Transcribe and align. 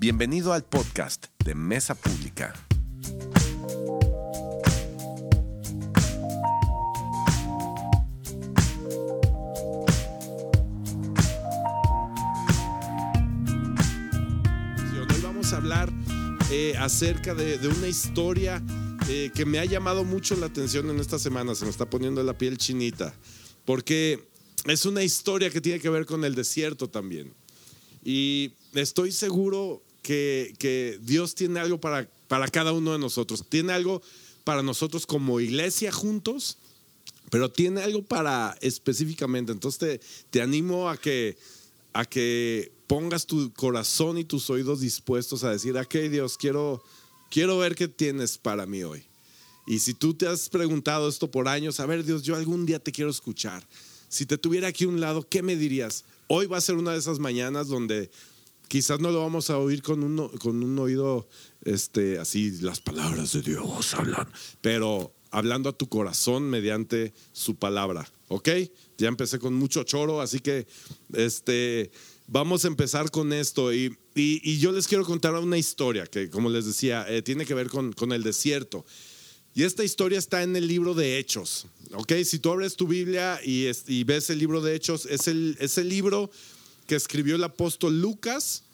Bienvenido 0.00 0.52
al 0.52 0.62
podcast 0.62 1.26
de 1.44 1.56
Mesa 1.56 1.96
Pública. 1.96 2.54
Hoy 14.94 15.20
vamos 15.20 15.52
a 15.52 15.56
hablar 15.56 15.92
eh, 16.52 16.74
acerca 16.78 17.34
de, 17.34 17.58
una 17.66 17.88
historia 17.88 18.62
eh, 19.08 19.32
que 19.34 19.44
me 19.44 19.58
ha 19.58 19.64
llamado 19.64 20.04
mucho 20.04 20.36
la 20.36 20.46
atención 20.46 20.88
en 20.90 21.00
esta 21.00 21.18
semana. 21.18 21.56
Se 21.56 21.64
me 21.64 21.72
está 21.72 21.90
poniendo 21.90 22.22
la 22.22 22.38
piel 22.38 22.56
chinita. 22.56 23.12
Porque 23.64 24.28
es 24.64 24.86
una 24.86 25.02
historia 25.02 25.50
que 25.50 25.60
tiene 25.60 25.80
que 25.80 25.90
ver 25.90 26.06
con 26.06 26.24
el 26.24 26.36
desierto 26.36 26.88
también. 26.88 27.34
Y 28.04 28.52
estoy 28.74 29.10
seguro 29.10 29.82
que, 30.02 30.98
Dios 31.02 31.34
tiene 31.34 31.60
algo 31.60 31.80
para, 31.80 32.08
para 32.28 32.48
cada 32.48 32.72
uno 32.72 32.92
de 32.92 32.98
nosotros. 32.98 33.44
Tiene 33.48 33.72
algo 33.72 34.02
para 34.44 34.62
nosotros 34.62 35.06
como 35.06 35.40
iglesia 35.40 35.92
juntos, 35.92 36.58
pero 37.30 37.50
tiene 37.50 37.82
algo 37.82 38.02
para 38.02 38.56
específicamente. 38.60 39.52
Entonces 39.52 39.78
te, 39.78 40.00
te 40.30 40.42
animo 40.42 40.88
a 40.88 40.96
que, 40.96 41.36
a 41.92 42.04
que 42.04 42.72
pongas 42.86 43.26
tu 43.26 43.52
corazón 43.52 44.18
y 44.18 44.24
tus 44.24 44.48
oídos 44.50 44.80
dispuestos 44.80 45.44
a 45.44 45.50
decir, 45.50 45.76
ok 45.76 45.94
Dios, 46.10 46.36
quiero, 46.38 46.82
quiero 47.30 47.58
ver 47.58 47.74
qué 47.74 47.86
tienes 47.86 48.38
para 48.38 48.66
mí 48.66 48.82
hoy. 48.82 49.04
Y 49.66 49.80
si 49.80 49.92
tú 49.92 50.14
te 50.14 50.26
has 50.26 50.48
preguntado 50.48 51.08
esto 51.08 51.30
por 51.30 51.46
años, 51.46 51.78
a 51.78 51.86
ver 51.86 52.02
Dios, 52.02 52.22
yo 52.22 52.34
algún 52.34 52.64
día 52.64 52.78
te 52.78 52.90
quiero 52.90 53.10
escuchar. 53.10 53.62
Si 54.08 54.24
te 54.24 54.38
tuviera 54.38 54.68
aquí 54.68 54.84
a 54.84 54.88
un 54.88 55.00
lado, 55.00 55.28
¿qué 55.28 55.42
me 55.42 55.56
dirías? 55.56 56.04
Hoy 56.26 56.46
va 56.46 56.56
a 56.56 56.62
ser 56.62 56.76
una 56.76 56.92
de 56.92 56.98
esas 56.98 57.18
mañanas 57.18 57.68
donde 57.68 58.10
quizás 58.68 59.00
no 59.00 59.10
lo 59.10 59.20
vamos 59.20 59.50
a 59.50 59.58
oír 59.58 59.82
con 59.82 60.04
un, 60.04 60.28
con 60.38 60.62
un 60.62 60.78
oído 60.78 61.28
este, 61.64 62.18
así, 62.18 62.50
las 62.60 62.80
palabras 62.80 63.32
de 63.32 63.42
Dios 63.42 63.94
hablan, 63.94 64.28
pero 64.60 65.12
hablando 65.30 65.68
a 65.68 65.76
tu 65.76 65.88
corazón 65.88 66.44
mediante 66.44 67.12
su 67.32 67.56
palabra, 67.56 68.10
¿ok? 68.28 68.48
Ya 68.98 69.08
empecé 69.08 69.38
con 69.38 69.54
mucho 69.54 69.82
choro, 69.84 70.20
así 70.20 70.40
que 70.40 70.66
este, 71.14 71.90
vamos 72.26 72.64
a 72.64 72.68
empezar 72.68 73.10
con 73.10 73.32
esto 73.32 73.72
y, 73.72 73.96
y, 74.14 74.40
y 74.42 74.58
yo 74.58 74.72
les 74.72 74.86
quiero 74.86 75.04
contar 75.04 75.34
una 75.34 75.58
historia 75.58 76.06
que, 76.06 76.30
como 76.30 76.48
les 76.48 76.66
decía, 76.66 77.06
eh, 77.08 77.22
tiene 77.22 77.44
que 77.44 77.54
ver 77.54 77.68
con, 77.68 77.92
con 77.92 78.12
el 78.12 78.22
desierto. 78.22 78.84
Y 79.54 79.64
esta 79.64 79.82
historia 79.82 80.18
está 80.18 80.42
en 80.42 80.54
el 80.54 80.68
libro 80.68 80.94
de 80.94 81.18
Hechos. 81.18 81.66
¿ok? 81.94 82.12
Si 82.24 82.38
tú 82.38 82.52
abres 82.52 82.76
tu 82.76 82.86
Biblia 82.86 83.40
y, 83.44 83.66
y 83.88 84.04
ves 84.04 84.30
el 84.30 84.38
libro 84.38 84.60
de 84.60 84.74
Hechos, 84.74 85.06
es 85.06 85.26
el, 85.26 85.56
es 85.58 85.78
el 85.78 85.88
libro 85.88 86.30
que 86.88 86.96
escribió 86.96 87.36
el 87.36 87.44
apóstol 87.44 88.00
Lucas 88.00 88.64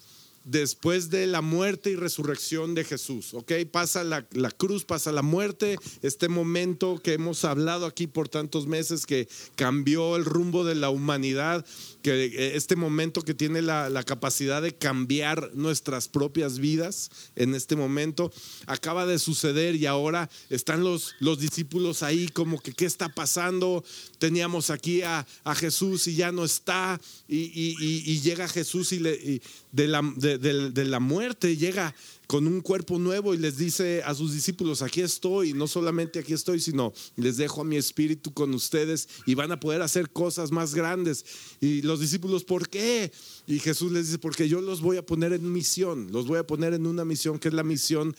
después 0.44 1.10
de 1.10 1.26
la 1.26 1.40
muerte 1.40 1.90
y 1.90 1.96
resurrección 1.96 2.74
de 2.74 2.84
Jesús. 2.84 3.34
¿ok? 3.34 3.52
Pasa 3.70 4.04
la, 4.04 4.26
la, 4.32 4.50
cruz, 4.50 4.84
pasa 4.84 5.10
la 5.10 5.22
muerte, 5.22 5.78
este 6.02 6.28
momento 6.28 7.00
que 7.02 7.14
hemos 7.14 7.44
hablado 7.44 7.86
aquí 7.86 8.06
por 8.06 8.28
tantos 8.28 8.66
meses 8.66 9.06
que 9.06 9.28
cambió 9.56 10.16
el 10.16 10.24
rumbo 10.24 10.64
de 10.64 10.74
la 10.74 10.90
humanidad, 10.90 11.64
que 12.02 12.26
eh, 12.26 12.56
este 12.56 12.76
momento 12.76 13.22
que 13.22 13.34
tiene 13.34 13.62
la, 13.62 13.88
la 13.88 14.02
capacidad 14.02 14.62
de 14.62 14.74
cambiar 14.74 15.50
nuestras 15.54 16.08
propias 16.08 16.58
vidas 16.58 17.10
en 17.36 17.54
este 17.54 17.76
momento, 17.76 18.30
acaba 18.66 19.06
de 19.06 19.18
suceder 19.18 19.74
y 19.74 19.86
ahora 19.86 20.28
están 20.50 20.84
los, 20.84 21.14
los 21.20 21.38
discípulos 21.38 22.02
ahí 22.02 22.28
como 22.28 22.60
que 22.60 22.72
qué 22.72 22.84
está 22.84 23.08
pasando, 23.08 23.84
teníamos 24.18 24.70
aquí 24.70 25.02
a, 25.02 25.26
a 25.44 25.54
Jesús 25.54 26.06
y 26.06 26.16
ya 26.16 26.32
no 26.32 26.44
está, 26.44 27.00
y, 27.28 27.52
y, 27.54 28.20
llega 28.20 28.48
Jesús 28.48 28.92
y, 28.92 29.00
le, 29.00 29.40
de, 29.72 29.88
la, 29.88 30.02
de, 30.38 30.84
la 30.84 31.00
muerte 31.00 31.56
llega 31.56 31.94
con 32.26 32.46
un 32.46 32.60
cuerpo 32.60 32.98
nuevo 32.98 33.34
y 33.34 33.38
les 33.38 33.56
dice 33.56 34.02
a 34.02 34.14
sus 34.14 34.32
discípulos, 34.32 34.82
aquí 34.82 35.00
estoy, 35.00 35.52
no 35.52 35.66
solamente 35.66 36.18
aquí 36.18 36.32
estoy, 36.32 36.60
sino 36.60 36.92
les 37.16 37.36
dejo 37.36 37.60
a 37.60 37.64
mi 37.64 37.76
espíritu 37.76 38.32
con 38.32 38.54
ustedes 38.54 39.08
y 39.26 39.34
van 39.34 39.52
a 39.52 39.60
poder 39.60 39.82
hacer 39.82 40.10
cosas 40.10 40.50
más 40.50 40.74
grandes. 40.74 41.24
Y 41.60 41.82
los 41.82 42.00
discípulos, 42.00 42.44
¿por 42.44 42.68
qué? 42.68 43.12
Y 43.46 43.58
Jesús 43.58 43.92
les 43.92 44.06
dice, 44.06 44.18
porque 44.18 44.48
yo 44.48 44.60
los 44.60 44.80
voy 44.80 44.96
a 44.96 45.04
poner 45.04 45.32
en 45.32 45.52
misión, 45.52 46.10
los 46.12 46.26
voy 46.26 46.38
a 46.38 46.46
poner 46.46 46.74
en 46.74 46.86
una 46.86 47.04
misión 47.04 47.38
que 47.38 47.48
es 47.48 47.54
la 47.54 47.64
misión 47.64 48.16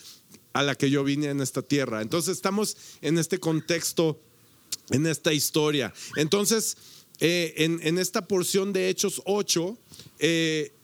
a 0.53 0.63
la 0.63 0.75
que 0.75 0.89
yo 0.89 1.03
vine 1.03 1.27
en 1.27 1.41
esta 1.41 1.61
tierra. 1.61 2.01
Entonces 2.01 2.35
estamos 2.35 2.77
en 3.01 3.17
este 3.17 3.39
contexto, 3.39 4.21
en 4.89 5.05
esta 5.05 5.33
historia. 5.33 5.93
Entonces, 6.15 6.77
eh, 7.19 7.53
en, 7.57 7.79
en, 7.83 7.97
esta 7.97 8.27
porción 8.27 8.73
de 8.73 8.89
Hechos 8.89 9.21
8, 9.25 9.77
eh, 10.19 10.74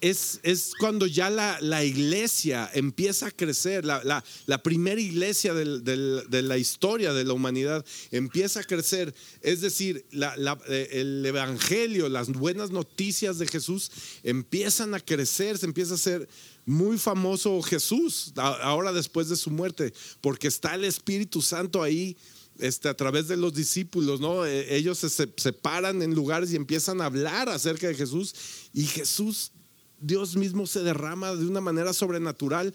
es, 0.00 0.38
es, 0.44 0.72
cuando 0.78 1.06
ya 1.06 1.28
la, 1.28 1.58
la, 1.60 1.84
iglesia 1.84 2.70
empieza 2.72 3.26
a 3.26 3.30
crecer, 3.32 3.84
la, 3.84 4.22
la, 4.46 4.62
primera 4.62 5.00
iglesia 5.00 5.54
del, 5.54 5.82
de 5.82 6.42
la 6.42 6.56
historia 6.56 7.12
de 7.12 7.24
la 7.24 7.32
humanidad 7.32 7.84
empieza 8.12 8.60
a 8.60 8.64
crecer. 8.64 9.12
Es 9.42 9.60
decir, 9.60 10.04
el 10.12 11.26
evangelio, 11.26 12.08
las 12.08 12.28
buenas 12.28 12.70
noticias 12.70 13.38
de 13.38 13.48
Jesús 13.48 13.90
empiezan 14.22 14.94
a 14.94 15.00
crecer, 15.00 15.58
se 15.58 15.66
empieza 15.66 15.92
a 15.92 15.96
hacer 15.96 16.28
muy 16.64 16.96
famoso 16.96 17.60
Jesús 17.62 18.32
ahora 18.36 18.92
después 18.92 19.28
de 19.28 19.36
su 19.36 19.50
muerte, 19.50 19.92
porque 20.20 20.46
está 20.46 20.76
el 20.76 20.84
Espíritu 20.84 21.42
Santo 21.42 21.82
ahí. 21.82 22.16
Este, 22.60 22.88
a 22.88 22.94
través 22.94 23.28
de 23.28 23.36
los 23.36 23.54
discípulos, 23.54 24.20
¿no? 24.20 24.46
Ellos 24.46 24.98
se 24.98 25.08
separan 25.08 26.02
en 26.02 26.14
lugares 26.14 26.52
y 26.52 26.56
empiezan 26.56 27.00
a 27.00 27.06
hablar 27.06 27.48
acerca 27.48 27.88
de 27.88 27.94
Jesús 27.94 28.34
y 28.72 28.84
Jesús, 28.84 29.52
Dios 30.00 30.36
mismo 30.36 30.66
se 30.66 30.80
derrama 30.82 31.34
de 31.34 31.46
una 31.46 31.60
manera 31.60 31.92
sobrenatural 31.92 32.74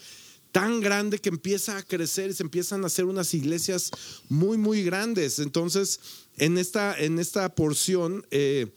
tan 0.51 0.79
grande 0.79 1.19
que 1.19 1.29
empieza 1.29 1.77
a 1.77 1.83
crecer 1.83 2.29
y 2.29 2.33
se 2.33 2.43
empiezan 2.43 2.83
a 2.83 2.87
hacer 2.87 3.05
unas 3.05 3.33
iglesias 3.33 3.91
muy, 4.29 4.57
muy 4.57 4.83
grandes. 4.83 5.39
Entonces, 5.39 5.99
en 6.37 6.57
esta, 6.57 6.97
en 6.97 7.19
esta 7.19 7.53
porción, 7.53 8.25
eh, 8.31 8.67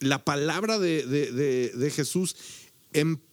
la 0.00 0.24
palabra 0.24 0.78
de, 0.78 1.06
de, 1.06 1.32
de, 1.32 1.68
de 1.70 1.90
Jesús 1.90 2.36
empieza 2.92 3.26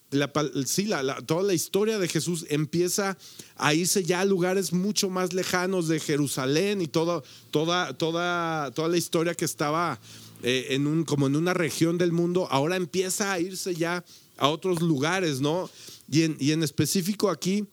sí, 0.66 0.86
la, 0.86 1.22
toda 1.22 1.44
la 1.44 1.54
historia 1.54 2.00
de 2.00 2.08
Jesús 2.08 2.46
empieza 2.50 3.18
a 3.56 3.74
irse 3.74 4.04
ya 4.04 4.22
a 4.22 4.26
lugares 4.26 4.74
mucho 4.74 5.10
más 5.10 5.34
lejanos 5.34 5.88
de 5.88 6.00
Jerusalén 6.00 6.82
y 6.82 6.88
todo, 6.88 7.24
toda, 7.52 7.98
toda, 7.98 8.72
toda 8.72 8.88
la 8.88 8.98
historia 8.98 9.36
que 9.36 9.46
estaba 9.46 10.00
eh, 10.44 10.68
en 10.72 10.88
un, 10.88 11.04
como 11.04 11.28
en 11.28 11.36
una 11.36 11.54
región 11.54 11.98
del 11.98 12.12
mundo, 12.12 12.48
ahora 12.52 12.76
empieza 12.76 13.32
a 13.32 13.40
irse 13.40 13.76
ya 13.76 14.04
a 14.38 14.50
otros 14.50 14.82
lugares, 14.82 15.42
¿no? 15.42 15.70
Y 16.10 16.24
en, 16.24 16.38
y 16.40 16.52
en 16.52 16.64
específico 16.64 17.30
aquí 17.30 17.66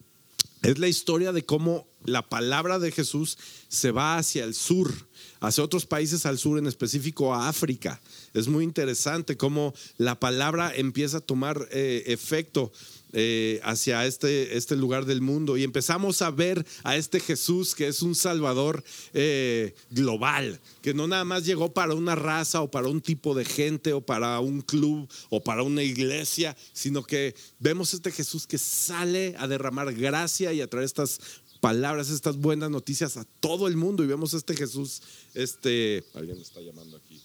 es 0.62 0.78
la 0.78 0.88
historia 0.88 1.32
de 1.32 1.44
cómo 1.44 1.88
la 2.04 2.28
palabra 2.28 2.78
de 2.78 2.92
Jesús 2.92 3.38
se 3.68 3.90
va 3.90 4.18
hacia 4.18 4.44
el 4.44 4.54
sur, 4.54 4.92
hacia 5.40 5.64
otros 5.64 5.86
países 5.86 6.26
al 6.26 6.38
sur, 6.38 6.58
en 6.58 6.66
específico 6.66 7.34
a 7.34 7.48
África. 7.48 8.00
Es 8.34 8.48
muy 8.48 8.64
interesante 8.64 9.36
cómo 9.36 9.74
la 9.96 10.20
palabra 10.20 10.72
empieza 10.74 11.18
a 11.18 11.20
tomar 11.20 11.68
eh, 11.72 12.04
efecto 12.06 12.72
eh, 13.12 13.60
hacia 13.64 14.06
este, 14.06 14.56
este 14.56 14.76
lugar 14.76 15.04
del 15.04 15.20
mundo 15.20 15.56
y 15.56 15.64
empezamos 15.64 16.22
a 16.22 16.30
ver 16.30 16.64
a 16.84 16.96
este 16.96 17.18
Jesús 17.18 17.74
que 17.74 17.88
es 17.88 18.02
un 18.02 18.14
Salvador 18.14 18.84
eh, 19.14 19.74
global, 19.90 20.60
que 20.80 20.94
no 20.94 21.08
nada 21.08 21.24
más 21.24 21.44
llegó 21.44 21.74
para 21.74 21.94
una 21.94 22.14
raza 22.14 22.60
o 22.60 22.70
para 22.70 22.86
un 22.86 23.00
tipo 23.00 23.34
de 23.34 23.44
gente 23.44 23.92
o 23.92 24.00
para 24.00 24.38
un 24.38 24.60
club 24.60 25.08
o 25.28 25.42
para 25.42 25.64
una 25.64 25.82
iglesia, 25.82 26.56
sino 26.72 27.02
que 27.02 27.34
vemos 27.58 27.94
este 27.94 28.12
Jesús 28.12 28.46
que 28.46 28.58
sale 28.58 29.34
a 29.38 29.48
derramar 29.48 29.92
gracia 29.92 30.52
y 30.52 30.60
a 30.60 30.68
traer 30.68 30.84
estas 30.84 31.20
palabras, 31.60 32.10
estas 32.10 32.36
buenas 32.36 32.70
noticias 32.70 33.16
a 33.16 33.24
todo 33.40 33.68
el 33.68 33.76
mundo 33.76 34.02
y 34.02 34.06
vemos 34.06 34.34
este 34.34 34.56
Jesús, 34.56 35.02
este, 35.34 36.04
alguien 36.14 36.36
me 36.36 36.42
está 36.42 36.60
llamando 36.60 36.96
aquí, 36.96 37.20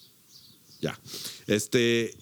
ya, 0.81 0.99
este, 1.47 2.15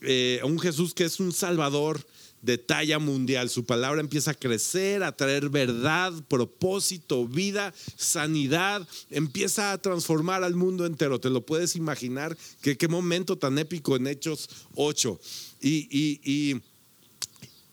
eh, 0.00 0.40
un 0.44 0.58
Jesús 0.58 0.92
que 0.94 1.04
es 1.04 1.20
un 1.20 1.32
Salvador 1.32 2.04
de 2.44 2.58
talla 2.58 2.98
mundial. 2.98 3.48
Su 3.48 3.64
palabra 3.64 4.00
empieza 4.00 4.32
a 4.32 4.34
crecer, 4.34 5.02
a 5.02 5.16
traer 5.16 5.48
verdad, 5.48 6.12
propósito, 6.28 7.26
vida, 7.26 7.72
sanidad. 7.96 8.86
Empieza 9.10 9.72
a 9.72 9.78
transformar 9.78 10.44
al 10.44 10.54
mundo 10.54 10.84
entero. 10.84 11.18
Te 11.18 11.30
lo 11.30 11.46
puedes 11.46 11.74
imaginar. 11.74 12.36
Que, 12.60 12.76
qué 12.76 12.86
momento 12.86 13.38
tan 13.38 13.58
épico 13.58 13.96
en 13.96 14.06
Hechos 14.06 14.50
8. 14.74 15.18
Y, 15.62 15.88
y, 15.90 16.20
y, 16.22 16.60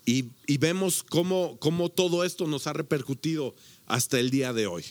y, 0.06 0.26
y 0.48 0.58
vemos 0.58 1.04
cómo, 1.04 1.58
cómo 1.60 1.90
todo 1.90 2.24
esto 2.24 2.48
nos 2.48 2.68
ha 2.68 2.74
repercutido 2.74 3.54
hasta 3.88 4.20
el 4.20 4.30
día 4.30 4.54
de 4.54 4.68
hoy. 4.68 4.86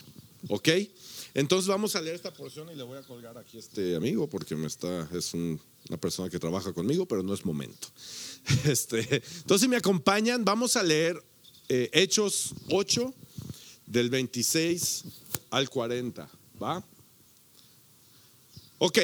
¿Ok? 0.48 0.68
Entonces 1.34 1.68
vamos 1.68 1.94
a 1.94 2.00
leer 2.00 2.16
esta 2.16 2.32
porción 2.32 2.70
y 2.72 2.74
le 2.74 2.82
voy 2.82 2.98
a 2.98 3.02
colgar 3.02 3.38
aquí 3.38 3.56
a 3.56 3.60
este 3.60 3.94
amigo 3.94 4.28
porque 4.28 4.56
me 4.56 4.66
está, 4.66 5.08
es 5.12 5.32
un, 5.34 5.60
una 5.88 5.98
persona 5.98 6.28
que 6.28 6.38
trabaja 6.38 6.72
conmigo, 6.72 7.06
pero 7.06 7.22
no 7.22 7.34
es 7.34 7.44
momento. 7.44 7.88
Este, 8.64 9.00
entonces, 9.00 9.60
si 9.60 9.68
me 9.68 9.76
acompañan, 9.76 10.44
vamos 10.44 10.76
a 10.76 10.82
leer 10.82 11.22
eh, 11.68 11.90
Hechos 11.92 12.54
8, 12.70 13.12
del 13.86 14.08
26 14.08 15.04
al 15.50 15.68
40. 15.68 16.28
¿Va? 16.62 16.82
Ok, 18.78 18.98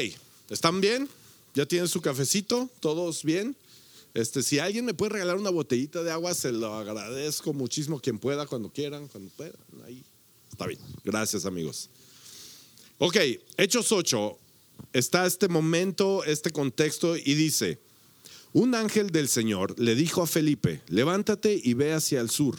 ¿están 0.49 0.81
bien? 0.81 1.09
¿Ya 1.55 1.67
tienen 1.67 1.88
su 1.88 2.00
cafecito? 2.00 2.70
¿Todos 2.81 3.25
bien? 3.25 3.56
Este, 4.17 4.43
si 4.43 4.59
alguien 4.59 4.87
me 4.87 4.95
puede 4.95 5.13
regalar 5.13 5.37
una 5.37 5.51
botellita 5.51 6.03
de 6.03 6.11
agua, 6.11 6.33
se 6.33 6.51
lo 6.51 6.73
agradezco 6.73 7.53
muchísimo. 7.53 8.01
Quien 8.01 8.19
pueda, 8.19 8.47
cuando 8.47 8.73
quieran, 8.73 9.09
cuando 9.09 9.31
puedan. 9.37 9.53
Ahí. 9.85 10.03
Está 10.51 10.67
bien. 10.67 10.81
Gracias, 11.05 11.45
amigos. 11.45 11.91
Ok, 12.97 13.19
Hechos 13.59 13.93
8. 13.93 14.39
Está 14.95 15.27
este 15.27 15.49
momento, 15.49 16.25
este 16.25 16.51
contexto, 16.51 17.15
y 17.15 17.35
dice: 17.35 17.79
Un 18.55 18.75
ángel 18.75 19.11
del 19.11 19.29
Señor 19.29 19.79
le 19.79 19.95
dijo 19.95 20.23
a 20.23 20.27
Felipe: 20.27 20.81
Levántate 20.89 21.61
y 21.62 21.75
ve 21.75 21.93
hacia 21.93 22.23
el 22.23 22.31
sur, 22.31 22.57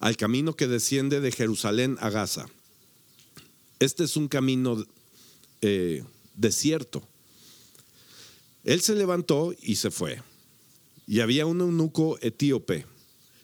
al 0.00 0.16
camino 0.16 0.56
que 0.56 0.66
desciende 0.66 1.20
de 1.20 1.30
Jerusalén 1.30 1.96
a 2.00 2.10
Gaza. 2.10 2.48
Este 3.78 4.02
es 4.02 4.16
un 4.16 4.26
camino 4.26 4.84
eh, 5.60 6.02
desierto. 6.34 7.06
Él 8.68 8.82
se 8.82 8.94
levantó 8.94 9.54
y 9.62 9.76
se 9.76 9.90
fue. 9.90 10.20
Y 11.06 11.20
había 11.20 11.46
un 11.46 11.62
eunuco 11.62 12.18
etíope, 12.20 12.84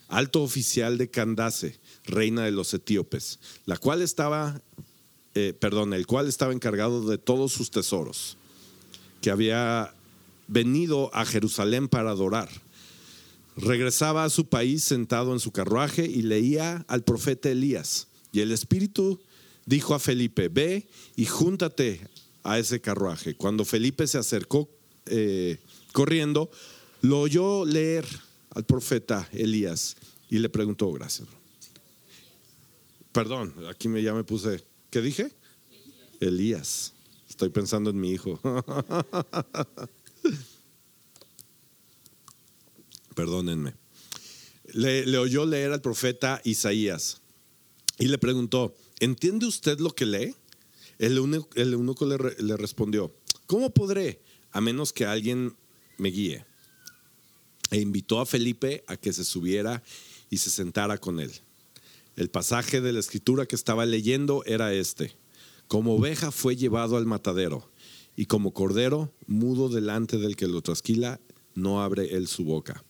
alto 0.09 0.43
oficial 0.43 0.99
de 0.99 1.09
Candace, 1.09 1.81
reina 2.05 2.45
de 2.45 2.51
los 2.51 2.75
etíopes, 2.75 3.39
la 3.65 3.79
cual 3.79 4.03
estaba, 4.03 4.61
eh, 5.35 5.55
perdón, 5.59 5.95
el 5.95 6.07
cual 6.07 6.29
estaba 6.29 6.53
encargado 6.53 7.09
de 7.09 7.17
todos 7.17 7.53
sus 7.53 7.71
tesoros, 7.71 8.37
que 9.23 9.31
había 9.31 9.95
venido 10.47 11.11
a 11.15 11.25
Jerusalén 11.25 11.89
para 11.89 12.11
adorar. 12.11 12.51
Regresaba 13.57 14.25
a 14.25 14.31
su 14.31 14.51
país 14.51 14.85
sentado 14.85 15.33
en 15.33 15.41
su 15.41 15.53
carruaje 15.53 16.05
y 16.05 16.21
leía 16.21 16.85
al 16.87 17.03
profeta 17.03 17.49
Elías. 17.49 18.09
Y 18.31 18.41
el 18.41 18.53
Espíritu 18.53 19.19
dijo 19.65 19.95
a 19.95 20.01
Felipe, 20.01 20.49
ve 20.49 20.87
y 21.17 21.25
júntate 21.25 22.11
a 22.43 22.59
ese 22.59 22.83
carruaje. 22.83 23.35
Cuando 23.37 23.65
Felipe 23.65 24.07
se 24.07 24.19
acercó 24.19 24.69
eh, 25.07 25.59
corriendo, 25.93 26.51
lo 27.03 27.21
oyó 27.21 27.65
leer 27.65 28.07
al 28.51 28.65
profeta 28.65 29.29
Elías 29.33 29.97
y 30.31 30.39
le 30.39 30.49
preguntó, 30.49 30.91
gracias. 30.93 31.29
Perdón, 33.13 33.55
aquí 33.69 33.89
ya 34.03 34.13
me 34.15 34.25
puse, 34.25 34.65
¿qué 34.91 35.01
dije? 35.01 35.31
Elías. 36.21 36.93
Estoy 37.29 37.49
pensando 37.51 37.91
en 37.91 38.01
mi 38.01 38.13
hijo. 38.13 38.41
Perdónenme. 43.15 43.75
Le, 44.73 45.19
oyó 45.19 45.47
leer 45.47 45.73
al 45.73 45.81
profeta 45.81 46.41
Isaías 46.45 47.21
y 47.99 48.09
le 48.09 48.19
preguntó, 48.19 48.75
¿entiende 48.99 49.47
usted 49.47 49.79
lo 49.79 49.91
que 49.91 50.07
lee? 50.07 50.35
El 50.99 51.17
eunuco, 51.17 52.07
le, 52.07 52.19
le 52.39 52.57
respondió, 52.57 53.15
¿cómo 53.47 53.71
podré 53.71 54.21
a 54.55 54.63
menos 54.63 54.95
que 54.95 55.05
alguien 55.05 55.55
me 55.99 56.09
guíe? 56.09 56.47
E 57.71 57.81
invitó 57.81 58.21
a 58.21 58.27
Felipe 58.27 58.85
a 58.87 58.97
que 58.97 59.13
se 59.13 59.25
subiera 59.25 59.83
y 60.31 60.39
se 60.39 60.49
sentara 60.49 60.97
con 60.97 61.21
él. 61.21 61.33
El 62.17 62.31
pasaje 62.31 62.81
de 62.81 62.93
la 62.93 63.01
escritura 63.01 63.47
que 63.47 63.57
estaba 63.57 63.85
leyendo 63.85 64.45
era 64.47 64.73
este. 64.73 65.17
Como 65.67 65.97
oveja 65.97 66.31
fue 66.31 66.55
llevado 66.55 66.97
al 66.97 67.05
matadero, 67.05 67.69
y 68.17 68.27
como 68.27 68.55
cordero, 68.55 69.13
mudo 69.27 69.69
delante 69.69 70.19
del 70.19 70.37
que 70.37 70.47
lo 70.47 70.63
trasquila, 70.63 71.21
no 71.55 71.83
abre 71.83 72.15
él 72.15 72.29
su 72.29 72.45
boca. 72.45 72.85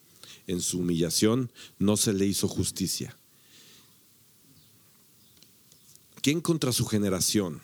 En 0.47 0.61
su 0.61 0.81
humillación 0.81 1.51
no 1.79 1.97
se 1.97 2.13
le 2.13 2.27
hizo 2.27 2.47
justicia. 2.47 3.17
¿Quién 6.21 6.43
contra 6.43 6.73
su 6.73 6.85
generación? 6.85 7.63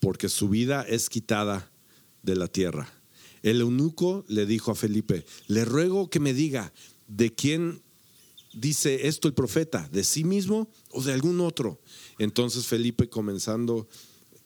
Porque 0.00 0.30
su 0.30 0.48
vida 0.48 0.82
es 0.82 1.10
quitada 1.10 1.70
de 2.22 2.36
la 2.36 2.48
tierra. 2.48 2.95
El 3.46 3.60
eunuco 3.60 4.24
le 4.26 4.44
dijo 4.44 4.72
a 4.72 4.74
Felipe, 4.74 5.24
le 5.46 5.64
ruego 5.64 6.10
que 6.10 6.18
me 6.18 6.34
diga 6.34 6.72
de 7.06 7.32
quién 7.32 7.80
dice 8.52 9.06
esto 9.06 9.28
el 9.28 9.34
profeta, 9.34 9.88
de 9.92 10.02
sí 10.02 10.24
mismo 10.24 10.68
o 10.90 11.00
de 11.00 11.12
algún 11.12 11.40
otro. 11.40 11.80
Entonces 12.18 12.66
Felipe, 12.66 13.08
comenzando 13.08 13.86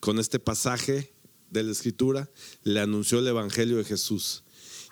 con 0.00 0.18
este 0.18 0.38
pasaje 0.38 1.14
de 1.48 1.62
la 1.62 1.72
escritura, 1.72 2.30
le 2.62 2.78
anunció 2.78 3.20
el 3.20 3.28
Evangelio 3.28 3.78
de 3.78 3.84
Jesús. 3.84 4.44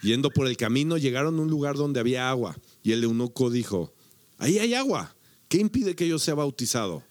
Yendo 0.03 0.31
por 0.31 0.47
el 0.47 0.57
camino, 0.57 0.97
llegaron 0.97 1.39
a 1.39 1.43
un 1.43 1.51
lugar 1.51 1.77
donde 1.77 2.01
había 2.01 2.31
agua. 2.31 2.59
Y 2.83 2.93
el 2.93 3.05
eunuco 3.05 3.51
dijo, 3.51 3.93
ahí 4.39 4.59
hay 4.59 4.73
agua. 4.73 5.15
¿Qué 5.49 5.59
impide 5.59 5.95
que 5.95 6.09
yo 6.09 6.19
sea 6.19 6.33
bautizado? 6.33 7.05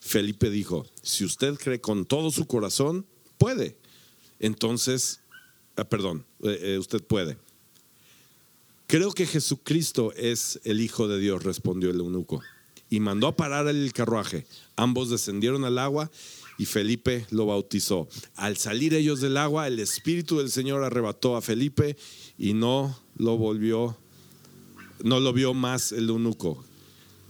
Felipe 0.00 0.50
dijo, 0.50 0.84
si 1.00 1.24
usted 1.24 1.54
cree 1.54 1.80
con 1.80 2.06
todo 2.06 2.32
su 2.32 2.48
corazón, 2.48 3.06
puede. 3.38 3.78
Entonces, 4.40 5.20
ah, 5.76 5.84
perdón, 5.84 6.24
eh, 6.42 6.58
eh, 6.62 6.78
usted 6.78 7.02
puede. 7.02 7.36
Creo 8.86 9.12
que 9.12 9.26
Jesucristo 9.26 10.12
es 10.16 10.60
el 10.64 10.80
Hijo 10.80 11.06
de 11.06 11.20
Dios, 11.20 11.44
respondió 11.44 11.90
el 11.90 12.00
eunuco. 12.00 12.42
Y 12.88 12.98
mandó 12.98 13.28
a 13.28 13.36
parar 13.36 13.68
el 13.68 13.92
carruaje. 13.92 14.46
Ambos 14.74 15.10
descendieron 15.10 15.64
al 15.64 15.78
agua 15.78 16.10
y 16.58 16.66
Felipe 16.66 17.24
lo 17.30 17.46
bautizó. 17.46 18.08
Al 18.34 18.56
salir 18.56 18.92
ellos 18.94 19.20
del 19.20 19.36
agua, 19.36 19.68
el 19.68 19.78
Espíritu 19.78 20.38
del 20.38 20.50
Señor 20.50 20.82
arrebató 20.82 21.36
a 21.36 21.40
Felipe 21.40 21.96
y 22.36 22.52
no 22.52 22.98
lo 23.16 23.38
volvió, 23.38 23.96
no 25.04 25.20
lo 25.20 25.32
vio 25.32 25.54
más 25.54 25.92
el 25.92 26.08
eunuco, 26.08 26.64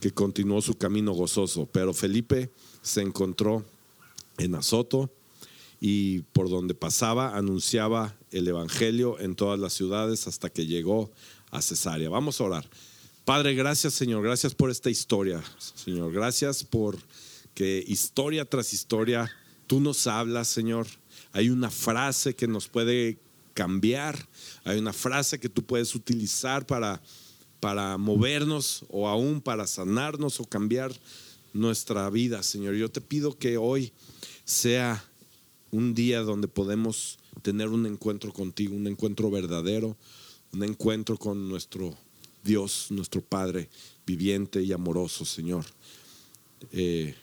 que 0.00 0.12
continuó 0.12 0.62
su 0.62 0.78
camino 0.78 1.12
gozoso. 1.12 1.69
Pero 1.70 1.92
Felipe 1.92 2.50
se 2.81 3.02
encontró 3.02 3.66
en 4.38 4.54
Azoto 4.54 5.10
y 5.81 6.21
por 6.32 6.50
donde 6.50 6.75
pasaba 6.75 7.37
anunciaba 7.37 8.15
el 8.31 8.47
Evangelio 8.47 9.19
en 9.19 9.35
todas 9.35 9.59
las 9.59 9.73
ciudades 9.73 10.27
hasta 10.27 10.50
que 10.50 10.67
llegó 10.67 11.11
a 11.50 11.62
Cesarea. 11.62 12.11
Vamos 12.11 12.41
a 12.41 12.44
orar. 12.44 12.71
Padre, 13.25 13.55
gracias 13.55 13.94
Señor, 13.94 14.23
gracias 14.23 14.55
por 14.55 14.71
esta 14.71 14.91
historia, 14.91 15.43
Señor, 15.75 16.12
gracias 16.12 16.65
por 16.65 16.99
que 17.55 17.85
historia 17.87 18.44
tras 18.44 18.73
historia 18.73 19.31
tú 19.67 19.81
nos 19.81 20.06
hablas, 20.06 20.49
Señor. 20.49 20.87
Hay 21.32 21.49
una 21.49 21.71
frase 21.71 22.35
que 22.35 22.49
nos 22.49 22.67
puede 22.67 23.19
cambiar, 23.55 24.29
hay 24.65 24.79
una 24.79 24.93
frase 24.93 25.38
que 25.38 25.49
tú 25.49 25.62
puedes 25.62 25.94
utilizar 25.94 26.67
para, 26.67 27.00
para 27.61 27.97
movernos 27.97 28.85
o 28.88 29.09
aún 29.09 29.41
para 29.41 29.67
sanarnos 29.67 30.41
o 30.41 30.44
cambiar 30.44 30.93
nuestra 31.53 32.11
vida, 32.11 32.43
Señor. 32.43 32.75
Yo 32.75 32.91
te 32.91 33.00
pido 33.00 33.38
que 33.38 33.59
hoy 33.59 33.93
sea 34.44 35.05
un 35.70 35.94
día 35.94 36.20
donde 36.20 36.49
podemos 36.49 37.19
tener 37.43 37.69
un 37.69 37.87
encuentro 37.87 38.32
contigo, 38.32 38.75
un 38.75 38.87
encuentro 38.87 39.31
verdadero, 39.31 39.96
un 40.52 40.64
encuentro 40.64 41.17
con 41.17 41.49
nuestro 41.49 41.96
Dios, 42.43 42.87
nuestro 42.90 43.20
Padre 43.22 43.68
viviente 44.06 44.62
y 44.62 44.73
amoroso, 44.73 45.25
Señor. 45.25 45.64
Eh, 46.73 47.14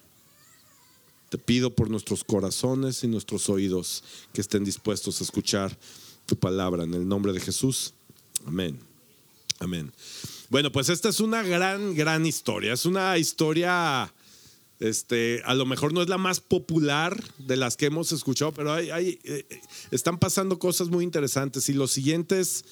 te 1.30 1.38
pido 1.38 1.76
por 1.76 1.90
nuestros 1.90 2.24
corazones 2.24 3.04
y 3.04 3.08
nuestros 3.08 3.50
oídos 3.50 4.04
que 4.34 4.42
estén 4.42 4.64
dispuestos 4.64 5.20
a 5.20 5.24
escuchar 5.24 5.78
tu 6.26 6.38
palabra 6.38 6.84
en 6.84 6.94
el 6.94 7.08
nombre 7.08 7.34
de 7.34 7.40
Jesús. 7.40 7.94
Amén. 8.46 8.80
Amén. 9.60 9.92
Bueno, 10.50 10.72
pues 10.72 10.90
esta 10.90 11.10
es 11.10 11.20
una 11.20 11.44
gran, 11.44 11.96
gran 11.96 12.26
historia. 12.26 12.74
Es 12.74 12.86
una 12.86 13.18
historia, 13.18 14.14
este, 14.80 15.42
a 15.46 15.54
lo 15.54 15.66
mejor 15.66 15.94
no 15.94 16.02
es 16.02 16.10
la 16.10 16.18
más 16.18 16.40
popular 16.40 17.22
de 17.40 17.58
las 17.58 17.78
que 17.78 17.88
hemos 17.88 18.12
escuchado, 18.12 18.52
pero 18.54 18.74
hay, 18.74 19.20
eh, 19.24 19.46
están 19.92 20.20
pasando 20.20 20.60
cosas 20.60 20.90
muy 20.90 21.04
interesantes 21.04 21.68
y 21.70 21.74
los 21.74 21.92
siguientes 21.92 22.64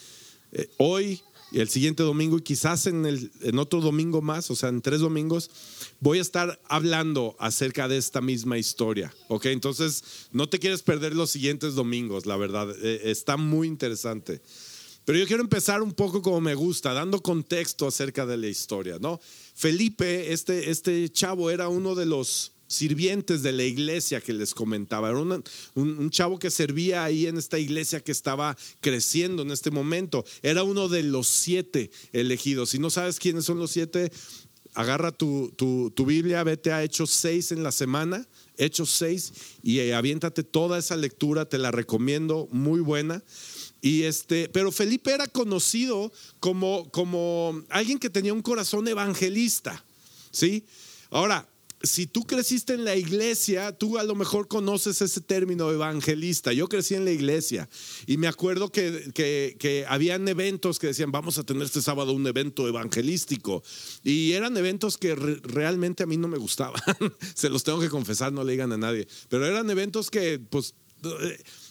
eh, 0.51 0.69
hoy 0.77 1.21
y 1.51 1.59
el 1.59 1.69
siguiente 1.69 2.03
domingo 2.03 2.37
y 2.37 2.41
quizás 2.41 2.85
en, 2.87 3.05
el, 3.05 3.31
en 3.41 3.59
otro 3.59 3.79
domingo 3.79 4.21
más, 4.21 4.49
o 4.51 4.55
sea, 4.55 4.69
en 4.69 4.81
tres 4.81 4.99
domingos, 4.99 5.49
voy 5.99 6.17
a 6.17 6.21
estar 6.21 6.59
hablando 6.67 7.35
acerca 7.39 7.87
de 7.87 7.97
esta 7.97 8.19
misma 8.19 8.57
historia. 8.57 9.13
¿Ok? 9.27 9.45
Entonces, 9.47 10.03
no 10.31 10.49
te 10.49 10.59
quieres 10.59 10.81
perder 10.81 11.15
los 11.15 11.31
siguientes 11.31 11.75
domingos, 11.75 12.25
la 12.25 12.35
verdad. 12.35 12.75
Eh, 12.81 13.01
está 13.05 13.37
muy 13.37 13.67
interesante. 13.67 14.41
Pero 15.05 15.19
yo 15.19 15.27
quiero 15.27 15.43
empezar 15.43 15.83
un 15.83 15.93
poco 15.93 16.21
como 16.21 16.41
me 16.41 16.55
gusta, 16.55 16.93
dando 16.93 17.21
contexto 17.21 17.87
acerca 17.87 18.25
de 18.25 18.37
la 18.37 18.47
historia, 18.47 18.97
¿no? 18.99 19.21
Felipe, 19.55 20.33
este, 20.33 20.69
este 20.69 21.09
chavo, 21.09 21.49
era 21.49 21.69
uno 21.69 21.95
de 21.95 22.05
los 22.05 22.51
sirvientes 22.67 23.41
de 23.41 23.53
la 23.53 23.63
iglesia 23.63 24.19
que 24.19 24.33
les 24.33 24.53
comentaba. 24.53 25.09
Era 25.09 25.19
un, 25.75 26.09
chavo 26.09 26.37
que 26.39 26.51
servía 26.51 27.05
ahí 27.05 27.25
en 27.25 27.37
esta 27.37 27.57
iglesia 27.57 28.01
que 28.01 28.11
estaba 28.11 28.57
creciendo 28.81 29.43
en 29.43 29.51
este 29.51 29.71
momento. 29.71 30.25
Era 30.41 30.63
uno 30.63 30.89
de 30.89 31.03
los 31.03 31.27
siete 31.27 31.89
elegidos. 32.11 32.71
Si 32.71 32.79
no 32.79 32.89
sabes 32.89 33.17
quiénes 33.17 33.45
son 33.45 33.59
los 33.59 33.71
siete, 33.71 34.11
agarra 34.73 35.13
tu, 35.13 35.53
tu, 35.55 36.05
Biblia, 36.05 36.43
vete 36.43 36.73
a 36.73 36.83
Hechos 36.83 37.11
6 37.11 37.53
en 37.53 37.63
la 37.63 37.71
semana, 37.71 38.27
Hechos 38.57 38.89
6, 38.91 39.33
y 39.63 39.91
aviéntate 39.91 40.43
toda 40.43 40.77
esa 40.77 40.97
lectura, 40.97 41.45
te 41.45 41.57
la 41.57 41.71
recomiendo, 41.71 42.49
muy 42.51 42.81
buena. 42.81 43.23
Y 43.85 44.01
este, 44.01 44.49
pero 44.49 44.71
Felipe 44.71 45.13
era 45.13 45.27
conocido 45.27 46.11
como, 46.39 46.89
como 46.89 47.61
alguien 47.69 47.99
que 47.99 48.09
tenía 48.09 48.33
un 48.33 48.41
corazón 48.41 48.87
evangelista, 48.87 49.85
¿sí? 50.31 50.65
Ahora, 51.11 51.47
si 51.83 52.07
tú 52.07 52.23
creciste 52.23 52.73
en 52.73 52.83
la 52.83 52.95
iglesia, 52.95 53.77
tú 53.77 53.99
a 53.99 54.03
lo 54.03 54.15
mejor 54.15 54.47
conoces 54.47 55.03
ese 55.03 55.21
término 55.21 55.71
evangelista. 55.71 56.51
Yo 56.51 56.67
crecí 56.67 56.95
en 56.95 57.05
la 57.05 57.11
iglesia 57.11 57.69
y 58.07 58.17
me 58.17 58.25
acuerdo 58.25 58.71
que, 58.71 59.11
que, 59.13 59.85
habían 59.87 60.27
eventos 60.27 60.79
que 60.79 60.87
decían, 60.87 61.11
vamos 61.11 61.37
a 61.37 61.43
tener 61.43 61.61
este 61.61 61.83
sábado 61.83 62.11
un 62.13 62.25
evento 62.25 62.67
evangelístico. 62.67 63.61
Y 64.03 64.31
eran 64.31 64.57
eventos 64.57 64.97
que 64.97 65.13
realmente 65.13 66.01
a 66.01 66.07
mí 66.07 66.17
no 66.17 66.27
me 66.27 66.39
gustaban. 66.39 66.81
Se 67.35 67.49
los 67.49 67.63
tengo 67.63 67.79
que 67.79 67.89
confesar, 67.89 68.33
no 68.33 68.43
le 68.43 68.53
digan 68.53 68.71
a 68.71 68.77
nadie. 68.77 69.07
Pero 69.29 69.45
eran 69.45 69.69
eventos 69.69 70.09
que, 70.09 70.39
pues... 70.39 70.73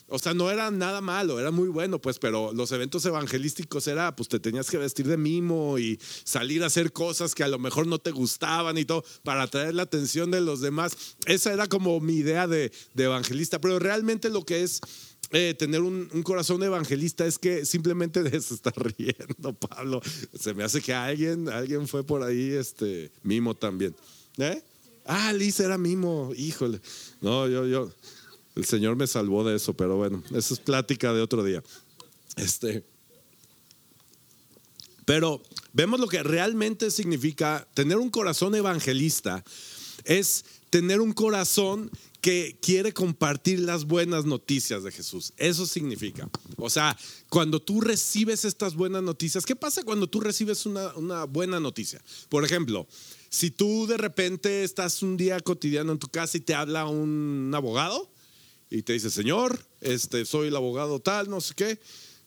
O 0.09 0.19
sea, 0.19 0.35
no 0.35 0.51
era 0.51 0.71
nada 0.71 1.01
malo, 1.01 1.41
era 1.41 1.51
muy 1.51 1.69
bueno, 1.69 1.99
pues, 1.99 2.19
pero 2.19 2.53
los 2.53 2.71
eventos 2.73 3.05
evangelísticos 3.07 3.87
era, 3.87 4.15
pues 4.15 4.29
te 4.29 4.39
tenías 4.39 4.71
que 4.71 4.77
vestir 4.77 5.07
de 5.09 5.17
mimo 5.17 5.79
y 5.79 5.99
salir 6.25 6.63
a 6.63 6.67
hacer 6.67 6.93
cosas 6.93 7.35
que 7.35 7.43
a 7.43 7.49
lo 7.49 7.59
mejor 7.59 7.87
no 7.87 7.99
te 7.99 8.11
gustaban 8.11 8.77
y 8.77 8.85
todo 8.85 9.03
para 9.23 9.45
atraer 9.45 9.75
la 9.75 9.85
atención 9.85 10.31
de 10.31 10.43
los 10.43 10.61
demás. 10.61 11.17
Esa 11.25 11.55
era 11.55 11.67
como 11.69 12.01
mi 12.01 12.17
idea 12.17 12.47
de, 12.47 12.71
evangelista, 12.95 13.61
pero 13.61 13.79
realmente 13.79 14.29
lo 14.29 14.45
que 14.45 14.63
es 14.63 14.81
eh, 15.33 15.55
tener 15.59 15.81
un, 15.81 16.07
corazón 16.23 16.63
evangelista 16.63 17.25
es 17.25 17.39
que 17.39 17.65
simplemente 17.65 18.23
se 18.41 18.55
está 18.55 18.73
riendo, 18.77 19.55
Pablo. 19.55 20.03
Se 20.39 20.53
me 20.53 20.65
hace 20.65 20.83
que 20.83 20.93
alguien, 20.93 21.49
alguien 21.49 21.89
fue 21.89 22.05
por 22.05 22.23
ahí, 22.23 22.53
este, 22.53 23.11
mimo 23.23 23.55
también. 23.55 23.97
¿Eh? 24.37 24.63
Ah, 25.07 25.33
Liz 25.33 25.61
era 25.61 25.79
mimo, 25.79 26.33
híjole. 26.37 26.81
No, 27.21 27.49
yo, 27.49 27.67
yo. 27.67 27.91
El 28.55 28.65
Señor 28.65 28.97
me 28.97 29.07
salvó 29.07 29.45
de 29.45 29.57
eso, 29.57 29.75
pero 29.75 29.97
bueno, 29.97 30.23
esa 30.35 30.55
es 30.55 30.61
plática 30.61 31.13
de 31.13 31.23
otro 31.23 31.43
día. 31.43 31.63
Este, 32.37 32.85
pero 35.05 35.43
vemos 35.73 36.01
lo 36.01 36.09
que 36.09 36.23
realmente 36.23 36.91
significa 36.91 37.67
tener 37.75 37.99
un 37.99 38.11
corazón 38.11 38.55
evangelista. 38.55 39.45
Es 40.05 40.45
tener 40.71 41.01
un 41.01 41.13
corazón 41.13 41.91
que 42.21 42.59
quiere 42.61 42.93
compartir 42.93 43.61
las 43.61 43.85
buenas 43.85 44.25
noticias 44.25 44.83
de 44.83 44.91
Jesús. 44.91 45.33
Eso 45.37 45.67
significa. 45.67 46.29
O 46.57 46.71
sea, 46.71 46.97
cuando 47.29 47.61
tú 47.61 47.81
recibes 47.83 48.45
estas 48.45 48.75
buenas 48.75 49.03
noticias, 49.03 49.45
¿qué 49.45 49.55
pasa 49.55 49.83
cuando 49.83 50.09
tú 50.09 50.21
recibes 50.21 50.65
una, 50.65 50.95
una 50.95 51.25
buena 51.25 51.61
noticia? 51.61 52.03
Por 52.31 52.45
ejemplo, 52.45 52.87
si 53.29 53.51
tú 53.51 53.87
de 53.87 53.99
repente 53.99 54.65
estás 54.65 55.03
un 55.03 55.17
día 55.17 55.39
cotidiano 55.41 55.93
en 55.93 55.99
tu 55.99 56.09
casa 56.09 56.39
y 56.39 56.41
te 56.41 56.55
habla 56.55 56.87
un 56.87 57.53
abogado 57.55 58.13
y 58.75 58.83
te 58.83 58.93
dice, 58.93 59.09
señor, 59.09 59.57
este, 59.81 60.25
soy 60.25 60.49
el 60.49 60.57
abogado 60.57 60.99
tal, 60.99 61.31
no 61.31 61.40
sé 61.40 61.54
qué, 61.54 61.78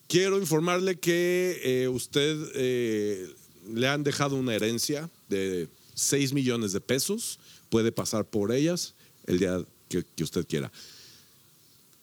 quiero 0.08 0.40
informarle 0.40 0.98
que 0.98 1.60
eh, 1.62 1.88
usted 1.90 2.38
eh, 2.56 3.28
le 3.74 3.88
han 3.90 4.02
dejado 4.02 4.38
una 4.38 4.56
herencia 4.56 5.10
de 5.28 5.68
6 5.96 6.32
millones 6.32 6.72
de 6.72 6.80
pesos, 6.80 7.38
puede 7.70 7.92
pasar 7.92 8.24
por 8.24 8.54
ellas 8.54 8.96
el 9.26 9.40
día 9.40 9.62
que, 9.90 10.06
usted 10.24 10.48
quiera. 10.48 10.72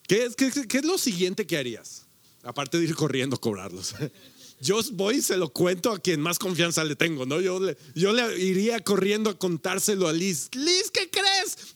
¿Qué, 0.07 0.29
qué 0.37 0.77
es 0.77 0.85
lo 0.85 0.99
siguiente 0.99 1.47
que 1.47 1.57
harías? 1.57 2.05
Aparte 2.43 2.79
de 2.79 2.85
ir 2.85 2.95
corriendo 2.95 3.37
a 3.37 3.41
cobrarlos. 3.41 3.95
yo 4.61 4.81
voy 4.93 5.17
y 5.17 5.23
se 5.23 5.37
lo 5.37 5.51
cuento 5.51 5.93
a 5.93 5.99
quien 5.99 6.21
más 6.21 6.39
confianza 6.39 6.85
le 6.85 6.97
tengo, 6.97 7.27
¿no? 7.27 7.41
Yo 7.41 7.61
le, 7.61 7.77
yo 7.95 8.13
le 8.13 8.39
iría 8.39 8.81
corriendo 8.81 9.31
a 9.31 9.39
contárselo 9.39 10.09
a 10.09 10.13
Liz. 10.13 10.49
Liz, 10.55 10.91
¿qué 10.93 11.11
crees? 11.11 11.24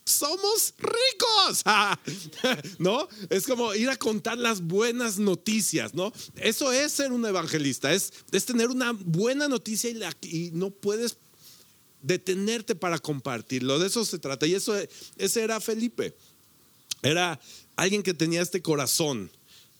Somos 0.03 0.73
ricos. 0.77 1.63
¿No? 2.79 3.07
Es 3.29 3.45
como 3.45 3.73
ir 3.73 3.89
a 3.89 3.97
contar 3.97 4.37
las 4.37 4.61
buenas 4.61 5.19
noticias, 5.19 5.93
¿no? 5.93 6.11
Eso 6.35 6.71
es 6.71 6.91
ser 6.91 7.11
un 7.11 7.25
evangelista, 7.25 7.93
es, 7.93 8.13
es 8.31 8.45
tener 8.45 8.69
una 8.69 8.91
buena 8.91 9.47
noticia 9.47 9.89
y, 10.21 10.51
no 10.51 10.71
puedes 10.71 11.17
detenerte 12.01 12.75
para 12.75 12.99
compartirlo. 12.99 13.79
De 13.79 13.87
eso 13.87 14.05
se 14.05 14.19
trata. 14.19 14.47
Y 14.47 14.55
eso, 14.55 14.75
ese 15.17 15.41
era 15.41 15.59
Felipe. 15.59 16.15
Era 17.01 17.39
alguien 17.75 18.03
que 18.03 18.13
tenía 18.13 18.41
este 18.41 18.61
corazón 18.61 19.31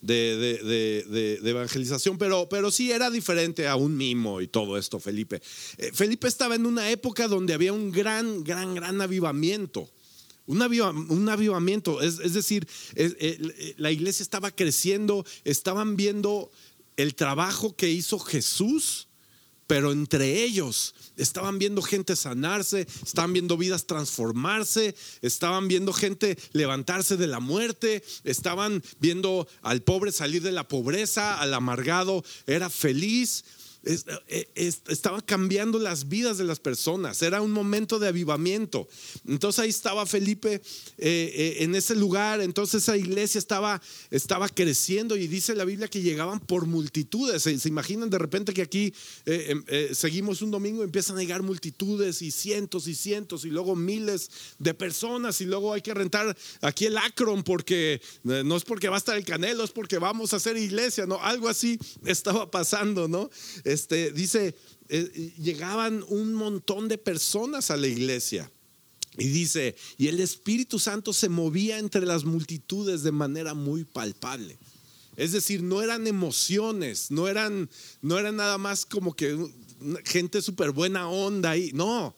de, 0.01 1.39
evangelización, 1.43 2.17
pero, 2.17 2.47
pero 2.49 2.71
sí 2.71 2.91
era 2.91 3.09
diferente 3.09 3.67
a 3.67 3.75
un 3.75 3.95
mimo 3.97 4.41
y 4.41 4.47
todo 4.47 4.77
esto, 4.77 4.99
Felipe. 4.99 5.41
Eh, 5.77 5.91
Felipe 5.93 6.27
estaba 6.27 6.55
en 6.55 6.65
una 6.65 6.89
época 6.89 7.27
donde 7.27 7.53
había 7.53 7.73
un 7.73 7.91
gran, 7.91 8.43
gran, 8.43 8.75
gran 8.75 9.01
avivamiento. 9.01 9.89
Un, 10.45 10.63
avivamiento, 11.29 12.01
es, 12.01 12.33
decir, 12.33 12.67
eh, 12.95 13.75
la 13.77 13.91
iglesia 13.91 14.23
estaba 14.23 14.49
creciendo, 14.49 15.23
estaban 15.43 15.95
viendo 15.95 16.49
el 16.97 17.13
trabajo 17.13 17.75
que 17.75 17.91
hizo 17.91 18.17
Jesús 18.17 19.08
pero 19.69 19.91
entre 19.91 20.41
ellos 20.41 20.95
estaban 21.15 21.59
viendo 21.59 21.83
gente 21.83 22.15
sanarse, 22.15 22.87
estaban 23.05 23.33
viendo 23.33 23.55
vidas 23.55 23.85
transformarse, 23.85 24.95
estaban 25.21 25.67
viendo 25.67 25.93
gente 25.93 26.39
levantarse 26.53 27.17
de 27.17 27.27
la 27.27 27.39
muerte, 27.39 28.03
estaban 28.23 28.81
viendo 28.99 29.47
al 29.61 29.83
pobre 29.83 30.11
salir 30.11 30.41
de 30.41 30.53
la 30.53 30.67
pobreza, 30.67 31.39
al 31.39 31.53
amargado 31.53 32.23
era 32.47 32.71
feliz, 32.71 33.45
eh, 33.85 34.73
estaba 34.87 35.21
cambiando 35.21 35.79
las 35.79 36.09
vidas 36.09 36.37
de 36.37 36.43
las 36.43 36.59
personas, 36.59 37.21
era 37.21 37.41
un 37.41 37.51
momento 37.51 37.97
de 37.97 38.09
avivamiento. 38.09 38.89
Entonces 39.25 39.59
ahí 39.59 39.69
estaba 39.69 40.05
Felipe 40.05 40.55
eh, 40.55 40.61
eh, 40.97 41.57
en 41.59 41.73
ese 41.75 41.95
lugar, 41.95 42.41
entonces 42.41 42.83
esa 42.83 42.97
iglesia 42.97 43.39
estaba, 43.39 43.81
estaba 44.11 44.49
creciendo 44.49 45.15
y 45.15 45.27
dice 45.27 45.55
la 45.55 45.63
Biblia 45.63 45.87
que 45.87 46.01
llegaban 46.01 46.41
por 46.41 46.65
multitudes. 46.65 47.43
¿Se, 47.43 47.69
imaginan 47.69 48.09
de 48.09 48.17
repente 48.17 48.53
que 48.53 48.63
aquí 48.63 48.93
em, 49.25 49.63
seguimos 49.93 50.41
un 50.41 50.51
domingo 50.51 50.81
y 50.81 50.85
empiezan 50.85 51.17
a 51.17 51.21
llegar 51.21 51.41
multitudes 51.41 52.21
y 52.21 52.31
cientos 52.31 52.87
y 52.87 52.95
cientos 52.95 53.45
y 53.45 53.49
luego 53.49 53.75
miles 53.75 54.29
de 54.57 54.73
personas 54.73 55.39
y 55.39 55.45
luego 55.45 55.73
hay 55.73 55.81
que 55.81 55.93
rentar 55.93 56.35
aquí 56.61 56.85
el 56.85 56.97
Acron 56.97 57.43
porque 57.43 58.01
no 58.23 58.57
es 58.57 58.65
porque 58.65 58.89
va 58.89 58.95
a 58.95 58.99
estar 58.99 59.15
el 59.15 59.23
Canelo, 59.23 59.63
es 59.63 59.71
porque 59.71 59.99
vamos 59.99 60.33
a 60.33 60.37
hacer 60.37 60.57
iglesia, 60.57 61.05
¿no? 61.05 61.21
Algo 61.21 61.47
así 61.47 61.79
estaba 62.05 62.51
pasando, 62.51 63.07
¿no? 63.07 63.29
Este, 63.71 64.11
dice, 64.11 64.55
eh, 64.89 65.33
llegaban 65.41 66.03
un 66.07 66.33
montón 66.33 66.87
de 66.87 66.97
personas 66.97 67.71
a 67.71 67.77
la 67.77 67.87
iglesia. 67.87 68.51
Y 69.17 69.27
dice, 69.27 69.75
y 69.97 70.07
el 70.07 70.19
Espíritu 70.19 70.79
Santo 70.79 71.13
se 71.13 71.29
movía 71.29 71.77
entre 71.77 72.05
las 72.05 72.23
multitudes 72.23 73.03
de 73.03 73.11
manera 73.11 73.53
muy 73.53 73.83
palpable. 73.83 74.57
Es 75.17 75.33
decir, 75.33 75.61
no 75.61 75.81
eran 75.81 76.07
emociones, 76.07 77.11
no 77.11 77.27
eran, 77.27 77.69
no 78.01 78.21
nada 78.31 78.57
más 78.57 78.85
como 78.85 79.13
que 79.15 79.37
gente 80.05 80.41
súper 80.41 80.71
buena 80.71 81.09
onda 81.09 81.51
ahí. 81.51 81.71
No, 81.73 82.15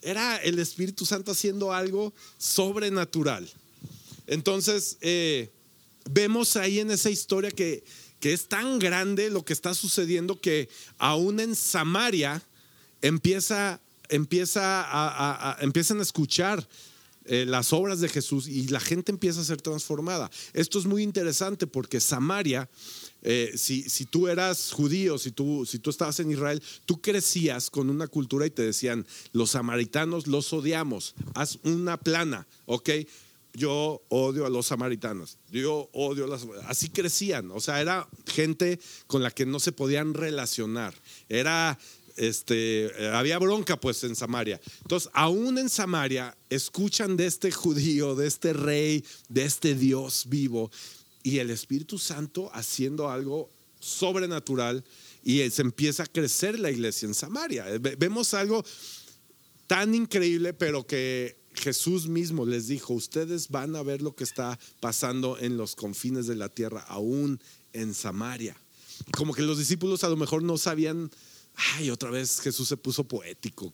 era 0.00 0.38
el 0.38 0.58
Espíritu 0.58 1.04
Santo 1.04 1.32
haciendo 1.32 1.72
algo 1.72 2.14
sobrenatural. 2.38 3.48
Entonces, 4.26 4.96
eh, 5.02 5.50
vemos 6.10 6.56
ahí 6.56 6.80
en 6.80 6.90
esa 6.90 7.10
historia 7.10 7.50
que 7.50 7.84
que 8.22 8.32
es 8.32 8.46
tan 8.46 8.78
grande 8.78 9.30
lo 9.30 9.44
que 9.44 9.52
está 9.52 9.74
sucediendo 9.74 10.40
que 10.40 10.68
aún 10.96 11.40
en 11.40 11.56
Samaria 11.56 12.40
empieza, 13.00 13.80
empieza 14.08 14.84
a, 14.86 15.56
empiezan 15.60 15.98
a 15.98 16.02
escuchar 16.02 16.64
eh, 17.24 17.44
las 17.46 17.72
obras 17.72 17.98
de 17.98 18.08
Jesús 18.08 18.46
y 18.46 18.68
la 18.68 18.78
gente 18.78 19.10
empieza 19.10 19.40
a 19.40 19.44
ser 19.44 19.60
transformada. 19.60 20.30
Esto 20.52 20.78
es 20.78 20.86
muy 20.86 21.02
interesante 21.02 21.66
porque 21.66 21.98
Samaria, 21.98 22.70
eh, 23.22 23.54
si, 23.56 23.82
si, 23.90 24.04
tú 24.04 24.28
eras 24.28 24.70
judío, 24.70 25.18
si 25.18 25.32
tú, 25.32 25.66
si 25.66 25.80
tú 25.80 25.90
estabas 25.90 26.20
en 26.20 26.30
Israel, 26.30 26.62
tú 26.86 27.00
crecías 27.00 27.70
con 27.70 27.90
una 27.90 28.06
cultura 28.06 28.46
y 28.46 28.50
te 28.50 28.62
decían, 28.62 29.04
los 29.32 29.50
samaritanos 29.50 30.28
los 30.28 30.52
odiamos, 30.52 31.16
haz 31.34 31.58
una 31.64 31.96
plana, 31.96 32.46
¿ok? 32.66 32.88
Yo 33.54 34.02
odio 34.08 34.46
a 34.46 34.50
los 34.50 34.66
samaritanos, 34.66 35.38
yo 35.50 35.90
odio 35.92 36.24
a 36.24 36.28
las... 36.28 36.46
Así 36.66 36.88
crecían, 36.88 37.50
o 37.50 37.60
sea, 37.60 37.80
era 37.80 38.08
gente 38.26 38.80
con 39.06 39.22
la 39.22 39.30
que 39.30 39.46
no 39.46 39.60
se 39.60 39.72
podían 39.72 40.14
relacionar, 40.14 40.94
era, 41.28 41.78
este, 42.16 42.90
había 43.12 43.38
bronca 43.38 43.78
pues 43.78 44.04
en 44.04 44.16
Samaria. 44.16 44.60
Entonces, 44.82 45.10
aún 45.12 45.58
en 45.58 45.68
Samaria, 45.68 46.36
escuchan 46.48 47.16
de 47.16 47.26
este 47.26 47.50
judío, 47.50 48.14
de 48.14 48.26
este 48.26 48.52
rey, 48.52 49.04
de 49.28 49.44
este 49.44 49.74
Dios 49.74 50.24
vivo, 50.28 50.70
y 51.22 51.38
el 51.38 51.50
Espíritu 51.50 51.98
Santo 51.98 52.50
haciendo 52.54 53.10
algo 53.10 53.50
sobrenatural, 53.80 54.84
y 55.24 55.48
se 55.50 55.62
empieza 55.62 56.04
a 56.04 56.06
crecer 56.06 56.58
la 56.58 56.70
iglesia 56.70 57.06
en 57.06 57.14
Samaria. 57.14 57.66
Vemos 57.98 58.34
algo 58.34 58.64
tan 59.66 59.94
increíble, 59.94 60.52
pero 60.52 60.86
que 60.86 61.41
Jesús 61.54 62.06
mismo 62.06 62.46
les 62.46 62.68
dijo, 62.68 62.94
ustedes 62.94 63.48
van 63.48 63.76
a 63.76 63.82
ver 63.82 64.02
lo 64.02 64.14
que 64.14 64.24
está 64.24 64.58
pasando 64.80 65.38
en 65.38 65.56
los 65.56 65.74
confines 65.74 66.26
de 66.26 66.36
la 66.36 66.48
tierra, 66.48 66.84
aún 66.88 67.40
en 67.72 67.94
Samaria. 67.94 68.56
Como 69.12 69.34
que 69.34 69.42
los 69.42 69.58
discípulos 69.58 70.04
a 70.04 70.08
lo 70.08 70.16
mejor 70.16 70.42
no 70.42 70.58
sabían, 70.58 71.10
ay, 71.54 71.90
otra 71.90 72.10
vez 72.10 72.40
Jesús 72.40 72.68
se 72.68 72.76
puso 72.76 73.04
poético 73.04 73.72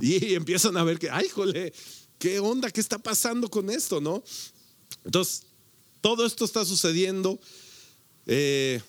y, 0.00 0.34
empiezan 0.34 0.76
a 0.76 0.84
ver 0.84 0.98
que, 0.98 1.10
ay, 1.10 1.28
jole, 1.28 1.72
¿qué 2.18 2.38
onda? 2.38 2.70
¿Qué 2.70 2.80
está 2.80 2.98
pasando 2.98 3.48
con 3.48 3.70
esto? 3.70 4.00
¿No? 4.00 4.22
Entonces, 5.04 5.44
todo 6.00 6.26
esto 6.26 6.44
está 6.44 6.64
sucediendo. 6.64 7.40
Eh, 8.26 8.80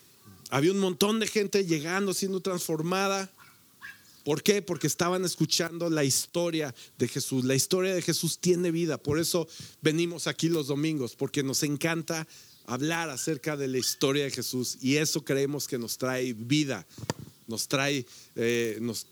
había 0.50 0.72
un 0.72 0.80
montón 0.80 1.20
de 1.20 1.28
gente 1.28 1.66
llegando, 1.66 2.14
siendo 2.14 2.40
transformada. 2.40 3.32
¿Por 4.24 4.42
qué? 4.42 4.62
Porque 4.62 4.88
estaban 4.88 5.26
escuchando 5.26 5.90
la 5.90 6.04
historia 6.04 6.74
de 6.98 7.08
Jesús. 7.08 7.44
La 7.44 7.56
historia 7.56 7.94
de 7.94 8.02
Jesús 8.02 8.40
tiene 8.40 8.72
vida. 8.72 8.98
Por 8.98 9.20
eso 9.20 9.48
venimos 9.82 10.28
aquí 10.28 10.48
los 10.48 10.68
domingos, 10.68 11.16
porque 11.16 11.44
nos 11.44 11.64
encanta 11.64 12.28
hablar 12.66 13.10
acerca 13.10 13.58
de 13.58 13.68
la 13.68 13.78
historia 13.78 14.24
de 14.24 14.32
Jesús 14.32 14.78
y 14.82 14.96
eso 14.96 15.24
creemos 15.24 15.68
que 15.68 15.78
nos 15.78 15.98
trae 15.98 16.34
vida, 16.34 16.86
nos 17.48 17.68
trae, 17.68 18.06
eh, 18.36 18.78
nos, 18.82 19.08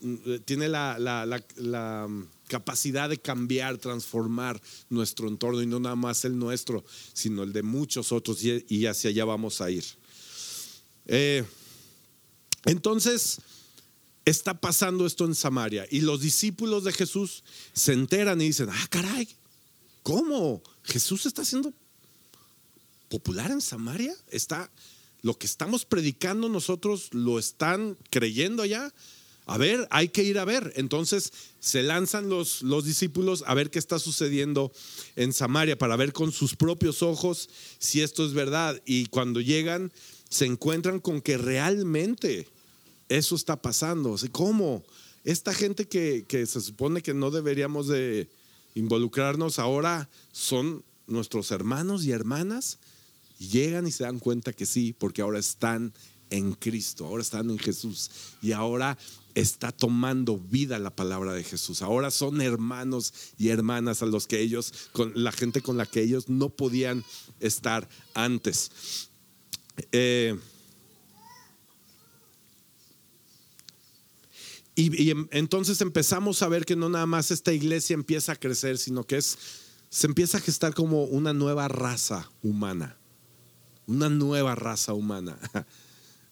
tiene 0.46 0.70
la, 0.70 0.98
la, 0.98 2.08
capacidad 2.48 3.10
de 3.10 3.18
cambiar, 3.18 3.78
transformar 3.78 4.62
nuestro 4.90 5.30
entorno 5.30 5.62
y 5.62 5.66
no 5.66 5.80
nada 5.80 5.96
más 5.96 6.26
el 6.26 6.38
nuestro, 6.38 6.84
sino 7.14 7.44
el 7.44 7.54
de 7.54 7.64
muchos 7.64 8.12
otros 8.12 8.44
y, 8.44 8.86
hacia 8.86 9.10
allá 9.10 9.24
vamos 9.24 9.62
a 9.62 9.72
ir. 9.72 9.86
Eh, 11.08 11.46
entonces, 12.66 13.40
está 14.26 14.60
pasando 14.60 15.06
esto 15.06 15.26
en 15.26 15.36
Samaria 15.36 15.88
y 15.90 16.02
los 16.02 16.22
discípulos 16.22 16.84
de 16.84 16.94
Jesús 16.94 17.44
se 17.74 17.94
enteran 17.94 18.42
y 18.42 18.46
dicen, 18.46 18.70
ah, 18.72 18.88
caray, 18.90 19.28
¿cómo? 20.04 20.62
Jesús 20.84 21.26
está 21.26 21.44
siendo 21.44 21.74
popular 23.10 23.52
en 23.52 23.62
Samaria. 23.62 24.16
Está 24.30 24.72
lo 25.22 25.38
que 25.38 25.46
estamos 25.46 25.86
predicando 25.86 26.50
nosotros 26.50 27.10
lo 27.14 27.38
están 27.38 27.98
creyendo 28.10 28.64
allá. 28.64 28.92
A 29.46 29.58
ver, 29.58 29.88
hay 29.92 30.10
que 30.10 30.24
ir 30.24 30.40
a 30.40 30.46
ver. 30.46 30.74
Entonces 30.76 31.34
se 31.60 31.84
lanzan 31.84 32.30
los, 32.30 32.62
los 32.62 32.86
discípulos 32.86 33.44
a 33.46 33.54
ver 33.54 33.70
qué 33.70 33.80
está 33.80 34.00
sucediendo 34.00 34.72
en 35.16 35.34
Samaria 35.34 35.78
para 35.78 35.96
ver 35.96 36.14
con 36.14 36.32
sus 36.32 36.56
propios 36.56 37.04
ojos 37.04 37.50
si 37.78 38.02
esto 38.02 38.26
es 38.26 38.34
verdad. 38.34 38.82
Y 38.86 39.08
cuando 39.08 39.42
llegan, 39.42 39.92
se 40.30 40.46
encuentran 40.46 41.00
con 41.00 41.22
que 41.22 41.38
realmente 41.38 42.48
eso 43.12 43.36
está 43.36 43.62
pasando. 43.62 44.16
¿Cómo? 44.32 44.84
Esta 45.26 45.54
gente 45.54 45.88
que, 45.88 46.26
se 46.30 46.62
supone 46.62 47.02
que 47.02 47.14
no 47.14 47.30
deberíamos 47.30 47.88
de 47.88 48.30
involucrarnos 48.74 49.60
ahora 49.60 50.10
son 50.32 50.84
nuestros 51.08 51.52
hermanos 51.52 52.06
y 52.06 52.12
hermanas. 52.12 52.80
Llegan 53.38 53.86
y 53.86 53.92
se 53.92 54.06
dan 54.06 54.20
cuenta 54.20 54.54
que 54.54 54.66
sí, 54.66 54.94
porque 54.98 55.22
ahora 55.22 55.40
están 55.40 55.94
en 56.30 56.54
Cristo, 56.54 57.06
ahora 57.06 57.22
están 57.22 57.50
en 57.50 57.60
Jesús 57.60 58.10
y 58.42 58.54
ahora 58.54 58.98
está 59.36 59.74
tomando 59.74 60.38
vida 60.38 60.80
la 60.80 60.96
palabra 60.96 61.34
de 61.34 61.44
Jesús. 61.44 61.82
Ahora 61.82 62.12
son 62.12 62.40
hermanos 62.40 63.14
y 63.38 63.50
hermanas 63.50 64.02
a 64.04 64.06
los 64.06 64.26
que 64.26 64.40
ellos, 64.40 64.74
con 64.94 65.12
la 65.16 65.34
gente 65.34 65.62
con 65.62 65.76
la 65.76 65.86
que 65.86 66.02
ellos 66.02 66.30
no 66.30 66.50
podían 66.50 67.04
estar 67.42 67.90
antes. 68.14 69.10
Eh, 69.92 70.38
Y, 74.76 75.10
em, 75.10 75.28
entonces 75.32 75.82
empezamos 75.82 76.42
a 76.42 76.48
ver 76.48 76.66
que 76.66 76.76
no 76.76 76.90
nada 76.90 77.06
más 77.06 77.32
esta 77.32 77.52
iglesia 77.54 77.94
empieza 77.94 78.34
a 78.34 78.36
crecer, 78.36 78.78
sino 78.78 79.04
que 79.04 79.18
es, 79.18 79.38
se 79.90 80.08
empieza 80.08 80.38
a 80.38 80.42
gestar 80.42 80.74
como 80.74 81.04
una 81.04 81.34
nueva 81.34 81.68
raza 81.68 82.30
humana. 82.42 82.98
Una 83.88 84.10
nueva 84.10 84.56
raza 84.56 84.94
humana. 84.94 85.38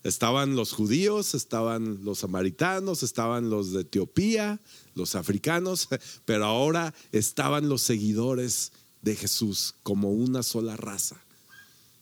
Estaban 0.03 0.55
los 0.55 0.72
judíos, 0.72 1.36
estaban 1.36 2.05
los 2.05 2.19
samaritanos, 2.19 3.03
estaban 3.03 3.50
los 3.50 3.74
de 3.74 3.81
Etiopía, 3.81 4.62
los 4.96 5.15
africanos, 5.15 5.89
pero 6.25 6.46
ahora 6.46 6.93
estaban 7.12 7.67
los 7.67 7.81
seguidores 7.81 8.72
de 9.01 9.17
Jesús 9.17 9.75
como 9.84 10.12
una 10.12 10.41
sola 10.41 10.77
raza. 10.77 11.22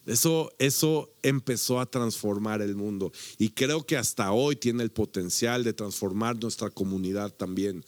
Eso, 0.08 0.54
eso 0.58 1.14
empezó 1.22 1.82
a 1.82 1.86
transformar 1.86 2.62
el 2.62 2.76
mundo 2.76 3.12
y 3.38 3.50
creo 3.50 3.86
que 3.86 3.98
hasta 3.98 4.32
hoy 4.32 4.56
tiene 4.56 4.82
el 4.84 4.90
potencial 4.90 5.66
de 5.66 5.74
transformar 5.74 6.42
nuestra 6.42 6.70
comunidad 6.70 7.34
también, 7.34 7.84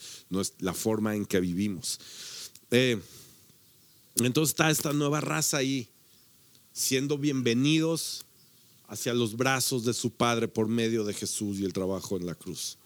la 0.60 0.74
forma 0.74 1.16
en 1.16 1.26
que 1.26 1.40
vivimos. 1.40 1.98
Eh, 2.72 3.00
entonces 4.18 4.52
está 4.52 4.70
esta 4.70 4.92
nueva 4.92 5.22
raza 5.22 5.58
ahí, 5.58 5.88
siendo 6.74 7.18
bienvenidos 7.18 8.26
hacia 8.90 9.14
los 9.14 9.38
brazos 9.38 9.86
de 9.86 9.94
su 9.94 10.12
Padre 10.12 10.50
por 10.50 10.68
medio 10.68 11.06
de 11.06 11.14
Jesús 11.14 11.58
y 11.60 11.64
el 11.64 11.72
trabajo 11.72 12.18
en 12.18 12.26
la 12.26 12.36
cruz. 12.36 12.78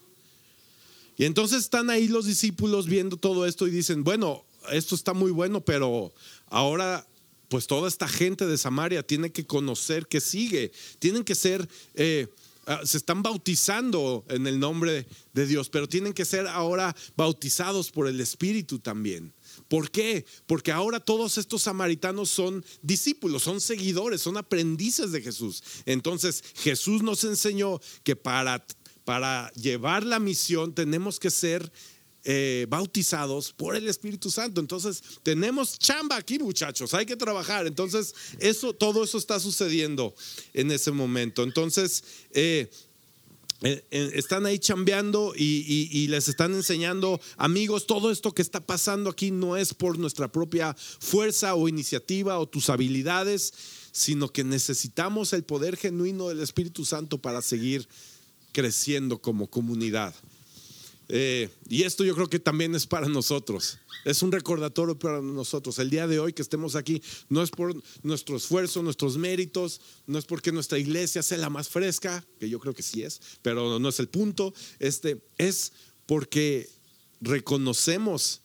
Y 1.16 1.24
entonces 1.24 1.58
están 1.58 1.90
ahí 1.90 2.06
los 2.06 2.26
discípulos 2.26 2.86
viendo 2.86 3.16
todo 3.16 3.46
esto 3.46 3.66
y 3.66 3.72
dicen, 3.72 4.04
bueno, 4.04 4.44
esto 4.70 4.94
está 4.94 5.12
muy 5.12 5.32
bueno, 5.32 5.60
pero 5.60 6.14
ahora 6.46 7.04
pues 7.48 7.66
toda 7.66 7.88
esta 7.88 8.08
gente 8.08 8.46
de 8.46 8.58
Samaria 8.58 9.06
tiene 9.06 9.32
que 9.32 9.46
conocer 9.46 10.06
que 10.06 10.20
sigue, 10.20 10.72
tienen 10.98 11.24
que 11.24 11.34
ser, 11.34 11.68
eh, 11.94 12.28
ah, 12.66 12.80
se 12.84 12.96
están 12.96 13.22
bautizando 13.22 14.24
en 14.28 14.46
el 14.46 14.58
nombre 14.58 15.06
de 15.32 15.46
Dios, 15.46 15.68
pero 15.68 15.88
tienen 15.88 16.12
que 16.12 16.24
ser 16.24 16.46
ahora 16.46 16.94
bautizados 17.16 17.90
por 17.90 18.08
el 18.08 18.20
Espíritu 18.20 18.78
también. 18.78 19.32
¿Por 19.68 19.90
qué? 19.90 20.24
Porque 20.46 20.72
ahora 20.72 21.00
todos 21.00 21.38
estos 21.38 21.62
samaritanos 21.62 22.30
son 22.30 22.64
discípulos, 22.82 23.42
son 23.42 23.60
seguidores, 23.60 24.20
son 24.20 24.36
aprendices 24.36 25.12
de 25.12 25.22
Jesús. 25.22 25.62
Entonces 25.86 26.42
Jesús 26.56 27.02
nos 27.02 27.24
enseñó 27.24 27.80
que 28.02 28.16
para, 28.16 28.64
para 29.04 29.50
llevar 29.52 30.04
la 30.04 30.18
misión 30.18 30.74
tenemos 30.74 31.18
que 31.18 31.30
ser 31.30 31.70
eh, 32.24 32.66
bautizados 32.70 33.52
por 33.52 33.76
el 33.76 33.86
Espíritu 33.86 34.30
Santo. 34.30 34.60
Entonces, 34.60 35.02
tenemos 35.22 35.78
chamba 35.78 36.16
aquí, 36.16 36.38
muchachos, 36.38 36.94
hay 36.94 37.04
que 37.04 37.16
trabajar. 37.16 37.66
Entonces, 37.66 38.14
eso, 38.38 38.72
todo 38.72 39.04
eso 39.04 39.18
está 39.18 39.38
sucediendo 39.38 40.14
en 40.54 40.70
ese 40.70 40.90
momento. 40.90 41.42
Entonces, 41.42 42.02
eh, 42.32 42.70
eh, 43.62 43.84
están 44.14 44.46
ahí 44.46 44.58
chambeando 44.58 45.34
y, 45.36 45.88
y, 45.90 46.08
les 46.08 46.28
están 46.28 46.54
enseñando, 46.54 47.20
amigos, 47.36 47.86
todo 47.86 48.10
esto 48.10 48.32
que 48.32 48.42
está 48.42 48.60
pasando 48.60 49.10
aquí 49.10 49.30
no 49.30 49.56
es 49.56 49.74
por 49.74 49.98
nuestra 49.98 50.30
propia 50.30 50.74
fuerza 50.74 51.54
o 51.54 51.68
iniciativa 51.68 52.38
o 52.38 52.48
tus 52.48 52.68
habilidades, 52.70 53.52
sino 53.92 54.32
que 54.32 54.44
necesitamos 54.44 55.32
el 55.32 55.44
poder 55.44 55.76
genuino 55.76 56.28
del 56.28 56.40
Espíritu 56.40 56.84
Santo 56.84 57.18
para 57.18 57.42
seguir 57.42 57.86
creciendo 58.52 59.18
como 59.18 59.46
comunidad. 59.48 60.14
Eh, 61.08 61.50
y 61.68 61.82
esto 61.82 62.04
yo 62.04 62.14
creo 62.14 62.28
que 62.28 62.38
también 62.38 62.74
es 62.74 62.86
para 62.86 63.08
nosotros. 63.08 63.78
Es 64.04 64.22
un 64.22 64.32
recordatorio 64.32 64.98
para 64.98 65.20
nosotros. 65.20 65.78
El 65.78 65.90
día 65.90 66.06
de 66.06 66.18
hoy 66.18 66.32
que 66.32 66.42
estemos 66.42 66.76
aquí 66.76 67.02
no 67.28 67.42
es 67.42 67.50
por 67.50 67.74
nuestro 68.02 68.36
esfuerzo, 68.36 68.82
nuestros 68.82 69.16
méritos, 69.16 69.80
no 70.06 70.18
es 70.18 70.24
porque 70.24 70.52
nuestra 70.52 70.78
iglesia 70.78 71.22
sea 71.22 71.38
la 71.38 71.50
más 71.50 71.68
fresca, 71.68 72.24
que 72.38 72.48
yo 72.48 72.60
creo 72.60 72.74
que 72.74 72.82
sí 72.82 73.02
es, 73.02 73.20
pero 73.42 73.78
no 73.78 73.88
es 73.88 73.98
el 74.00 74.08
punto. 74.08 74.52
Este 74.78 75.22
es 75.38 75.72
porque 76.06 76.68
reconocemos 77.20 78.42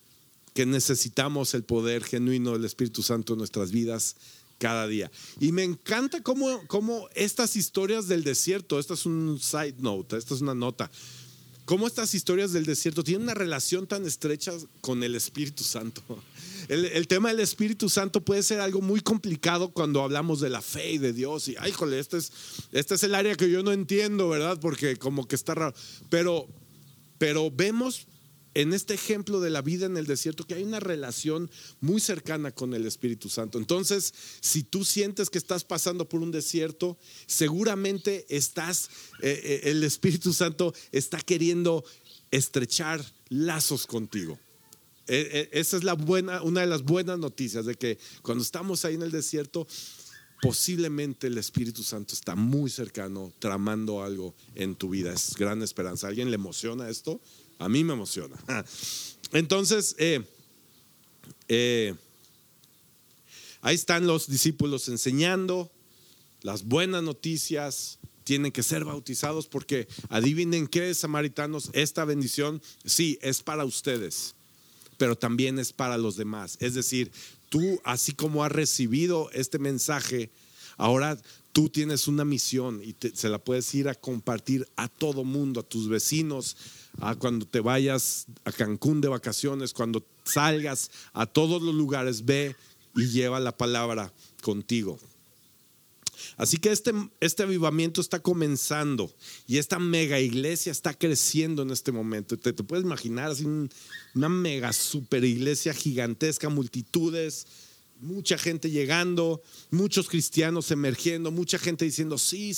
que 0.53 0.65
necesitamos 0.65 1.53
el 1.53 1.63
poder 1.63 2.03
genuino 2.03 2.53
del 2.53 2.65
Espíritu 2.65 3.03
Santo 3.03 3.33
en 3.33 3.39
nuestras 3.39 3.71
vidas 3.71 4.15
cada 4.57 4.87
día. 4.87 5.09
Y 5.39 5.51
me 5.51 5.63
encanta 5.63 6.21
cómo, 6.21 6.61
cómo 6.67 7.07
estas 7.15 7.55
historias 7.55 8.07
del 8.07 8.23
desierto, 8.23 8.79
esta 8.79 8.93
es 8.93 9.05
un 9.05 9.39
side 9.39 9.75
note, 9.79 10.17
esta 10.17 10.33
es 10.33 10.41
una 10.41 10.53
nota 10.53 10.91
cómo 11.69 11.85
estas 11.85 12.15
historias 12.15 12.51
del 12.51 12.65
desierto 12.65 13.03
tienen 13.03 13.25
una 13.25 13.35
relación 13.35 13.85
tan 13.85 14.03
estrecha 14.03 14.51
con 14.81 15.03
el 15.03 15.13
Espíritu 15.13 15.63
Santo. 15.63 16.01
El, 16.67 17.07
tema 17.07 17.29
del 17.29 17.39
Espíritu 17.39 17.89
Santo 17.89 18.21
puede 18.21 18.43
ser 18.43 18.59
algo 18.59 18.81
muy 18.81 19.01
complicado 19.01 19.69
cuando 19.69 20.03
hablamos 20.03 20.39
de 20.39 20.49
la 20.49 20.61
fe 20.61 20.93
y 20.93 20.97
de 20.99 21.13
Dios. 21.13 21.47
Y, 21.47 21.55
ay, 21.59 21.71
jole, 21.71 21.99
este 21.99 22.17
es, 22.17 22.31
este 22.71 22.93
es 22.93 23.03
el 23.03 23.15
área 23.15 23.35
que 23.35 23.49
yo 23.49 23.63
no 23.63 23.71
entiendo, 23.71 24.29
¿verdad? 24.29 24.59
Porque 24.59 24.97
como 24.97 25.27
que 25.27 25.35
está 25.35 25.55
raro. 25.55 25.75
Pero, 26.11 26.47
pero 27.17 27.49
vemos 27.49 28.05
en 28.53 28.73
este 28.73 28.93
ejemplo 28.93 29.39
de 29.39 29.49
la 29.49 29.61
vida 29.61 29.85
en 29.85 29.97
el 29.97 30.05
desierto 30.05 30.45
que 30.45 30.55
hay 30.55 30.63
una 30.63 30.79
relación 30.79 31.49
muy 31.81 31.99
cercana 31.99 32.51
con 32.51 32.73
el 32.73 32.85
Espíritu 32.85 33.29
Santo. 33.29 33.57
Entonces, 33.57 34.13
si 34.41 34.63
tú 34.63 34.83
sientes 34.83 35.29
que 35.29 35.37
estás 35.37 35.63
pasando 35.63 36.07
por 36.07 36.21
un 36.21 36.31
desierto, 36.31 36.97
seguramente 37.27 38.25
estás, 38.29 38.89
eh, 39.21 39.39
eh, 39.43 39.61
el 39.65 39.83
Espíritu 39.83 40.33
Santo 40.33 40.73
está 40.91 41.19
queriendo 41.19 41.83
estrechar 42.31 43.03
lazos 43.29 43.85
contigo. 43.85 44.39
Eh, 45.07 45.49
esa 45.53 45.77
es 45.77 45.83
la 45.83 45.93
buena, 45.93 46.41
una 46.43 46.61
de 46.61 46.67
las 46.67 46.83
buenas 46.83 47.17
noticias 47.17 47.65
de 47.65 47.75
que 47.75 47.97
cuando 48.21 48.43
estamos 48.43 48.85
ahí 48.85 48.95
en 48.95 49.01
el 49.01 49.11
desierto, 49.11 49.67
posiblemente 50.41 51.27
el 51.27 51.37
Espíritu 51.37 51.83
Santo 51.83 52.13
está 52.13 52.35
muy 52.35 52.69
cercano, 52.69 53.31
tramando 53.39 54.03
algo 54.03 54.35
en 54.55 54.75
tu 54.75 54.89
vida. 54.89 55.13
Es 55.13 55.35
gran 55.35 55.61
esperanza. 55.61 56.07
¿Alguien 56.07 56.29
le 56.29 56.35
emociona 56.35 56.89
esto? 56.89 57.19
A 57.59 57.69
mí 57.69 57.83
me 57.83 57.93
emociona. 57.93 58.35
Entonces, 59.31 59.95
eh, 59.99 60.23
eh, 61.47 61.93
ahí 63.61 63.75
están 63.75 64.07
los 64.07 64.27
discípulos 64.27 64.87
enseñando 64.89 65.71
las 66.41 66.63
buenas 66.63 67.03
noticias. 67.03 67.99
Tienen 68.23 68.51
que 68.51 68.63
ser 68.63 68.85
bautizados 68.85 69.47
porque 69.47 69.87
adivinen 70.09 70.67
qué, 70.67 70.93
samaritanos, 70.93 71.69
esta 71.73 72.05
bendición 72.05 72.61
sí 72.85 73.19
es 73.21 73.41
para 73.41 73.65
ustedes, 73.65 74.35
pero 74.97 75.17
también 75.17 75.59
es 75.59 75.73
para 75.73 75.97
los 75.97 76.15
demás. 76.15 76.57
Es 76.59 76.73
decir, 76.73 77.11
tú, 77.49 77.81
así 77.83 78.13
como 78.13 78.43
has 78.43 78.51
recibido 78.51 79.29
este 79.33 79.59
mensaje, 79.59 80.31
Ahora 80.79 81.21
tú 81.51 81.67
tienes 81.67 82.07
una 82.07 82.23
misión 82.23 82.81
y 82.81 82.95
se 83.13 83.27
la 83.27 83.37
puedes 83.37 83.75
ir 83.75 83.89
a 83.89 83.95
compartir 83.95 84.65
a 84.77 84.87
todo 84.87 85.25
mundo, 85.25 85.59
a 85.59 85.67
tus 85.67 85.89
vecinos, 85.89 86.55
a 86.99 87.15
cuando 87.15 87.45
te 87.45 87.59
vayas 87.59 88.25
a 88.43 88.51
Cancún 88.51 89.01
de 89.01 89.07
vacaciones, 89.07 89.73
cuando 89.73 90.05
salgas 90.23 90.91
a 91.13 91.25
todos 91.25 91.61
los 91.61 91.73
lugares, 91.73 92.25
ve 92.25 92.55
y 92.95 93.07
lleva 93.07 93.39
la 93.39 93.55
palabra 93.55 94.11
contigo. 94.41 94.99
Así 96.37 96.57
que 96.57 96.71
este, 96.71 96.93
este 97.19 97.43
avivamiento 97.43 98.01
está 98.01 98.19
comenzando 98.19 99.13
y 99.47 99.57
esta 99.57 99.79
mega 99.79 100.19
iglesia 100.19 100.71
está 100.71 100.93
creciendo 100.93 101.61
en 101.61 101.71
este 101.71 101.91
momento. 101.91 102.37
Te, 102.37 102.53
te 102.53 102.63
puedes 102.63 102.85
imaginar 102.85 103.31
así 103.31 103.45
una 103.45 104.29
mega 104.29 104.73
super 104.73 105.23
iglesia 105.23 105.73
gigantesca, 105.73 106.49
multitudes, 106.49 107.47
mucha 107.99 108.37
gente 108.37 108.69
llegando, 108.69 109.41
muchos 109.71 110.07
cristianos 110.07 110.71
emergiendo, 110.71 111.31
mucha 111.31 111.59
gente 111.59 111.85
diciendo, 111.85 112.17
sí, 112.17 112.55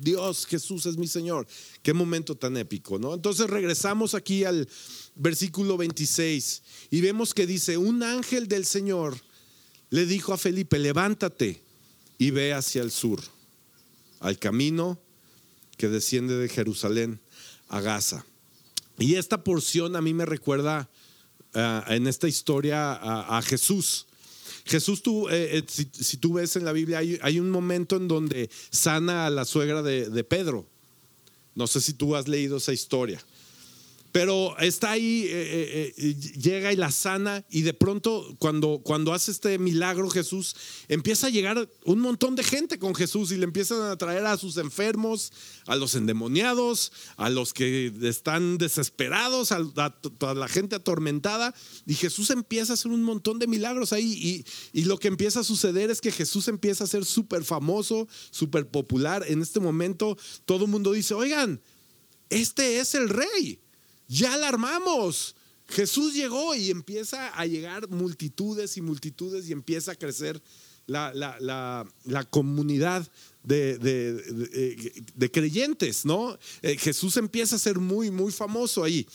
Dios, 0.00 0.46
Jesús 0.46 0.86
es 0.86 0.96
mi 0.96 1.06
Señor. 1.06 1.46
Qué 1.82 1.92
momento 1.92 2.36
tan 2.36 2.56
épico, 2.56 2.98
¿no? 2.98 3.14
Entonces 3.14 3.48
regresamos 3.48 4.14
aquí 4.14 4.44
al 4.44 4.68
versículo 5.14 5.76
26 5.76 6.62
y 6.90 7.00
vemos 7.00 7.34
que 7.34 7.46
dice, 7.46 7.76
un 7.76 8.02
ángel 8.02 8.48
del 8.48 8.64
Señor 8.64 9.16
le 9.90 10.06
dijo 10.06 10.32
a 10.32 10.38
Felipe, 10.38 10.78
levántate 10.78 11.62
y 12.18 12.30
ve 12.30 12.52
hacia 12.52 12.82
el 12.82 12.90
sur, 12.90 13.20
al 14.20 14.38
camino 14.38 14.98
que 15.76 15.88
desciende 15.88 16.36
de 16.36 16.48
Jerusalén 16.48 17.20
a 17.68 17.80
Gaza. 17.80 18.24
Y 18.98 19.16
esta 19.16 19.44
porción 19.44 19.96
a 19.96 20.00
mí 20.00 20.14
me 20.14 20.24
recuerda 20.24 20.88
ah, 21.54 21.84
en 21.88 22.06
esta 22.06 22.28
historia 22.28 22.92
a, 22.92 23.42
Jesús. 23.42 24.06
Jesús, 24.66 25.02
tú, 25.02 25.28
eh, 25.28 25.58
eh, 25.58 25.64
si, 25.66 26.16
tú 26.16 26.34
ves 26.34 26.56
en 26.56 26.64
la 26.64 26.72
Biblia, 26.72 26.98
hay, 26.98 27.40
un 27.40 27.50
momento 27.50 27.96
en 27.96 28.08
donde 28.08 28.50
sana 28.70 29.26
a 29.26 29.30
la 29.30 29.44
suegra 29.44 29.82
de 29.82 30.24
Pedro. 30.24 30.66
No 31.54 31.66
sé 31.66 31.80
si 31.80 31.94
tú 31.94 32.14
has 32.14 32.28
leído 32.28 32.58
esa 32.58 32.72
historia. 32.72 33.18
Pero 34.12 34.56
está 34.58 34.92
ahí, 34.92 35.24
eh, 35.24 35.30
eh, 35.32 35.94
eh, 35.96 36.14
llega 36.38 36.72
y 36.72 36.76
la 36.76 36.90
sana 36.90 37.44
y 37.50 37.62
de 37.62 37.74
pronto 37.74 38.34
cuando, 38.38 38.80
cuando 38.82 39.12
hace 39.12 39.30
este 39.30 39.58
milagro 39.58 40.08
Jesús, 40.10 40.56
empieza 40.88 41.26
a 41.26 41.30
llegar 41.30 41.68
un 41.84 42.00
montón 42.00 42.34
de 42.36 42.44
gente 42.44 42.78
con 42.78 42.94
Jesús 42.94 43.32
y 43.32 43.36
le 43.36 43.44
empiezan 43.44 43.82
a 43.82 43.96
traer 43.96 44.24
a 44.26 44.36
sus 44.36 44.56
enfermos, 44.56 45.32
a 45.66 45.76
los 45.76 45.94
endemoniados, 45.94 46.92
a 47.16 47.30
los 47.30 47.52
que 47.52 47.92
están 48.02 48.58
desesperados, 48.58 49.52
a, 49.52 49.60
la 49.60 50.48
gente 50.48 50.76
atormentada. 50.76 51.54
Y 51.86 51.94
Jesús 51.94 52.30
empieza 52.30 52.72
a 52.72 52.74
hacer 52.74 52.92
un 52.92 53.02
montón 53.02 53.38
de 53.38 53.46
milagros 53.46 53.92
ahí 53.92 54.44
y, 54.72 54.80
y 54.80 54.84
lo 54.84 54.98
que 54.98 55.08
empieza 55.08 55.40
a 55.40 55.44
suceder 55.44 55.90
es 55.90 56.00
que 56.00 56.12
Jesús 56.12 56.48
empieza 56.48 56.84
a 56.84 56.88
ser 56.88 57.04
súper 57.04 57.44
famoso, 57.44 58.08
súper 58.30 58.68
popular. 58.68 59.24
En 59.28 59.42
este 59.42 59.60
momento 59.60 60.16
todo 60.44 60.64
el 60.64 60.70
mundo 60.70 60.92
dice, 60.92 61.14
oigan, 61.14 61.60
este 62.28 62.80
es 62.80 62.94
el 62.94 63.08
rey 63.08 63.60
ya 64.08 64.36
la 64.36 64.48
armamos. 64.48 65.34
Jesús 65.68 66.14
llegó 66.14 66.54
y 66.54 66.70
empieza 66.70 67.28
a 67.28 67.44
llegar 67.46 67.88
multitudes 67.88 68.76
y 68.76 68.82
multitudes 68.82 69.48
y 69.48 69.52
empieza 69.52 69.92
a 69.92 69.94
crecer 69.96 70.40
la, 70.86 71.86
comunidad 72.30 73.06
de, 73.42 75.30
creyentes, 75.32 76.04
¿no? 76.04 76.38
Eh, 76.62 76.76
Jesús 76.78 77.16
empieza 77.16 77.56
a 77.56 77.58
ser 77.58 77.78
muy, 77.78 78.10
muy 78.10 78.32
famoso 78.32 78.84
ahí. 78.84 79.06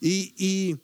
y 0.00 0.78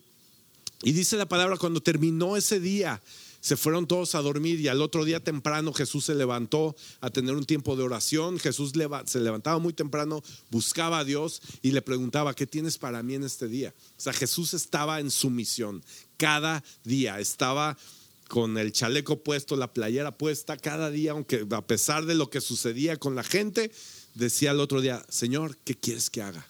dice 0.82 1.16
la 1.16 1.26
palabra, 1.26 1.56
cuando 1.56 1.80
terminó 1.80 2.36
ese 2.36 2.60
día, 2.60 3.00
se 3.46 3.56
fueron 3.56 3.86
todos 3.86 4.16
a 4.16 4.22
dormir 4.22 4.58
y 4.60 4.66
al 4.66 4.82
otro 4.82 5.04
día 5.04 5.22
temprano 5.22 5.72
Jesús 5.72 6.06
se 6.06 6.16
levantó 6.16 6.74
a 7.00 7.10
tener 7.10 7.36
un 7.36 7.44
tiempo 7.44 7.76
de 7.76 7.84
oración. 7.84 8.40
Jesús 8.40 8.72
se 9.04 9.20
levantaba 9.20 9.60
muy 9.60 9.72
temprano, 9.72 10.20
buscaba 10.50 10.98
a 10.98 11.04
Dios 11.04 11.40
y 11.62 11.70
le 11.70 11.80
preguntaba, 11.80 12.34
¿qué 12.34 12.48
tienes 12.48 12.76
para 12.76 13.04
mí 13.04 13.14
en 13.14 13.22
este 13.22 13.46
día? 13.46 13.72
O 13.90 14.00
sea, 14.00 14.12
Jesús 14.12 14.52
estaba 14.52 14.98
en 14.98 15.12
su 15.12 15.30
misión 15.30 15.84
cada 16.16 16.64
día, 16.82 17.20
estaba 17.20 17.78
con 18.26 18.58
el 18.58 18.72
chaleco 18.72 19.22
puesto, 19.22 19.54
la 19.54 19.72
playera 19.72 20.18
puesta 20.18 20.56
cada 20.56 20.90
día, 20.90 21.12
aunque 21.12 21.46
a 21.48 21.64
pesar 21.64 22.04
de 22.04 22.16
lo 22.16 22.30
que 22.30 22.40
sucedía 22.40 22.96
con 22.96 23.14
la 23.14 23.22
gente, 23.22 23.70
decía 24.16 24.50
el 24.50 24.58
otro 24.58 24.80
día, 24.80 25.06
Señor, 25.08 25.56
¿qué 25.58 25.76
quieres 25.76 26.10
que 26.10 26.20
haga? 26.20 26.48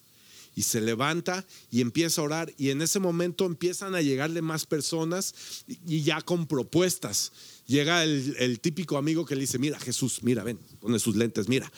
Y 0.57 0.63
se 0.63 0.81
levanta 0.81 1.47
y 1.71 1.83
empieza 1.83 2.21
a 2.21 2.25
orar 2.25 2.55
y 2.57 2.71
en 2.71 2.83
ese 2.83 2.99
momento 2.99 3.45
empiezan 3.45 3.95
a 3.95 4.01
llegarle 4.01 4.41
más 4.43 4.67
personas 4.67 5.35
y 5.87 6.03
ya 6.03 6.23
con 6.23 6.47
propuestas. 6.47 7.31
Llega 7.67 8.03
el, 8.03 8.59
típico 8.61 8.97
amigo 8.97 9.27
que 9.27 9.37
le 9.37 9.43
dice, 9.43 9.59
mira 9.59 9.79
Jesús, 9.79 10.21
mira, 10.23 10.43
ven, 10.43 10.59
pone 10.81 10.99
sus 10.99 11.15
lentes, 11.15 11.49
mira, 11.49 11.71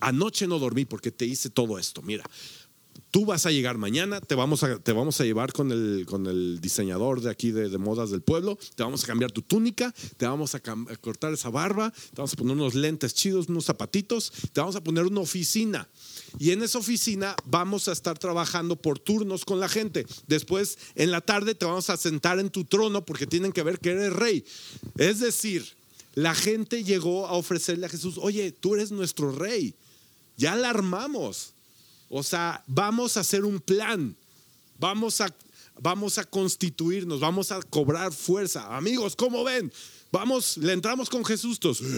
anoche 0.00 0.46
no 0.46 0.58
dormí 0.58 0.86
porque 0.86 1.12
te 1.12 1.26
hice 1.26 1.50
todo 1.50 1.78
esto, 1.78 2.02
mira. 2.02 2.24
Tú 3.10 3.26
vas 3.26 3.46
a 3.46 3.52
llegar 3.52 3.78
mañana, 3.78 4.20
te 4.20 4.34
vamos 4.34 4.64
a, 4.64 4.78
te 4.80 4.92
vamos 4.92 5.20
a 5.20 5.24
llevar 5.24 5.52
con 5.52 5.70
el, 5.70 6.04
con 6.04 6.26
el 6.26 6.60
diseñador 6.60 7.20
de 7.20 7.30
aquí 7.30 7.52
de, 7.52 7.78
modas 7.78 8.10
del 8.10 8.22
pueblo, 8.22 8.58
te 8.74 8.82
vamos 8.82 9.04
a 9.04 9.06
cambiar 9.06 9.30
tu 9.30 9.42
túnica, 9.42 9.94
te 10.16 10.26
vamos 10.26 10.56
a, 10.56 10.58
a 10.58 10.96
cortar 10.96 11.32
esa 11.32 11.50
barba, 11.50 11.90
te 11.92 12.16
vamos 12.16 12.32
a 12.32 12.36
poner 12.36 12.54
unos 12.54 12.74
lentes 12.74 13.14
chidos, 13.14 13.48
unos 13.48 13.66
zapatitos, 13.66 14.32
te 14.52 14.60
vamos 14.60 14.74
a 14.74 14.82
poner 14.82 15.04
una 15.04 15.20
oficina 15.20 15.88
y 16.38 16.50
en 16.50 16.62
esa 16.62 16.78
oficina 16.78 17.36
vamos 17.44 17.88
a 17.88 17.92
estar 17.92 18.18
trabajando 18.18 18.76
por 18.76 18.98
turnos 18.98 19.44
con 19.44 19.60
la 19.60 19.68
gente. 19.68 20.06
Después, 20.26 20.78
en 20.94 21.10
la 21.10 21.20
tarde, 21.20 21.54
te 21.54 21.64
vamos 21.64 21.90
a 21.90 21.96
sentar 21.96 22.38
en 22.40 22.50
tu 22.50 22.64
trono 22.64 23.04
porque 23.04 23.26
tienen 23.26 23.52
que 23.52 23.62
ver 23.62 23.78
que 23.78 23.90
eres 23.90 24.12
rey. 24.12 24.44
Es 24.96 25.20
decir, 25.20 25.64
la 26.14 26.34
gente 26.34 26.82
llegó 26.84 27.26
a 27.26 27.32
ofrecerle 27.32 27.86
a 27.86 27.88
Jesús, 27.88 28.18
oye, 28.18 28.52
tú 28.52 28.74
eres 28.74 28.90
nuestro 28.90 29.32
rey. 29.32 29.74
Ya 30.36 30.56
la 30.56 30.70
armamos. 30.70 31.52
O 32.08 32.22
sea, 32.22 32.62
vamos 32.66 33.16
a 33.16 33.20
hacer 33.20 33.44
un 33.44 33.60
plan. 33.60 34.16
Vamos 34.78 35.20
a, 35.20 35.32
vamos 35.80 36.18
a 36.18 36.24
constituirnos, 36.24 37.20
vamos 37.20 37.52
a 37.52 37.62
cobrar 37.62 38.12
fuerza. 38.12 38.76
Amigos, 38.76 39.14
¿cómo 39.14 39.44
ven? 39.44 39.72
Vamos, 40.10 40.56
le 40.56 40.72
entramos 40.72 41.08
con 41.08 41.24
Jesús. 41.24 41.60
Todos. 41.60 41.80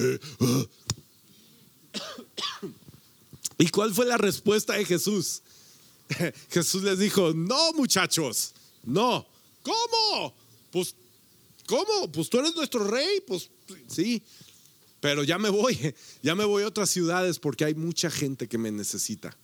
¿Y 3.59 3.69
cuál 3.69 3.95
fue 3.95 4.07
la 4.07 4.19
respuesta 4.19 4.75
de 4.75 4.85
Jesús? 4.85 5.43
Jesús 6.51 6.83
les 6.83 6.99
dijo, 6.99 7.33
no 7.33 7.73
muchachos, 7.73 8.55
no. 8.85 9.27
¿Cómo? 9.63 10.35
Pues, 10.71 10.95
¿cómo? 11.67 12.11
Pues 12.13 12.29
tú 12.29 12.39
eres 12.39 12.55
nuestro 12.55 12.87
rey, 12.87 13.21
pues 13.27 13.51
sí. 13.89 14.23
Pero 15.01 15.25
ya 15.25 15.39
me 15.39 15.49
voy, 15.49 15.95
ya 16.23 16.35
me 16.35 16.45
voy 16.45 16.63
a 16.63 16.69
otras 16.69 16.91
ciudades 16.91 17.39
porque 17.39 17.65
hay 17.65 17.75
mucha 17.75 18.11
gente 18.11 18.49
que 18.49 18.59
me 18.59 18.71
necesita. 18.71 19.37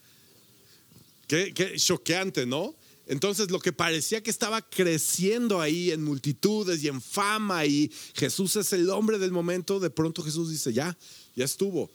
Qué, 1.26 1.74
choqueante, 1.76 2.44
¿no? 2.44 2.74
Entonces 3.06 3.50
lo 3.50 3.58
que 3.58 3.72
parecía 3.72 4.22
que 4.22 4.30
estaba 4.30 4.60
creciendo 4.60 5.60
ahí 5.60 5.90
en 5.90 6.04
multitudes 6.04 6.82
y 6.84 6.88
en 6.88 7.00
fama 7.00 7.64
y 7.64 7.90
Jesús 8.14 8.56
es 8.56 8.72
el 8.72 8.88
hombre 8.90 9.18
del 9.18 9.32
momento, 9.32 9.80
de 9.80 9.90
pronto 9.90 10.22
Jesús 10.22 10.50
dice, 10.50 10.72
ya, 10.72 10.96
ya 11.34 11.44
estuvo, 11.44 11.90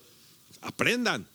aprendan, 0.60 1.28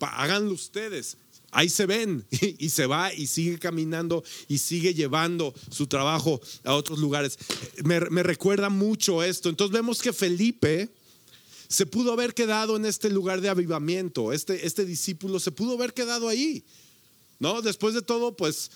háganlo 0.00 0.52
ustedes. 0.52 1.16
Ahí 1.52 1.68
se 1.68 1.86
ven 1.86 2.24
y, 2.30 2.68
se 2.70 2.86
va 2.86 3.12
y 3.12 3.26
sigue 3.26 3.58
caminando 3.58 4.22
y 4.48 4.58
sigue 4.58 4.94
llevando 4.94 5.54
su 5.70 5.86
trabajo 5.86 6.40
a 6.64 6.74
otros 6.74 6.98
lugares. 6.98 7.38
Me, 7.84 7.98
recuerda 8.22 8.68
mucho 8.68 9.22
esto. 9.22 9.48
Entonces 9.48 9.72
vemos 9.72 10.00
que 10.00 10.12
Felipe 10.12 10.88
se 11.68 11.86
pudo 11.86 12.12
haber 12.12 12.34
quedado 12.34 12.76
en 12.76 12.86
este 12.86 13.10
lugar 13.10 13.40
de 13.40 13.48
avivamiento. 13.48 14.32
Este, 14.32 14.66
este 14.66 14.84
discípulo 14.84 15.40
se 15.40 15.50
pudo 15.50 15.74
haber 15.74 15.94
quedado 15.94 16.28
ahí. 16.28 16.64
¿No? 17.38 17.62
Después 17.62 17.94
de 17.94 18.02
todo, 18.02 18.36
pues 18.36 18.70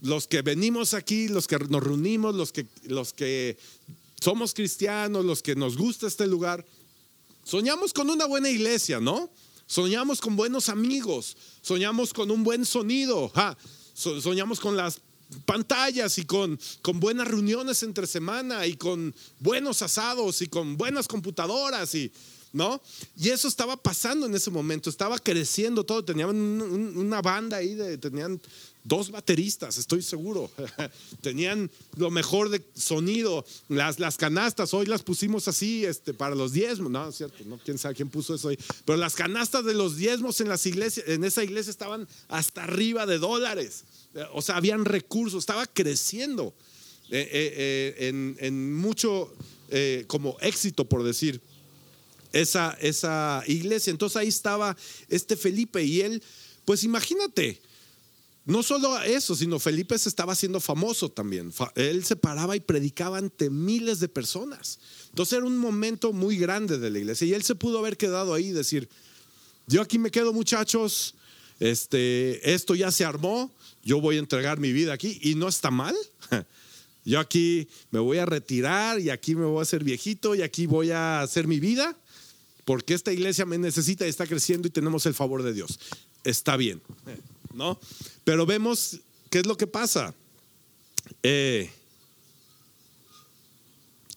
los 0.00 0.26
que 0.26 0.42
venimos 0.42 0.94
aquí, 0.94 1.28
los 1.28 1.46
que 1.46 1.58
nos 1.58 1.82
reunimos, 1.82 2.34
los 2.34 2.52
que, 2.52 2.66
los 2.84 3.12
que 3.12 3.58
somos 4.20 4.54
cristianos, 4.54 5.24
los 5.24 5.42
que 5.42 5.54
nos 5.54 5.76
gusta 5.76 6.06
este 6.06 6.26
lugar, 6.26 6.64
soñamos 7.44 7.92
con 7.92 8.08
una 8.08 8.26
buena 8.26 8.48
iglesia, 8.48 8.98
¿no? 8.98 9.30
Soñamos 9.72 10.20
con 10.20 10.36
buenos 10.36 10.68
amigos, 10.68 11.34
soñamos 11.62 12.12
con 12.12 12.30
un 12.30 12.44
buen 12.44 12.66
sonido, 12.66 13.32
soñamos 13.94 14.60
con 14.60 14.76
las 14.76 15.00
pantallas 15.46 16.18
y 16.18 16.26
con, 16.26 16.60
con 16.82 17.00
buenas 17.00 17.26
reuniones 17.26 17.82
entre 17.82 18.06
semana 18.06 18.66
y 18.66 18.76
con 18.76 19.14
buenos 19.38 19.80
asados 19.80 20.42
y 20.42 20.48
con 20.48 20.76
buenas 20.76 21.08
computadoras 21.08 21.94
y, 21.94 22.12
¿no? 22.52 22.80
Y 23.16 23.30
eso 23.30 23.48
estaba 23.48 23.76
pasando 23.76 24.26
en 24.26 24.34
ese 24.34 24.50
momento, 24.50 24.90
estaba 24.90 25.18
creciendo 25.18 25.84
todo, 25.84 26.04
tenían 26.04 26.30
una 26.30 27.22
banda 27.22 27.58
ahí, 27.58 27.74
de, 27.74 27.98
tenían 27.98 28.40
dos 28.84 29.10
bateristas, 29.10 29.78
estoy 29.78 30.02
seguro. 30.02 30.50
Tenían 31.20 31.70
lo 31.96 32.10
mejor 32.10 32.48
de 32.48 32.62
sonido, 32.74 33.44
las, 33.68 34.00
las 34.00 34.16
canastas, 34.16 34.74
hoy 34.74 34.86
las 34.86 35.02
pusimos 35.02 35.46
así 35.46 35.84
este, 35.84 36.12
para 36.12 36.34
los 36.34 36.52
diezmos, 36.52 36.90
no, 36.90 37.08
es 37.08 37.16
cierto, 37.16 37.44
no, 37.46 37.58
quién 37.64 37.78
sabe 37.78 37.94
quién 37.94 38.10
puso 38.10 38.34
eso 38.34 38.48
hoy, 38.48 38.58
pero 38.84 38.98
las 38.98 39.14
canastas 39.14 39.64
de 39.64 39.74
los 39.74 39.96
diezmos 39.96 40.40
en 40.40 40.48
las 40.48 40.66
iglesias, 40.66 41.06
en 41.08 41.22
esa 41.22 41.44
iglesia 41.44 41.70
estaban 41.70 42.08
hasta 42.28 42.64
arriba 42.64 43.06
de 43.06 43.18
dólares, 43.18 43.84
o 44.32 44.42
sea, 44.42 44.56
habían 44.56 44.84
recursos, 44.84 45.38
estaba 45.38 45.66
creciendo 45.66 46.52
eh, 47.10 47.28
eh, 47.30 47.94
eh, 47.98 48.08
en, 48.08 48.36
en, 48.40 48.74
mucho 48.74 49.30
como 50.06 50.36
éxito, 50.40 50.86
por 50.86 51.02
decir. 51.02 51.40
Esa, 52.32 52.76
esa 52.80 53.42
iglesia. 53.46 53.90
Entonces 53.90 54.16
ahí 54.16 54.28
estaba 54.28 54.76
este 55.08 55.36
Felipe 55.36 55.82
y 55.82 56.00
él, 56.00 56.22
pues 56.64 56.84
imagínate, 56.84 57.60
no 58.44 58.62
solo 58.64 59.00
eso, 59.02 59.36
sino 59.36 59.60
Felipe 59.60 59.96
se 59.98 60.08
estaba 60.08 60.32
haciendo 60.32 60.58
famoso 60.58 61.08
también. 61.08 61.52
Él 61.76 62.04
se 62.04 62.16
paraba 62.16 62.56
y 62.56 62.60
predicaba 62.60 63.18
ante 63.18 63.50
miles 63.50 64.00
de 64.00 64.08
personas. 64.08 64.80
Entonces 65.10 65.38
era 65.38 65.46
un 65.46 65.58
momento 65.58 66.12
muy 66.12 66.36
grande 66.36 66.78
de 66.78 66.90
la 66.90 66.98
iglesia 66.98 67.26
y 67.26 67.34
él 67.34 67.44
se 67.44 67.54
pudo 67.54 67.78
haber 67.78 67.96
quedado 67.96 68.34
ahí 68.34 68.48
y 68.48 68.52
decir, 68.52 68.88
yo 69.68 69.80
aquí 69.80 69.98
me 69.98 70.10
quedo 70.10 70.32
muchachos, 70.32 71.14
este, 71.60 72.52
esto 72.52 72.74
ya 72.74 72.90
se 72.90 73.04
armó, 73.04 73.52
yo 73.84 74.00
voy 74.00 74.16
a 74.16 74.20
entregar 74.20 74.58
mi 74.58 74.72
vida 74.72 74.92
aquí 74.92 75.20
y 75.22 75.36
no 75.36 75.48
está 75.48 75.70
mal. 75.70 75.94
Yo 77.04 77.18
aquí 77.18 77.68
me 77.90 77.98
voy 77.98 78.18
a 78.18 78.26
retirar 78.26 79.00
y 79.00 79.10
aquí 79.10 79.34
me 79.34 79.44
voy 79.44 79.58
a 79.58 79.62
hacer 79.62 79.82
viejito 79.82 80.36
y 80.36 80.42
aquí 80.42 80.66
voy 80.66 80.92
a 80.92 81.20
hacer 81.22 81.48
mi 81.48 81.58
vida 81.58 81.96
porque 82.64 82.94
esta 82.94 83.12
iglesia 83.12 83.44
me 83.44 83.58
necesita 83.58 84.06
y 84.06 84.10
está 84.10 84.26
creciendo 84.26 84.68
y 84.68 84.70
tenemos 84.70 85.06
el 85.06 85.14
favor 85.14 85.42
de 85.42 85.52
Dios. 85.52 85.78
Está 86.24 86.56
bien, 86.56 86.80
¿no? 87.54 87.78
Pero 88.24 88.46
vemos 88.46 89.00
qué 89.30 89.40
es 89.40 89.46
lo 89.46 89.56
que 89.56 89.66
pasa. 89.66 90.14
Eh, 91.22 91.70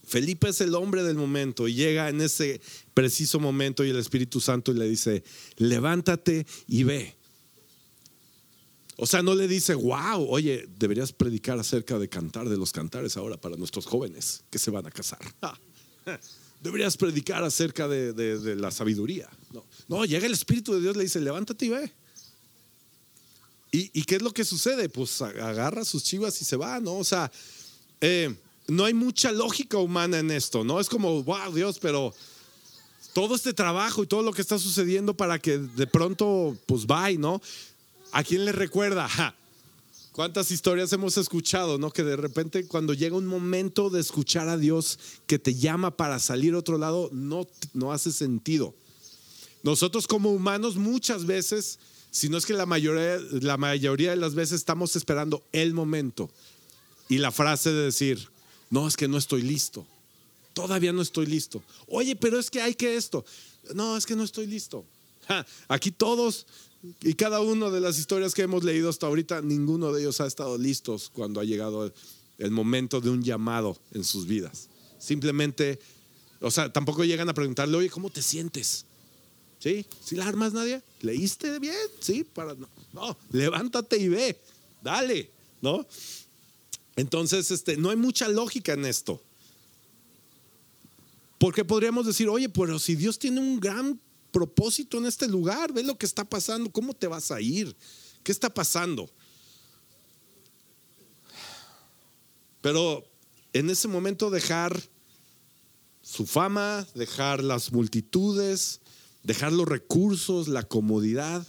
Felipe 0.06 0.50
es 0.50 0.62
el 0.62 0.76
hombre 0.76 1.04
del 1.04 1.16
momento 1.16 1.68
y 1.68 1.74
llega 1.74 2.10
en 2.10 2.22
ese 2.22 2.62
preciso 2.94 3.40
momento 3.40 3.84
y 3.84 3.90
el 3.90 3.98
Espíritu 3.98 4.40
Santo 4.40 4.72
le 4.72 4.88
dice, 4.88 5.24
levántate 5.58 6.46
y 6.68 6.84
ve. 6.84 7.16
O 8.98 9.06
sea, 9.06 9.22
no 9.22 9.36
le 9.36 9.48
dice, 9.48 9.74
wow, 9.74 10.26
oye, 10.30 10.70
deberías 10.78 11.12
predicar 11.12 11.60
acerca 11.60 12.00
de 12.00 12.08
cantar, 12.08 12.48
de 12.48 12.56
los 12.56 12.72
cantares 12.72 13.18
ahora 13.18 13.36
para 13.36 13.58
nuestros 13.58 13.86
jóvenes 13.86 14.44
que 14.50 14.60
se 14.60 14.72
van 14.72 14.86
a 14.86 14.92
casar. 14.92 15.20
deberías 16.66 16.98
predicar 16.98 17.44
acerca 17.44 17.88
de, 17.88 18.56
la 18.56 18.72
sabiduría. 18.72 19.30
No. 19.88 20.04
llega 20.04 20.26
el 20.26 20.34
Espíritu 20.34 20.74
de 20.74 20.82
Dios, 20.82 20.98
le 20.98 21.04
dice, 21.04 21.22
levántate 21.22 21.68
y 21.68 21.70
ve. 21.70 21.92
¿Y, 23.72 24.04
qué 24.04 24.16
es 24.16 24.22
lo 24.24 24.32
que 24.32 24.44
sucede? 24.44 24.90
Pues 24.90 25.22
agarra 25.22 25.86
sus 25.86 26.04
chivas 26.04 26.42
y 26.42 26.46
se 26.46 26.56
va, 26.56 26.80
¿no? 26.80 26.96
O 26.96 27.04
sea, 27.04 27.32
eh, 28.02 28.34
no 28.68 28.86
hay 28.86 28.96
mucha 28.96 29.32
lógica 29.32 29.78
humana 29.78 30.18
en 30.18 30.32
esto, 30.32 30.64
¿no? 30.64 30.80
Es 30.80 30.90
como, 30.90 31.22
wow, 31.24 31.54
Dios, 31.54 31.78
pero 31.80 32.16
todo 33.14 33.36
este 33.36 33.54
trabajo 33.54 34.02
y 34.02 34.08
todo 34.08 34.24
lo 34.24 34.34
que 34.34 34.42
está 34.42 34.58
sucediendo 34.58 35.16
para 35.16 35.38
que 35.38 35.60
de 35.60 35.86
pronto, 35.86 36.58
pues, 36.66 36.88
vaya, 36.88 37.20
¿no? 37.20 37.44
¿A 38.12 38.24
quién 38.24 38.44
le 38.44 38.54
recuerda? 38.54 39.08
¿Cuántas 40.16 40.50
historias 40.50 40.94
hemos 40.94 41.18
escuchado, 41.18 41.78
no? 41.78 41.92
Que 41.92 42.02
de 42.02 42.16
repente 42.16 42.66
cuando 42.68 42.94
llega 42.94 43.18
un 43.18 43.26
momento 43.26 43.90
de 43.90 44.00
escuchar 44.00 44.48
a 44.48 44.58
Dios 44.58 44.98
que 45.28 45.40
te 45.40 45.56
llama 45.56 45.98
para 45.98 46.20
salir 46.20 46.54
a 46.54 46.60
otro 46.60 46.78
lado, 46.78 47.10
no, 47.12 47.46
no 47.74 47.92
hace 47.92 48.14
sentido. 48.14 48.74
Nosotros 49.62 50.08
como 50.08 50.32
humanos 50.32 50.78
muchas 50.78 51.26
veces, 51.26 51.80
si 52.12 52.30
no 52.30 52.38
es 52.38 52.46
que 52.46 52.54
la 52.54 52.66
mayoría, 52.66 53.20
la 53.42 53.58
mayoría 53.58 54.12
de 54.12 54.16
las 54.16 54.36
veces 54.36 54.62
estamos 54.62 54.96
esperando 54.96 55.44
el 55.52 55.74
momento 55.74 56.30
y 57.10 57.18
la 57.18 57.34
frase 57.34 57.74
de 57.74 57.84
decir, 57.84 58.30
no, 58.70 58.88
es 58.88 58.96
que 58.96 59.10
no 59.10 59.18
estoy 59.18 59.42
listo. 59.42 59.86
Todavía 60.54 60.94
no 60.94 61.02
estoy 61.02 61.26
listo. 61.26 61.62
Oye, 61.88 62.16
pero 62.16 62.40
es 62.40 62.50
que 62.50 62.62
hay 62.62 62.76
que 62.76 62.96
esto. 62.96 63.26
No, 63.74 63.98
es 63.98 64.06
que 64.06 64.16
no 64.16 64.24
estoy 64.24 64.48
listo. 64.48 64.86
aquí 65.68 65.92
todos 65.92 66.48
y 67.02 67.14
cada 67.14 67.42
una 67.42 67.70
de 67.70 67.80
las 67.80 68.00
historias 68.00 68.34
que 68.34 68.44
hemos 68.44 68.64
leído 68.64 68.90
hasta 68.90 69.08
ahorita, 69.08 69.42
ninguno 69.42 69.92
de 69.92 70.02
ellos 70.02 70.22
ha 70.22 70.28
estado 70.28 70.58
listos 70.58 71.12
cuando 71.14 71.40
ha 71.40 71.44
llegado 71.44 71.94
el 72.38 72.52
momento 72.52 73.02
de 73.02 73.10
un 73.10 73.24
llamado 73.24 73.78
en 73.94 74.04
sus 74.04 74.28
vidas. 74.28 74.70
Simplemente, 74.98 75.80
o 76.42 76.52
sea, 76.52 76.72
tampoco 76.72 77.04
llegan 77.04 77.30
a 77.30 77.34
preguntarle, 77.34 77.78
oye, 77.78 77.90
¿cómo 77.90 78.10
te 78.10 78.22
sientes? 78.22 78.86
¿Sí? 79.60 79.86
¿Sí 80.04 80.16
la 80.16 80.28
armas 80.28 80.54
nadie? 80.54 80.82
¿Leíste 81.02 81.60
bien? 81.60 81.76
Sí, 82.00 82.24
para 82.24 82.54
no, 82.54 82.68
no, 82.94 83.18
levántate 83.32 83.98
y 83.98 84.10
ve, 84.10 84.38
dale, 84.82 85.32
¿no? 85.62 85.86
Entonces, 86.96 87.52
este, 87.52 87.78
no 87.78 87.90
hay 87.90 87.98
mucha 87.98 88.28
lógica 88.28 88.74
en 88.74 88.86
esto. 88.86 89.22
Porque 91.38 91.66
podríamos 91.66 92.06
decir, 92.06 92.30
oye, 92.30 92.50
pero 92.50 92.80
si 92.80 92.96
Dios 92.96 93.20
tiene 93.20 93.40
un 93.40 93.60
gran 93.60 94.00
propósito 94.36 94.98
en 94.98 95.06
este 95.06 95.30
lugar, 95.30 95.72
ve 95.72 95.82
lo 95.82 95.98
que 95.98 96.06
está 96.06 96.26
pasando, 96.26 96.70
¿cómo 96.70 96.94
te 96.94 97.08
vas 97.08 97.32
a 97.32 97.40
ir? 97.40 97.74
¿Qué 98.22 98.34
está 98.34 98.54
pasando? 98.54 99.10
Pero 102.60 103.06
en 103.54 103.70
ese 103.70 103.88
momento 103.88 104.30
dejar 104.30 104.78
su 106.02 106.26
fama, 106.26 106.86
dejar 106.96 107.46
las 107.46 107.72
multitudes, 107.72 108.82
dejar 109.24 109.54
los 109.54 109.70
recursos, 109.70 110.50
la 110.50 110.64
comodidad, 110.64 111.48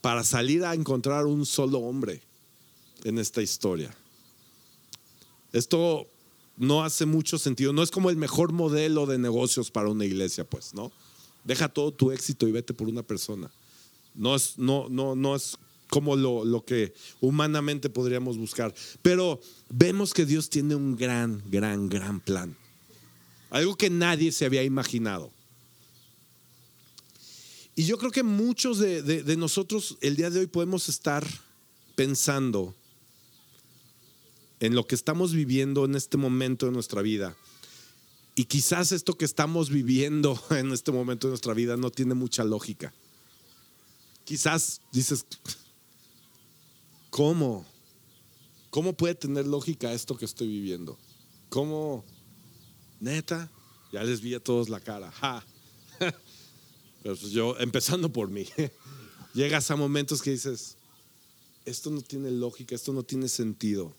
para 0.00 0.24
salir 0.24 0.64
a 0.64 0.72
encontrar 0.72 1.26
un 1.26 1.44
solo 1.44 1.80
hombre 1.80 2.22
en 3.04 3.18
esta 3.18 3.42
historia. 3.42 3.94
Esto 5.52 6.06
no 6.56 6.82
hace 6.82 7.04
mucho 7.04 7.36
sentido, 7.36 7.74
no 7.74 7.82
es 7.82 7.90
como 7.90 8.08
el 8.08 8.16
mejor 8.16 8.52
modelo 8.52 9.04
de 9.04 9.18
negocios 9.18 9.70
para 9.70 9.90
una 9.90 10.06
iglesia, 10.06 10.48
pues, 10.48 10.72
¿no? 10.72 10.90
Deja 11.44 11.68
todo 11.68 11.92
tu 11.92 12.10
éxito 12.10 12.46
y 12.46 12.52
vete 12.52 12.74
por 12.74 12.88
una 12.88 13.02
persona. 13.02 13.50
No 14.14 14.34
es, 14.34 14.58
no, 14.58 14.88
no, 14.88 15.14
no 15.14 15.34
es 15.34 15.56
como 15.88 16.16
lo, 16.16 16.44
lo, 16.44 16.64
que 16.64 16.94
humanamente 17.20 17.90
podríamos 17.90 18.36
buscar. 18.36 18.74
Pero 19.02 19.40
vemos 19.68 20.14
que 20.14 20.26
Dios 20.26 20.50
tiene 20.50 20.74
un 20.74 20.96
gran, 20.96 21.42
gran, 21.50 21.88
gran 21.88 22.20
plan. 22.20 22.56
Algo 23.50 23.76
que 23.76 23.90
nadie 23.90 24.30
se 24.32 24.44
había 24.44 24.62
imaginado. 24.62 25.30
Y 27.74 27.84
yo 27.84 27.98
creo 27.98 28.10
que 28.10 28.22
muchos 28.22 28.78
de, 28.78 29.02
de 29.02 29.36
nosotros 29.36 29.96
el 30.00 30.16
día 30.16 30.30
de 30.30 30.40
hoy 30.40 30.46
podemos 30.46 30.88
estar 30.88 31.26
pensando 31.96 32.74
en 34.60 34.74
lo 34.74 34.86
que 34.86 34.94
estamos 34.94 35.32
viviendo 35.32 35.86
en 35.86 35.94
este 35.94 36.16
momento 36.18 36.66
de 36.66 36.72
nuestra 36.72 37.00
vida 37.00 37.36
y 38.40 38.46
quizás 38.46 38.90
esto 38.92 39.18
que 39.18 39.26
estamos 39.26 39.68
viviendo 39.68 40.42
en 40.48 40.72
este 40.72 40.92
momento 40.92 41.26
de 41.26 41.32
nuestra 41.32 41.52
vida 41.52 41.76
no 41.76 41.90
tiene 41.90 42.14
mucha 42.14 42.42
lógica. 42.42 42.90
Quizás 44.24 44.80
dices, 44.92 45.26
¿cómo? 47.10 47.66
¿Cómo 48.70 48.94
puede 48.94 49.14
tener 49.14 49.46
lógica 49.46 49.92
esto 49.92 50.16
que 50.16 50.24
estoy 50.24 50.48
viviendo? 50.48 50.98
¿Cómo? 51.50 52.02
Neta, 52.98 53.50
ya 53.92 54.02
les 54.04 54.22
vi 54.22 54.32
a 54.32 54.40
todos 54.42 54.70
la 54.70 54.80
cara. 54.80 55.12
Pero 55.98 57.16
pues 57.16 57.32
yo, 57.32 57.58
empezando 57.58 58.10
por 58.10 58.30
mí, 58.30 58.46
llegas 59.34 59.70
a 59.70 59.76
momentos 59.76 60.22
que 60.22 60.30
dices, 60.30 60.78
esto 61.66 61.90
no 61.90 62.00
tiene 62.00 62.30
lógica, 62.30 62.74
esto 62.74 62.94
no 62.94 63.02
tiene 63.02 63.28
sentido. 63.28 63.94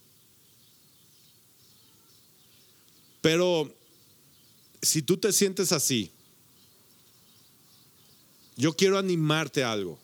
Pero 3.20 3.72
si 4.82 5.00
tú 5.00 5.16
te 5.16 5.32
sientes 5.32 5.70
así, 5.70 6.10
yo 8.56 8.74
quiero 8.74 8.98
animarte 8.98 9.62
a 9.62 9.72
algo 9.72 9.98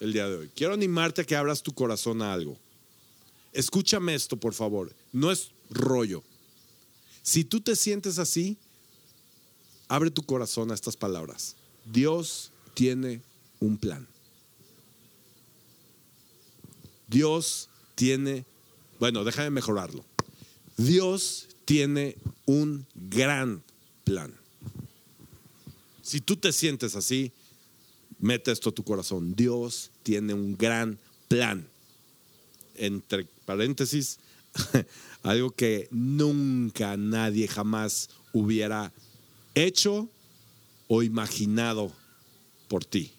el 0.00 0.12
día 0.12 0.28
de 0.28 0.36
hoy. 0.36 0.50
Quiero 0.54 0.74
animarte 0.74 1.22
a 1.22 1.24
que 1.24 1.36
abras 1.36 1.62
tu 1.62 1.72
corazón 1.72 2.22
a 2.22 2.32
algo. 2.32 2.56
Escúchame 3.52 4.14
esto, 4.14 4.36
por 4.36 4.54
favor. 4.54 4.94
No 5.12 5.30
es 5.30 5.50
rollo. 5.70 6.22
Si 7.22 7.44
tú 7.44 7.60
te 7.60 7.76
sientes 7.76 8.18
así, 8.18 8.56
abre 9.88 10.10
tu 10.10 10.22
corazón 10.22 10.70
a 10.70 10.74
estas 10.74 10.96
palabras. 10.96 11.56
Dios 11.84 12.52
tiene 12.74 13.20
un 13.60 13.76
plan. 13.76 14.06
Dios 17.08 17.68
tiene, 17.94 18.46
bueno, 18.98 19.22
déjame 19.24 19.50
mejorarlo. 19.50 20.04
Dios 20.76 21.48
tiene 21.66 22.16
un 22.46 22.86
gran 22.94 23.62
plan. 24.12 24.34
Si 26.02 26.20
tú 26.20 26.36
te 26.36 26.52
sientes 26.52 26.96
así, 26.96 27.32
mete 28.18 28.52
esto 28.52 28.68
a 28.68 28.74
tu 28.74 28.82
corazón. 28.82 29.34
Dios 29.34 29.90
tiene 30.02 30.34
un 30.34 30.56
gran 30.56 30.98
plan. 31.28 31.66
Entre 32.74 33.24
paréntesis, 33.46 34.18
algo 35.22 35.50
que 35.52 35.88
nunca 35.90 36.96
nadie 36.96 37.48
jamás 37.48 38.10
hubiera 38.34 38.92
hecho 39.54 40.08
o 40.88 41.02
imaginado 41.02 41.90
por 42.68 42.84
ti, 42.84 43.12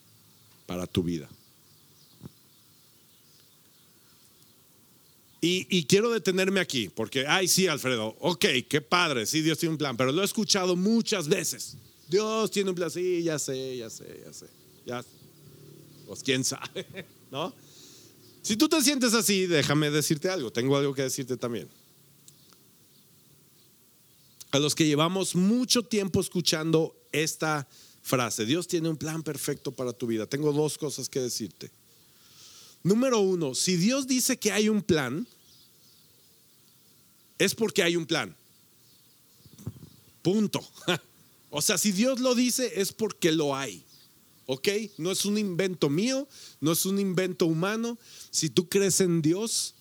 para 0.67 0.85
tu 0.85 1.01
vida. 1.01 1.27
Y, 5.45 5.83
quiero 5.87 6.09
detenerme 6.09 6.61
aquí, 6.61 6.87
porque, 6.87 7.27
ay, 7.27 7.49
sí, 7.49 7.67
Alfredo, 7.67 8.15
ok, 8.21 8.45
qué 8.69 8.79
padre, 8.79 9.25
sí, 9.25 9.41
Dios 9.41 9.57
tiene 9.57 9.73
un 9.73 9.77
plan, 9.77 9.97
pero 9.97 10.09
lo 10.13 10.21
he 10.21 10.25
escuchado 10.25 10.77
muchas 10.77 11.27
veces. 11.27 11.75
Dios 12.07 12.49
tiene 12.49 12.69
un 12.69 12.75
plan, 12.77 12.89
sí, 12.89 13.21
ya 13.23 13.37
sé, 13.37 13.75
ya 13.75 13.89
sé, 13.89 14.23
ya 14.25 14.31
sé, 14.31 14.45
ya, 14.85 15.05
pues 16.07 16.23
quién 16.23 16.45
sabe, 16.45 16.85
¿no? 17.31 17.53
Si 18.41 18.55
tú 18.55 18.69
te 18.69 18.81
sientes 18.81 19.13
así, 19.13 19.45
déjame 19.45 19.91
decirte 19.91 20.29
algo, 20.29 20.49
tengo 20.49 20.77
algo 20.77 20.93
que 20.93 21.01
decirte 21.01 21.35
también. 21.35 21.67
A 24.51 24.59
los 24.59 24.75
que 24.75 24.85
llevamos 24.85 25.35
mucho 25.35 25.83
tiempo 25.83 26.21
escuchando 26.21 26.95
esta 27.11 27.67
frase. 28.01 28.45
Dios 28.45 28.69
tiene 28.69 28.87
un 28.87 28.95
plan 28.95 29.23
perfecto 29.23 29.73
para 29.73 29.91
tu 29.91 30.07
vida. 30.07 30.25
Tengo 30.25 30.53
dos 30.53 30.77
cosas 30.77 31.09
que 31.09 31.19
decirte. 31.19 31.69
Número 32.83 33.19
uno, 33.19 33.55
si 33.55 33.77
Dios 33.77 34.07
dice 34.07 34.37
que 34.37 34.51
hay 34.51 34.67
un 34.67 34.81
plan, 34.81 35.25
es 37.43 37.55
porque 37.55 37.83
hay 37.83 37.95
un 37.95 38.05
plan. 38.05 38.35
Punto. 40.21 40.65
O 41.49 41.61
sea, 41.61 41.77
si 41.77 41.91
Dios 41.91 42.19
lo 42.19 42.35
dice, 42.35 42.81
es 42.81 42.93
porque 42.93 43.31
lo 43.31 43.55
hay. 43.55 43.83
¿Ok? 44.45 44.69
No 44.97 45.11
es 45.11 45.25
un 45.25 45.37
invento 45.37 45.89
mío, 45.89 46.27
no 46.61 46.71
es 46.71 46.85
un 46.85 46.99
invento 46.99 47.45
humano. 47.45 47.99
Si 48.31 48.49
tú 48.49 48.67
crees 48.69 49.01
en 49.01 49.21
Dios, 49.21 49.75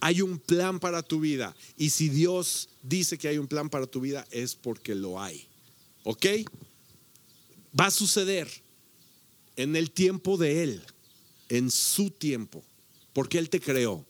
hay 0.00 0.20
un 0.20 0.38
plan 0.38 0.78
para 0.78 1.02
tu 1.02 1.20
vida. 1.20 1.56
Y 1.76 1.90
si 1.90 2.08
Dios 2.08 2.68
dice 2.82 3.18
que 3.18 3.28
hay 3.28 3.38
un 3.38 3.48
plan 3.48 3.68
para 3.70 3.86
tu 3.86 4.00
vida, 4.00 4.26
es 4.30 4.54
porque 4.54 4.94
lo 4.94 5.20
hay. 5.20 5.46
¿Ok? 6.04 6.26
Va 7.78 7.86
a 7.86 7.90
suceder 7.90 8.48
en 9.56 9.76
el 9.76 9.90
tiempo 9.90 10.36
de 10.36 10.62
Él, 10.62 10.82
en 11.48 11.70
su 11.70 12.10
tiempo, 12.10 12.62
porque 13.12 13.38
Él 13.38 13.48
te 13.48 13.60
creó. 13.60 14.04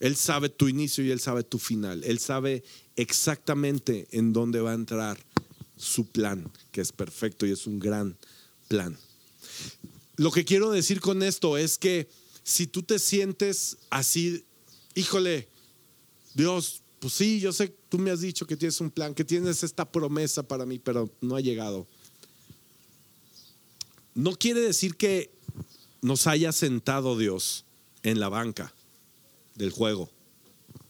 Él 0.00 0.16
sabe 0.16 0.48
tu 0.48 0.68
inicio 0.68 1.04
y 1.04 1.10
Él 1.10 1.20
sabe 1.20 1.42
tu 1.42 1.58
final. 1.58 2.04
Él 2.04 2.18
sabe 2.18 2.62
exactamente 2.96 4.06
en 4.10 4.32
dónde 4.32 4.60
va 4.60 4.72
a 4.72 4.74
entrar 4.74 5.18
su 5.76 6.06
plan, 6.06 6.50
que 6.70 6.80
es 6.80 6.92
perfecto 6.92 7.46
y 7.46 7.52
es 7.52 7.66
un 7.66 7.78
gran 7.78 8.16
plan. 8.68 8.96
Lo 10.16 10.30
que 10.30 10.44
quiero 10.44 10.70
decir 10.70 11.00
con 11.00 11.22
esto 11.22 11.56
es 11.56 11.78
que 11.78 12.08
si 12.42 12.66
tú 12.66 12.82
te 12.82 12.98
sientes 12.98 13.78
así, 13.90 14.44
híjole, 14.94 15.48
Dios, 16.34 16.82
pues 17.00 17.14
sí, 17.14 17.40
yo 17.40 17.52
sé, 17.52 17.74
tú 17.88 17.98
me 17.98 18.10
has 18.10 18.20
dicho 18.20 18.46
que 18.46 18.56
tienes 18.56 18.80
un 18.80 18.90
plan, 18.90 19.14
que 19.14 19.24
tienes 19.24 19.62
esta 19.62 19.90
promesa 19.90 20.42
para 20.42 20.66
mí, 20.66 20.78
pero 20.78 21.10
no 21.20 21.36
ha 21.36 21.40
llegado. 21.40 21.86
No 24.14 24.32
quiere 24.32 24.60
decir 24.60 24.96
que 24.96 25.30
nos 26.00 26.26
haya 26.26 26.52
sentado 26.52 27.18
Dios 27.18 27.64
en 28.02 28.20
la 28.20 28.28
banca 28.28 28.75
del 29.56 29.70
juego 29.70 30.10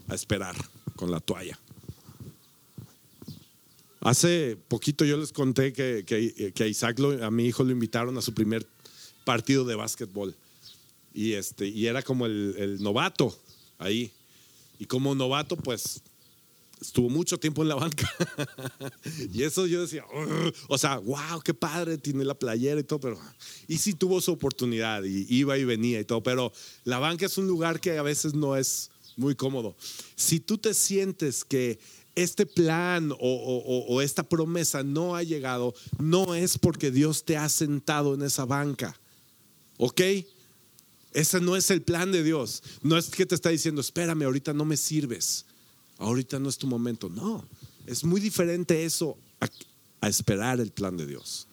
a 0.09 0.15
esperar 0.15 0.55
con 0.97 1.11
la 1.11 1.21
toalla. 1.21 1.59
Hace 4.01 4.57
poquito 4.69 5.05
yo 5.05 5.17
les 5.17 5.33
conté 5.33 5.73
que, 5.73 6.05
que, 6.07 6.63
a 6.63 6.67
Isaac, 6.67 7.01
a 7.23 7.31
mi 7.31 7.47
hijo, 7.47 7.65
lo 7.65 7.73
invitaron 7.73 8.17
a 8.17 8.23
su 8.23 8.33
primer 8.35 8.67
partido 9.25 9.65
de 9.65 9.75
básquetbol. 9.75 10.35
Y, 11.13 11.33
este, 11.33 11.67
y 11.67 11.87
era 11.87 12.03
como 12.03 12.27
el, 12.27 12.55
el 12.57 12.83
novato 12.83 13.37
ahí. 13.79 14.13
Y 14.79 14.87
como 14.87 15.15
novato, 15.15 15.57
pues 15.57 16.03
estuvo 16.81 17.09
mucho 17.09 17.39
tiempo 17.39 17.63
en 17.63 17.69
la 17.69 17.75
banca. 17.75 18.09
y 19.33 19.43
eso 19.43 19.67
yo 19.67 19.83
decía, 19.83 20.05
o 20.69 20.79
sea, 20.79 20.99
wow, 20.99 21.41
qué 21.45 21.55
padre, 21.55 21.99
tiene 21.99 22.25
la 22.25 22.35
playera 22.35 22.81
y 22.81 22.85
todo, 22.85 23.01
pero. 23.01 23.19
Y 23.67 23.79
sí 23.79 23.95
tuvo 23.95 24.21
su 24.21 24.33
oportunidad 24.33 25.05
y 25.05 25.27
iba 25.29 25.57
y 25.59 25.65
venía 25.65 26.01
y 26.01 26.05
todo, 26.05 26.23
pero 26.23 26.53
la 26.85 26.99
banca 26.99 27.27
es 27.27 27.39
un 27.39 27.47
lugar 27.47 27.81
que 27.81 27.99
a 27.99 28.03
veces 28.03 28.35
no 28.35 28.57
es 28.57 28.91
muy 29.17 29.35
cómodo. 29.35 29.77
Si 30.15 30.41
tú 30.41 30.59
te 30.59 30.75
sientes 30.75 31.45
que 31.45 31.79
este 32.15 32.47
plan 32.47 33.13
o, 33.19 34.01
esta 34.03 34.23
promesa 34.23 34.83
no 34.83 35.17
ha 35.17 35.23
llegado, 35.23 35.75
no 35.99 36.35
es 36.35 36.59
porque 36.59 36.91
Dios 36.91 37.25
te 37.25 37.37
ha 37.37 37.49
sentado 37.49 38.15
en 38.15 38.23
esa 38.23 38.45
banca. 38.45 38.99
¿Ok? 39.79 40.01
Ese 41.13 41.41
no 41.41 41.57
es 41.57 41.71
el 41.71 41.83
plan 41.83 42.13
de 42.13 42.23
Dios. 42.23 42.63
No 42.83 42.97
es 42.97 43.09
que 43.09 43.27
te 43.27 43.35
está 43.35 43.51
diciendo, 43.51 43.81
espérame, 43.81 44.23
ahorita 44.23 44.53
no 44.53 44.65
me 44.65 44.77
sirves. 44.77 45.46
Ahorita 45.99 46.39
no 46.39 46.49
es 46.49 46.59
tu 46.59 46.67
momento. 46.67 47.09
No, 47.09 47.45
es 47.87 48.05
muy 48.05 48.21
diferente 48.21 48.85
eso 48.85 49.17
a, 49.41 49.49
a 50.01 50.09
esperar 50.09 50.61
el 50.61 50.71
plan 50.71 50.97
de 50.97 51.07
Dios. 51.07 51.47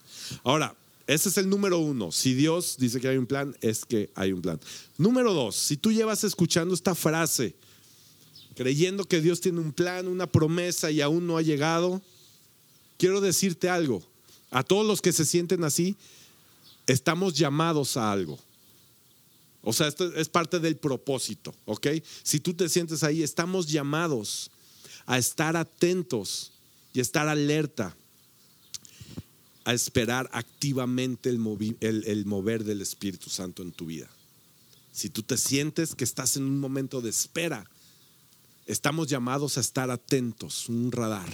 Ahora, 0.43 0.75
ese 1.05 1.29
es 1.29 1.37
el 1.37 1.49
número 1.49 1.79
uno. 1.79 2.11
Si 2.11 2.33
Dios 2.33 2.77
dice 2.77 3.01
que 3.01 3.09
hay 3.09 3.17
un 3.17 3.25
plan, 3.25 3.55
es 3.61 3.85
que 3.85 4.09
hay 4.15 4.31
un 4.31 4.41
plan. 4.41 4.59
Número 4.97 5.33
dos, 5.33 5.55
si 5.55 5.75
tú 5.75 5.91
llevas 5.91 6.23
escuchando 6.23 6.73
esta 6.73 6.95
frase, 6.95 7.55
creyendo 8.55 9.05
que 9.05 9.21
Dios 9.21 9.41
tiene 9.41 9.59
un 9.59 9.73
plan, 9.73 10.07
una 10.07 10.27
promesa 10.27 10.91
y 10.91 11.01
aún 11.01 11.27
no 11.27 11.37
ha 11.37 11.41
llegado, 11.41 12.01
quiero 12.97 13.19
decirte 13.19 13.69
algo. 13.69 14.01
A 14.51 14.63
todos 14.63 14.85
los 14.85 15.01
que 15.01 15.11
se 15.11 15.25
sienten 15.25 15.63
así, 15.63 15.97
estamos 16.87 17.33
llamados 17.33 17.97
a 17.97 18.11
algo. 18.11 18.39
O 19.63 19.73
sea, 19.73 19.87
esto 19.87 20.13
es 20.13 20.29
parte 20.29 20.59
del 20.59 20.77
propósito, 20.77 21.55
¿ok? 21.65 21.87
Si 22.21 22.39
tú 22.39 22.53
te 22.53 22.69
sientes 22.69 23.03
ahí, 23.03 23.23
estamos 23.23 23.67
llamados 23.67 24.51
a 25.05 25.17
estar 25.17 25.57
atentos 25.57 26.51
y 26.93 26.99
estar 26.99 27.27
alerta, 27.27 27.95
a 29.63 29.73
esperar 29.73 30.29
activamente 30.33 31.29
el, 31.29 32.03
el 32.05 32.25
mover 32.25 32.63
del 32.63 32.81
Espíritu 32.81 33.29
Santo 33.29 33.63
en 33.63 33.71
tu 33.71 33.85
vida. 33.85 34.09
Si 34.91 35.09
tú 35.09 35.23
te 35.23 35.37
sientes 35.37 35.95
que 35.95 36.03
estás 36.03 36.37
en 36.37 36.43
un 36.43 36.59
momento 36.59 37.01
de 37.01 37.09
espera, 37.09 37.67
Estamos 38.65 39.07
llamados 39.07 39.57
a 39.57 39.61
estar 39.61 39.91
atentos, 39.91 40.69
un 40.69 40.91
radar, 40.91 41.29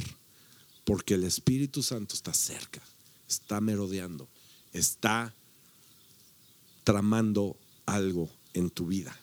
porque 0.83 1.13
el 1.13 1.23
Espíritu 1.23 1.83
Santo 1.83 2.15
está 2.15 2.33
cerca, 2.33 2.81
está 3.27 3.61
merodeando, 3.61 4.27
está 4.73 5.33
tramando 6.83 7.55
algo 7.93 8.29
en 8.53 8.69
tu 8.69 8.87
vida. 8.87 9.17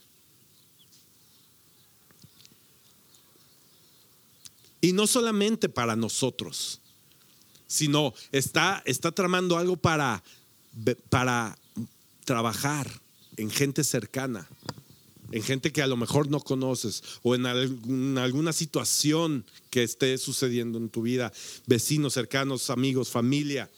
Y 4.81 4.93
no 4.93 5.07
solamente 5.07 5.69
para 5.69 5.97
nosotros, 5.97 6.81
sino 7.67 8.15
está, 8.31 8.83
está 8.87 9.11
tramando 9.11 9.59
algo 9.59 9.77
para, 9.77 10.23
para 11.09 11.59
trabajar 12.25 12.89
en 13.37 13.51
gente 13.51 13.85
cercana, 13.85 14.49
en 15.33 15.43
gente 15.43 15.73
que 15.73 15.83
a 15.83 15.87
lo 15.87 15.97
mejor 15.97 16.31
no 16.31 16.41
conoces 16.41 17.03
o 17.23 17.35
en, 17.35 17.47
alguna 18.19 18.53
situación 18.53 19.45
que 19.71 19.83
esté 19.83 20.17
sucediendo 20.19 20.79
en 20.79 20.89
tu 20.89 21.03
vida, 21.03 21.33
vecinos 21.67 22.15
cercanos, 22.15 22.71
amigos, 22.71 23.11
familia, 23.11 23.71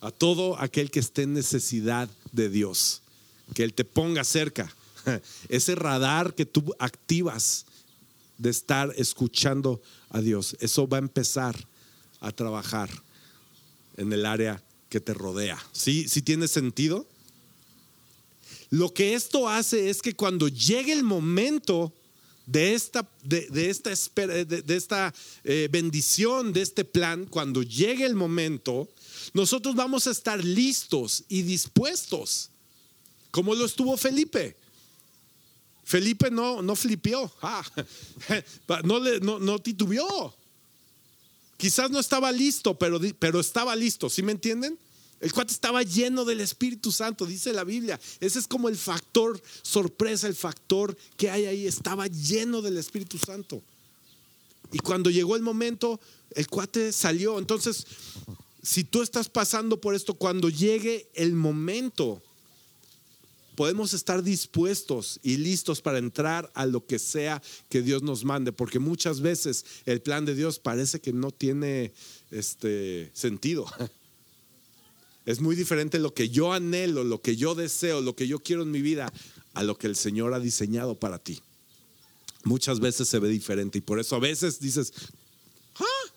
a 0.00 0.10
todo 0.10 0.58
aquel 0.58 0.90
que 0.90 1.00
esté 1.00 1.22
en 1.22 1.34
necesidad 1.34 2.08
de 2.32 2.48
Dios, 2.48 3.02
que 3.54 3.62
Él 3.62 3.74
te 3.74 3.84
ponga 3.84 4.24
cerca. 4.24 4.74
Ese 5.48 5.74
radar 5.74 6.34
que 6.34 6.46
tú 6.46 6.74
activas 6.78 7.66
de 8.38 8.50
estar 8.50 8.92
escuchando 8.96 9.80
a 10.08 10.20
Dios, 10.20 10.56
eso 10.60 10.88
va 10.88 10.96
a 10.96 11.00
empezar 11.00 11.56
a 12.20 12.32
trabajar 12.32 12.90
en 13.96 14.12
el 14.12 14.24
área 14.26 14.62
que 14.88 15.00
te 15.00 15.14
rodea. 15.14 15.58
¿Sí, 15.72 16.08
¿Sí 16.08 16.22
tiene 16.22 16.48
sentido? 16.48 17.06
Lo 18.70 18.94
que 18.94 19.14
esto 19.14 19.48
hace 19.48 19.90
es 19.90 20.00
que 20.00 20.14
cuando 20.14 20.48
llegue 20.48 20.92
el 20.92 21.02
momento 21.02 21.92
de 22.46 22.74
esta, 22.74 23.08
de, 23.22 23.70
esta, 23.70 23.90
de, 23.90 24.76
esta 24.76 25.14
eh, 25.44 25.68
bendición, 25.70 26.52
de 26.52 26.62
este 26.62 26.84
plan, 26.84 27.26
cuando 27.26 27.62
llegue 27.62 28.04
el 28.04 28.14
momento, 28.14 28.88
nosotros 29.34 29.74
vamos 29.74 30.06
a 30.06 30.10
estar 30.10 30.44
listos 30.44 31.24
y 31.28 31.42
dispuestos, 31.42 32.50
como 33.30 33.54
lo 33.54 33.64
estuvo 33.64 33.96
Felipe. 33.96 34.56
Felipe 35.84 36.30
no, 36.30 36.62
no 36.62 36.76
flipió, 36.76 37.32
ah, 37.42 37.64
no, 38.84 39.00
le, 39.00 39.18
no, 39.20 39.38
no. 39.40 39.60
Quizás 41.56 41.90
no 41.90 41.98
estaba 41.98 42.30
listo, 42.32 42.78
pero, 42.78 43.00
pero 43.18 43.40
estaba 43.40 43.74
listo, 43.74 44.08
¿sí 44.08 44.22
me 44.22 44.32
entienden? 44.32 44.78
El 45.20 45.32
cuate 45.32 45.52
estaba 45.52 45.82
lleno 45.82 46.24
del 46.24 46.40
Espíritu 46.40 46.90
Santo, 46.90 47.26
dice 47.26 47.52
la 47.52 47.64
Biblia. 47.64 48.00
Ese 48.20 48.38
es 48.38 48.46
como 48.46 48.70
el 48.70 48.76
factor 48.76 49.40
sorpresa, 49.60 50.26
el 50.26 50.34
factor 50.34 50.96
que 51.18 51.28
hay 51.28 51.44
ahí. 51.44 51.66
Estaba 51.66 52.06
lleno 52.06 52.62
del 52.62 52.78
Espíritu 52.78 53.18
Santo. 53.18 53.62
Y 54.72 54.78
cuando 54.78 55.10
llegó 55.10 55.36
el 55.36 55.42
momento, 55.42 56.00
el 56.30 56.46
cuate 56.46 56.92
salió. 56.92 57.38
Entonces, 57.38 57.86
si 58.62 58.84
tú 58.84 59.02
estás 59.02 59.28
pasando 59.28 59.78
por 59.78 59.94
esto, 59.94 60.14
cuando 60.14 60.48
llegue 60.48 61.10
el 61.12 61.34
momento, 61.34 62.22
podemos 63.60 63.92
estar 63.92 64.22
dispuestos 64.22 65.20
y 65.22 65.36
listos 65.36 65.82
para 65.82 65.98
entrar 65.98 66.50
a 66.54 66.64
lo 66.64 66.86
que 66.86 66.98
sea 66.98 67.42
que 67.68 67.82
Dios 67.82 68.02
nos 68.02 68.24
mande, 68.24 68.52
porque 68.52 68.78
muchas 68.78 69.20
veces 69.20 69.66
el 69.84 70.00
plan 70.00 70.24
de 70.24 70.34
Dios 70.34 70.58
parece 70.58 70.98
que 70.98 71.12
no 71.12 71.30
tiene 71.30 71.92
este 72.30 73.10
sentido. 73.12 73.66
Es 75.26 75.42
muy 75.42 75.56
diferente 75.56 75.98
lo 75.98 76.14
que 76.14 76.30
yo 76.30 76.54
anhelo, 76.54 77.04
lo 77.04 77.20
que 77.20 77.36
yo 77.36 77.54
deseo, 77.54 78.00
lo 78.00 78.16
que 78.16 78.26
yo 78.26 78.38
quiero 78.38 78.62
en 78.62 78.70
mi 78.70 78.80
vida, 78.80 79.12
a 79.52 79.62
lo 79.62 79.76
que 79.76 79.88
el 79.88 79.96
Señor 79.96 80.32
ha 80.32 80.40
diseñado 80.40 80.98
para 80.98 81.18
ti. 81.18 81.42
Muchas 82.44 82.80
veces 82.80 83.08
se 83.08 83.18
ve 83.18 83.28
diferente 83.28 83.76
y 83.76 83.82
por 83.82 84.00
eso 84.00 84.16
a 84.16 84.20
veces 84.20 84.58
dices, 84.58 84.90
ah, 85.74 86.12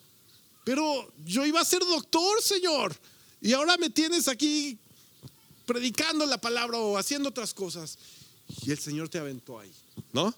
pero 0.64 1.12
yo 1.26 1.46
iba 1.46 1.60
a 1.60 1.66
ser 1.66 1.82
doctor, 1.82 2.42
Señor, 2.42 2.96
y 3.42 3.52
ahora 3.52 3.76
me 3.76 3.90
tienes 3.90 4.30
aquí 4.30 4.80
predicando 5.66 6.26
la 6.26 6.40
palabra 6.40 6.78
o 6.78 6.98
haciendo 6.98 7.30
otras 7.30 7.54
cosas. 7.54 7.98
Y 8.66 8.72
el 8.72 8.80
Señor 8.80 9.10
te 9.10 9.18
aventó 9.18 9.60
ahí, 9.60 9.72
¿no? 10.12 10.34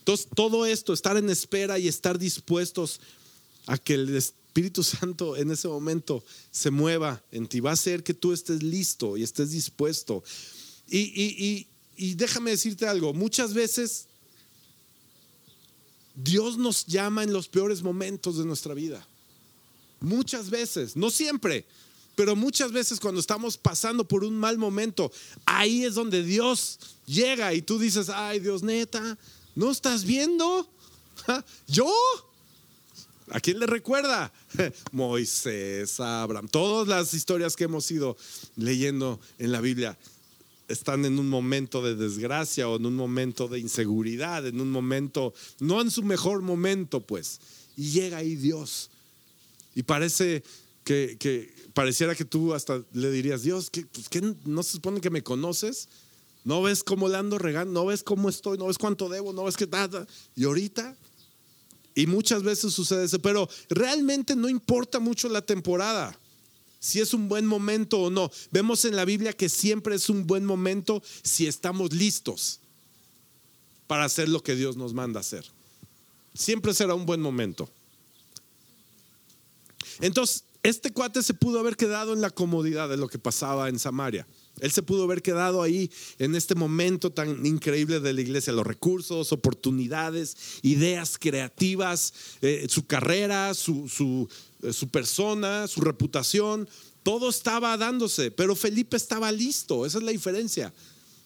Entonces, 0.00 0.26
todo 0.34 0.66
esto, 0.66 0.92
estar 0.92 1.16
en 1.16 1.30
espera 1.30 1.78
y 1.78 1.88
estar 1.88 2.18
dispuestos 2.18 3.00
a 3.66 3.78
que 3.78 3.94
el 3.94 4.16
Espíritu 4.16 4.82
Santo 4.82 5.36
en 5.36 5.50
ese 5.50 5.68
momento 5.68 6.24
se 6.50 6.70
mueva 6.70 7.22
en 7.30 7.46
ti, 7.46 7.60
va 7.60 7.70
a 7.70 7.74
hacer 7.74 8.02
que 8.02 8.14
tú 8.14 8.32
estés 8.32 8.62
listo 8.62 9.16
y 9.16 9.22
estés 9.22 9.50
dispuesto. 9.50 10.24
Y, 10.88 10.98
y, 10.98 11.66
y 11.96 12.14
déjame 12.14 12.50
decirte 12.50 12.86
algo, 12.86 13.12
muchas 13.12 13.54
veces 13.54 14.06
Dios 16.14 16.58
nos 16.58 16.86
llama 16.86 17.22
en 17.22 17.32
los 17.32 17.48
peores 17.48 17.82
momentos 17.82 18.38
de 18.38 18.44
nuestra 18.44 18.74
vida. 18.74 19.06
Muchas 20.00 20.50
veces, 20.50 20.96
no 20.96 21.10
siempre, 21.10 21.66
pero 22.14 22.34
muchas 22.36 22.72
veces 22.72 23.00
cuando 23.00 23.20
estamos 23.20 23.56
pasando 23.56 24.06
por 24.06 24.24
un 24.24 24.36
mal 24.36 24.58
momento, 24.58 25.12
ahí 25.46 25.84
es 25.84 25.94
donde 25.94 26.22
Dios 26.22 26.78
llega 27.06 27.52
y 27.54 27.62
tú 27.62 27.78
dices, 27.78 28.08
ay 28.08 28.40
Dios 28.40 28.62
neta, 28.62 29.18
¿no 29.54 29.70
estás 29.70 30.04
viendo? 30.04 30.68
¿Yo? 31.66 31.90
¿A 33.30 33.40
quién 33.40 33.58
le 33.58 33.66
recuerda? 33.66 34.32
Moisés, 34.92 36.00
Abraham, 36.00 36.48
todas 36.48 36.88
las 36.88 37.14
historias 37.14 37.54
que 37.56 37.64
hemos 37.64 37.90
ido 37.90 38.16
leyendo 38.56 39.20
en 39.38 39.52
la 39.52 39.60
Biblia 39.60 39.96
están 40.68 41.04
en 41.04 41.18
un 41.18 41.28
momento 41.28 41.82
de 41.82 41.94
desgracia 41.94 42.68
o 42.68 42.76
en 42.76 42.86
un 42.86 42.96
momento 42.96 43.48
de 43.48 43.58
inseguridad, 43.58 44.46
en 44.46 44.60
un 44.60 44.70
momento, 44.70 45.34
no 45.58 45.80
en 45.80 45.90
su 45.90 46.02
mejor 46.02 46.42
momento, 46.42 47.00
pues. 47.00 47.40
Y 47.76 47.90
llega 47.90 48.18
ahí 48.18 48.36
Dios. 48.36 48.89
Y 49.74 49.82
parece 49.82 50.42
que, 50.84 51.54
pareciera 51.74 52.14
que 52.14 52.24
tú 52.24 52.54
hasta 52.54 52.82
le 52.92 53.10
dirías, 53.10 53.42
Dios, 53.42 53.70
¿qué, 53.70 53.86
pues, 53.86 54.08
no 54.44 54.62
se 54.62 54.72
supone 54.72 55.00
que 55.00 55.10
me 55.10 55.22
conoces? 55.22 55.88
¿No 56.44 56.62
ves 56.62 56.82
cómo 56.82 57.08
le 57.08 57.16
ando 57.16 57.38
regando? 57.38 57.72
¿No 57.72 57.86
ves 57.86 58.02
cómo 58.02 58.28
estoy? 58.28 58.58
¿No 58.58 58.66
ves 58.66 58.78
cuánto 58.78 59.08
debo? 59.08 59.32
¿No 59.32 59.44
ves 59.44 59.56
qué 59.56 59.66
nada? 59.66 60.06
Y 60.34 60.44
ahorita, 60.44 60.96
y 61.94 62.06
muchas 62.06 62.42
veces 62.42 62.72
sucede 62.72 63.04
eso, 63.04 63.20
pero 63.20 63.48
realmente 63.68 64.34
no 64.34 64.48
importa 64.48 64.98
mucho 65.00 65.28
la 65.28 65.42
temporada 65.42 66.18
si 66.80 66.98
es 66.98 67.12
un 67.12 67.28
buen 67.28 67.46
momento 67.46 68.00
o 68.00 68.10
no. 68.10 68.30
Vemos 68.50 68.84
en 68.86 68.96
la 68.96 69.04
Biblia 69.04 69.34
que 69.34 69.50
siempre 69.50 69.94
es 69.94 70.08
un 70.08 70.26
buen 70.26 70.46
momento 70.46 71.02
si 71.22 71.46
estamos 71.46 71.92
listos 71.92 72.60
para 73.86 74.04
hacer 74.04 74.28
lo 74.28 74.42
que 74.42 74.56
Dios 74.56 74.76
nos 74.76 74.94
manda 74.94 75.20
hacer. 75.20 75.44
Siempre 76.32 76.72
será 76.72 76.94
un 76.94 77.04
buen 77.04 77.20
momento. 77.20 77.68
Entonces, 80.00 80.44
este 80.62 80.92
cuate 80.92 81.22
se 81.22 81.34
pudo 81.34 81.58
haber 81.58 81.76
quedado 81.76 82.12
en 82.12 82.20
la 82.20 82.30
comodidad 82.30 82.88
de 82.88 82.98
lo 82.98 83.08
que 83.08 83.18
pasaba 83.18 83.68
en 83.68 83.78
Samaria. 83.78 84.26
Él 84.60 84.70
se 84.70 84.82
pudo 84.82 85.04
haber 85.04 85.22
quedado 85.22 85.62
ahí 85.62 85.90
en 86.18 86.34
este 86.34 86.54
momento 86.54 87.10
tan 87.10 87.46
increíble 87.46 88.00
de 88.00 88.12
la 88.12 88.20
iglesia, 88.20 88.52
los 88.52 88.66
recursos, 88.66 89.32
oportunidades, 89.32 90.36
ideas 90.62 91.16
creativas, 91.18 92.12
eh, 92.42 92.66
su 92.68 92.86
carrera, 92.86 93.54
su, 93.54 94.28
eh, 94.62 94.72
su 94.72 94.88
persona, 94.88 95.66
su 95.66 95.80
reputación, 95.80 96.68
todo 97.02 97.30
estaba 97.30 97.76
dándose, 97.78 98.30
pero 98.30 98.54
Felipe 98.54 98.98
estaba 98.98 99.32
listo, 99.32 99.86
esa 99.86 99.96
es 99.96 100.04
la 100.04 100.12
diferencia. 100.12 100.74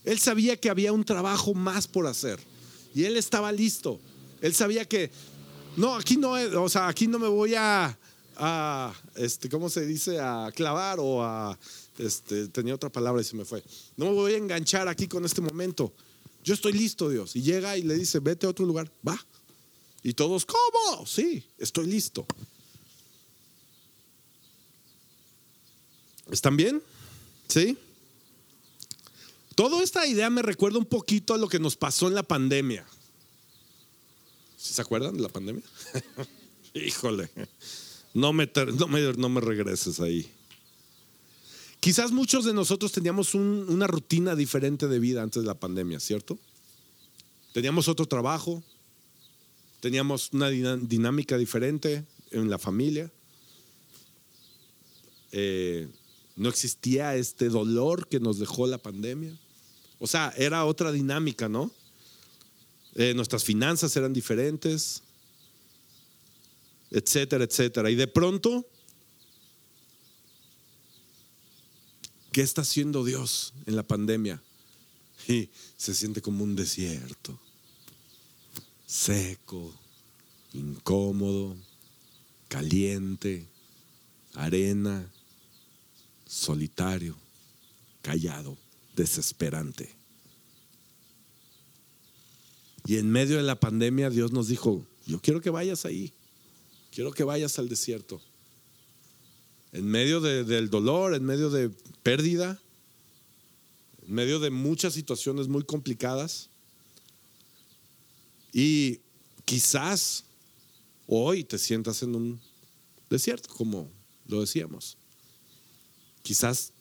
Él 0.04 0.20
sabía 0.20 0.56
que 0.56 0.70
había 0.70 0.92
un 0.92 1.04
trabajo 1.04 1.54
más 1.54 1.88
por 1.88 2.06
hacer 2.06 2.38
y 2.94 3.04
él 3.04 3.16
estaba 3.16 3.50
listo. 3.50 3.98
Él 4.40 4.54
sabía 4.54 4.84
que, 4.84 5.10
no, 5.76 5.96
aquí 5.96 6.16
no, 6.16 6.32
o 6.32 6.68
sea, 6.68 6.86
aquí 6.86 7.08
no 7.08 7.18
me 7.18 7.26
voy 7.26 7.54
a, 7.56 7.98
a 8.36 8.94
este, 9.16 9.48
¿cómo 9.48 9.68
se 9.68 9.86
dice? 9.86 10.20
A 10.20 10.50
clavar 10.54 10.98
o 11.00 11.22
a, 11.22 11.58
este, 11.98 12.48
tenía 12.48 12.74
otra 12.74 12.90
palabra 12.90 13.22
y 13.22 13.24
se 13.24 13.36
me 13.36 13.44
fue. 13.44 13.62
No 13.96 14.06
me 14.06 14.12
voy 14.12 14.34
a 14.34 14.36
enganchar 14.36 14.88
aquí 14.88 15.08
con 15.08 15.24
este 15.24 15.40
momento. 15.40 15.92
Yo 16.42 16.54
estoy 16.54 16.72
listo, 16.72 17.08
Dios. 17.08 17.36
Y 17.36 17.42
llega 17.42 17.76
y 17.76 17.82
le 17.82 17.94
dice, 17.94 18.18
vete 18.18 18.46
a 18.46 18.50
otro 18.50 18.66
lugar, 18.66 18.90
va. 19.06 19.18
Y 20.02 20.12
todos, 20.12 20.44
¿cómo? 20.44 21.06
Sí, 21.06 21.44
estoy 21.58 21.86
listo. 21.86 22.26
¿Están 26.30 26.56
bien? 26.56 26.82
¿Sí? 27.48 27.78
Toda 29.54 29.82
esta 29.82 30.06
idea 30.06 30.28
me 30.30 30.42
recuerda 30.42 30.78
un 30.78 30.86
poquito 30.86 31.32
a 31.32 31.38
lo 31.38 31.48
que 31.48 31.58
nos 31.58 31.76
pasó 31.76 32.08
en 32.08 32.14
la 32.14 32.22
pandemia. 32.22 32.86
¿Se 34.56 34.80
acuerdan 34.80 35.16
de 35.16 35.22
la 35.22 35.28
pandemia? 35.28 35.62
Híjole, 36.74 37.30
no 38.14 38.32
me, 38.32 38.50
no, 39.16 39.28
me, 39.28 39.40
regreses 39.40 40.00
ahí. 40.00 40.30
Quizás 41.80 42.12
muchos 42.12 42.44
de 42.44 42.54
nosotros 42.54 42.92
teníamos 42.92 43.34
una 43.34 43.86
rutina 43.86 44.34
diferente 44.36 44.88
de 44.88 44.98
vida 44.98 45.22
antes 45.22 45.42
de 45.42 45.48
la 45.48 45.58
pandemia, 45.58 46.00
¿cierto? 46.00 46.38
Teníamos 47.52 47.88
otro 47.88 48.06
trabajo, 48.06 48.62
teníamos 49.80 50.30
una 50.32 50.48
dinámica 50.48 51.36
diferente 51.36 52.04
en 52.30 52.48
la 52.48 52.58
familia. 52.58 53.10
Eh, 55.32 55.88
no 56.36 56.48
existía 56.48 57.16
este 57.16 57.48
dolor 57.48 58.08
que 58.08 58.20
nos 58.20 58.38
dejó 58.38 58.66
la 58.66 58.78
pandemia. 58.78 59.36
O 59.98 60.06
sea, 60.06 60.32
era 60.36 60.64
otra 60.64 60.92
dinámica, 60.92 61.48
¿no? 61.48 61.70
Eh, 62.94 63.12
nuestras 63.14 63.42
finanzas 63.42 63.96
eran 63.96 64.12
diferentes, 64.12 65.02
etcétera, 66.90 67.44
etcétera. 67.44 67.90
Y 67.90 67.94
de 67.94 68.06
pronto, 68.06 68.66
¿qué 72.32 72.42
está 72.42 72.62
haciendo 72.62 73.04
Dios 73.04 73.54
en 73.66 73.76
la 73.76 73.82
pandemia? 73.82 74.42
Y 75.28 75.48
se 75.76 75.94
siente 75.94 76.20
como 76.20 76.44
un 76.44 76.54
desierto, 76.54 77.38
seco, 78.86 79.74
incómodo, 80.52 81.56
caliente, 82.48 83.46
arena, 84.34 85.10
solitario, 86.26 87.16
callado, 88.02 88.56
desesperante. 88.94 89.94
Y 92.86 92.98
en 92.98 93.10
medio 93.10 93.36
de 93.36 93.42
la 93.42 93.58
pandemia 93.58 94.10
Dios 94.10 94.32
nos 94.32 94.48
dijo, 94.48 94.86
yo 95.06 95.20
quiero 95.20 95.40
que 95.40 95.50
vayas 95.50 95.86
ahí, 95.86 96.12
quiero 96.94 97.12
que 97.12 97.24
vayas 97.24 97.58
al 97.58 97.68
desierto. 97.68 98.20
En 99.72 99.86
medio 99.86 100.20
del 100.20 100.70
dolor, 100.70 101.14
en 101.14 101.24
medio 101.24 101.50
de 101.50 101.68
pérdida, 102.04 102.60
en 104.06 104.14
medio 104.14 104.38
de 104.38 104.50
muchas 104.50 104.94
situaciones 104.94 105.48
muy 105.48 105.64
complicadas. 105.64 106.48
Y 108.52 109.00
quizás 109.44 110.24
hoy 111.08 111.42
te 111.42 111.58
sientas 111.58 112.04
en 112.04 112.14
un 112.14 112.40
desierto, 113.10 113.52
como 113.52 113.90
lo 114.28 114.40
decíamos. 114.40 114.96
Quizás 116.22 116.72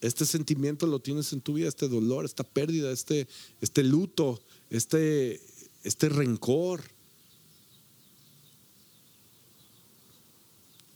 este 0.00 0.26
sentimiento 0.26 0.88
lo 0.88 0.98
tienes 0.98 1.32
en 1.32 1.40
tu 1.40 1.54
vida, 1.54 1.68
este 1.68 1.88
dolor, 1.88 2.24
esta 2.24 2.42
pérdida, 2.42 2.90
este, 2.90 3.28
este 3.60 3.84
luto, 3.84 4.42
este, 4.70 5.40
este 5.84 6.08
rencor. 6.08 6.82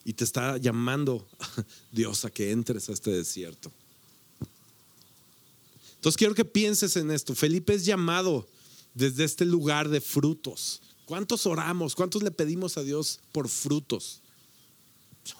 Y 0.08 0.14
te 0.14 0.24
está 0.24 0.56
llamando 0.56 1.28
Dios 1.92 2.24
a 2.24 2.30
que 2.30 2.50
entres 2.50 2.88
a 2.88 2.94
este 2.94 3.10
desierto. 3.10 3.70
Entonces 5.96 6.16
quiero 6.16 6.34
que 6.34 6.46
pienses 6.46 6.96
en 6.96 7.10
esto. 7.10 7.34
Felipe 7.34 7.74
es 7.74 7.84
llamado 7.84 8.48
desde 8.94 9.24
este 9.24 9.44
lugar 9.44 9.90
de 9.90 10.00
frutos. 10.00 10.80
¿Cuántos 11.04 11.44
oramos? 11.44 11.94
¿Cuántos 11.94 12.22
le 12.22 12.30
pedimos 12.30 12.78
a 12.78 12.82
Dios 12.84 13.20
por 13.32 13.50
frutos? 13.50 14.22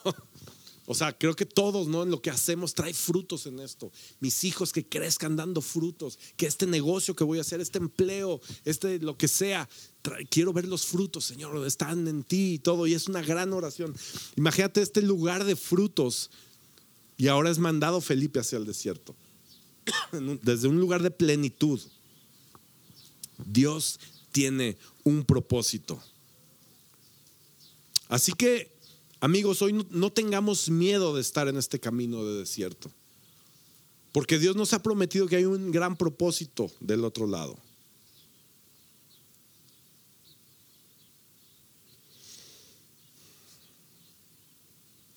O 0.91 0.95
sea, 0.95 1.15
creo 1.15 1.35
que 1.35 1.45
todos, 1.45 1.87
¿no? 1.87 2.01
En 2.01 2.09
lo 2.09 2.19
que 2.19 2.31
hacemos 2.31 2.73
trae 2.73 2.95
frutos 2.95 3.45
en 3.45 3.59
esto. 3.59 3.91
Mis 4.21 4.43
hijos 4.43 4.73
que 4.73 4.87
crezcan 4.87 5.35
dando 5.35 5.61
frutos, 5.61 6.17
que 6.35 6.47
este 6.47 6.65
negocio 6.65 7.15
que 7.15 7.23
voy 7.23 7.37
a 7.37 7.41
hacer, 7.41 7.61
este 7.61 7.77
empleo, 7.77 8.41
este 8.65 8.97
lo 8.97 9.15
que 9.15 9.27
sea, 9.27 9.69
quiero 10.31 10.51
ver 10.51 10.67
los 10.67 10.87
frutos, 10.87 11.25
Señor, 11.25 11.63
están 11.67 12.07
en 12.07 12.23
ti 12.23 12.53
y 12.53 12.57
todo. 12.57 12.87
Y 12.87 12.95
es 12.95 13.07
una 13.07 13.21
gran 13.21 13.53
oración. 13.53 13.95
Imagínate 14.35 14.81
este 14.81 15.03
lugar 15.03 15.43
de 15.43 15.55
frutos. 15.55 16.31
Y 17.17 17.27
ahora 17.27 17.51
es 17.51 17.59
mandado 17.59 18.01
Felipe 18.01 18.39
hacia 18.39 18.57
el 18.57 18.65
desierto. 18.65 19.15
Desde 20.41 20.67
un 20.67 20.79
lugar 20.79 21.03
de 21.03 21.11
plenitud. 21.11 21.79
Dios 23.45 23.99
tiene 24.31 24.75
un 25.03 25.23
propósito. 25.23 26.01
Así 28.07 28.33
que 28.33 28.78
Amigos, 29.21 29.61
hoy 29.61 29.85
no, 29.89 30.11
tengamos 30.11 30.69
miedo 30.69 31.13
de 31.13 31.21
estar 31.21 31.49
en 31.49 31.57
este 31.57 31.79
camino 31.79 32.23
de 32.23 32.39
desierto, 32.39 32.89
porque 34.13 34.39
Dios 34.39 34.55
nos 34.55 34.73
ha 34.73 34.81
prometido 34.81 35.27
que 35.27 35.35
hay 35.35 35.45
un 35.45 35.71
gran 35.71 35.97
propósito 35.97 36.71
del 36.79 37.03
otro 37.03 37.27
lado. 37.27 37.57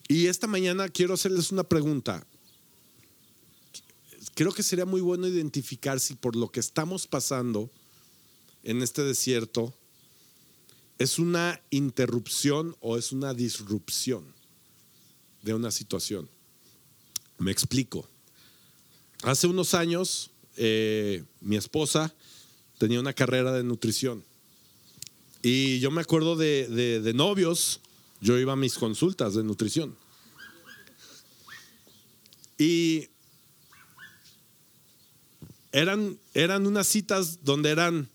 Y 0.08 0.26
esta 0.26 0.48
mañana 0.48 0.88
quiero 0.88 1.14
hacerles 1.14 1.52
una 1.52 1.62
pregunta. 1.62 2.26
Creo 4.34 4.52
que 4.52 4.62
sería 4.62 4.84
muy 4.84 5.00
bueno 5.00 5.28
identificar 5.28 6.00
si 6.00 6.14
por 6.16 6.34
lo 6.34 6.50
que 6.50 6.60
estamos 6.60 7.06
pasando 7.06 7.70
en 8.64 8.82
este 8.82 9.02
desierto 9.04 9.72
es 10.98 11.18
una 11.18 11.60
interrupción 11.70 12.76
o 12.80 12.96
es 12.96 13.12
una 13.12 13.34
disrupción 13.34 14.24
de 15.42 15.54
una 15.54 15.70
situación. 15.70 16.28
Me 17.38 17.50
explico. 17.50 18.08
Hace 19.22 19.46
unos 19.46 19.74
años, 19.74 20.30
eh, 20.56 21.24
mi 21.40 21.56
esposa 21.56 22.14
tenía 22.78 23.00
una 23.00 23.12
carrera 23.12 23.52
de 23.52 23.64
nutrición. 23.64 24.24
Y 25.42 25.80
yo 25.80 25.90
me 25.90 26.00
acuerdo 26.00 26.36
de, 26.36 27.12
novios, 27.14 27.80
yo 28.20 28.38
iba 28.38 28.52
a 28.52 28.56
mis 28.56 28.74
consultas 28.74 29.34
de 29.34 29.42
nutrición. 29.42 29.96
Y 32.58 33.08
eran, 35.72 36.18
eran 36.34 36.66
unas 36.66 36.86
citas 36.86 37.42
donde 37.42 37.70
eran, 37.70 38.08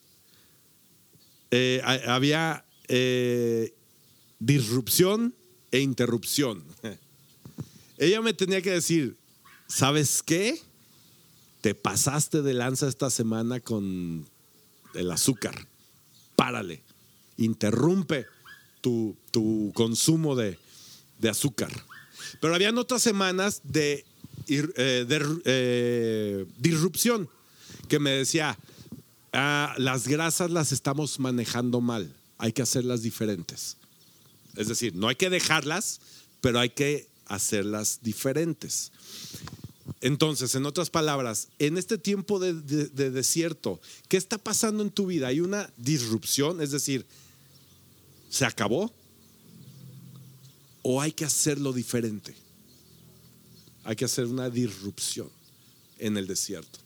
eh, 1.52 1.82
había 2.08 2.64
eh, 2.88 3.74
disrupción 4.40 5.34
e 5.72 5.80
interrupción. 5.80 6.64
Ella 7.98 8.22
me 8.22 8.34
tenía 8.34 8.62
que 8.62 8.72
decir, 8.72 9.18
¿sabes 9.68 10.22
qué? 10.24 10.62
Te 11.62 11.74
pasaste 11.76 12.42
de 12.42 12.54
lanza 12.54 12.88
esta 12.88 13.10
semana 13.10 13.60
con 13.60 14.28
el 14.94 15.12
azúcar. 15.12 15.68
Párale. 16.36 16.84
Interrumpe 17.38 18.26
tu, 18.82 19.18
consumo 19.74 20.36
de, 20.36 20.58
azúcar. 21.30 21.72
Pero 22.40 22.56
habían 22.56 22.78
otras 22.78 23.02
semanas 23.02 23.62
de, 23.64 24.06
eh, 24.48 26.46
disrupción 26.58 27.30
que 27.88 28.00
me 28.00 28.12
decía, 28.12 28.58
ah, 29.34 29.74
las 29.78 30.08
grasas 30.08 30.52
las 30.52 30.72
estamos 30.72 31.20
manejando 31.20 31.82
mal, 31.82 32.16
hay 32.38 32.54
que 32.54 32.62
hacerlas 32.62 33.02
diferentes. 33.02 33.78
Es 34.56 34.68
decir, 34.68 34.96
no 34.96 35.08
hay 35.08 35.16
que 35.16 35.30
dejarlas, 35.30 36.00
pero 36.42 36.60
hay 36.60 36.70
que 36.70 37.08
hacerlas 37.26 38.00
diferentes. 38.02 38.92
Entonces, 40.02 40.54
en 40.56 40.66
otras 40.66 40.90
palabras, 40.90 41.48
en 41.60 41.78
este 41.78 41.98
tiempo 41.98 42.40
de, 42.40 42.54
de, 42.54 43.12
desierto, 43.12 43.80
¿qué 44.08 44.18
está 44.18 44.38
pasando 44.38 44.84
en 44.84 44.92
tu 44.92 45.08
vida? 45.08 45.28
¿Hay 45.28 45.40
una 45.40 45.72
disrupción? 45.78 46.62
Es 46.62 46.72
decir, 46.72 47.06
¿se 48.30 48.46
acabó? 48.46 48.94
¿O 50.84 51.02
hay 51.02 51.12
que 51.12 51.26
hacerlo 51.26 51.74
diferente? 51.74 52.36
Hay 53.84 53.96
que 53.96 54.06
hacer 54.06 54.26
una 54.26 54.50
disrupción 54.50 55.30
en 55.98 56.18
el 56.18 56.28
desierto. 56.28 56.80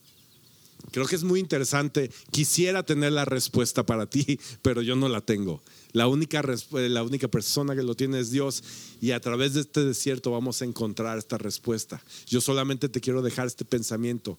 Creo 0.91 1.05
que 1.05 1.15
es 1.15 1.23
muy 1.23 1.39
interesante. 1.39 2.11
Quisiera 2.31 2.83
tener 2.83 3.11
la 3.11 3.25
respuesta 3.25 3.85
para 3.85 4.07
ti, 4.07 4.39
pero 4.61 4.81
yo 4.81 4.95
no 4.95 5.09
la 5.09 5.21
tengo. 5.21 5.61
La 5.93 6.07
única, 6.07 6.41
la 6.71 7.03
única 7.03 7.27
persona 7.27 7.75
que 7.75 7.83
lo 7.83 7.95
tiene 7.95 8.19
es 8.19 8.31
Dios 8.31 8.63
y 9.01 9.11
a 9.11 9.19
través 9.19 9.53
de 9.53 9.61
este 9.61 9.83
desierto 9.83 10.31
vamos 10.31 10.61
a 10.61 10.65
encontrar 10.65 11.17
esta 11.17 11.37
respuesta. 11.37 12.01
Yo 12.27 12.39
solamente 12.39 12.89
te 12.89 13.01
quiero 13.01 13.21
dejar 13.21 13.47
este 13.47 13.65
pensamiento. 13.65 14.37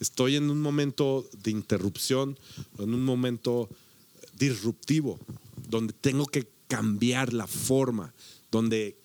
Estoy 0.00 0.36
en 0.36 0.50
un 0.50 0.60
momento 0.60 1.26
de 1.42 1.50
interrupción, 1.50 2.38
en 2.78 2.92
un 2.92 3.04
momento 3.04 3.70
disruptivo, 4.38 5.18
donde 5.68 5.94
tengo 5.94 6.26
que 6.26 6.46
cambiar 6.68 7.32
la 7.32 7.46
forma, 7.46 8.12
donde 8.50 8.98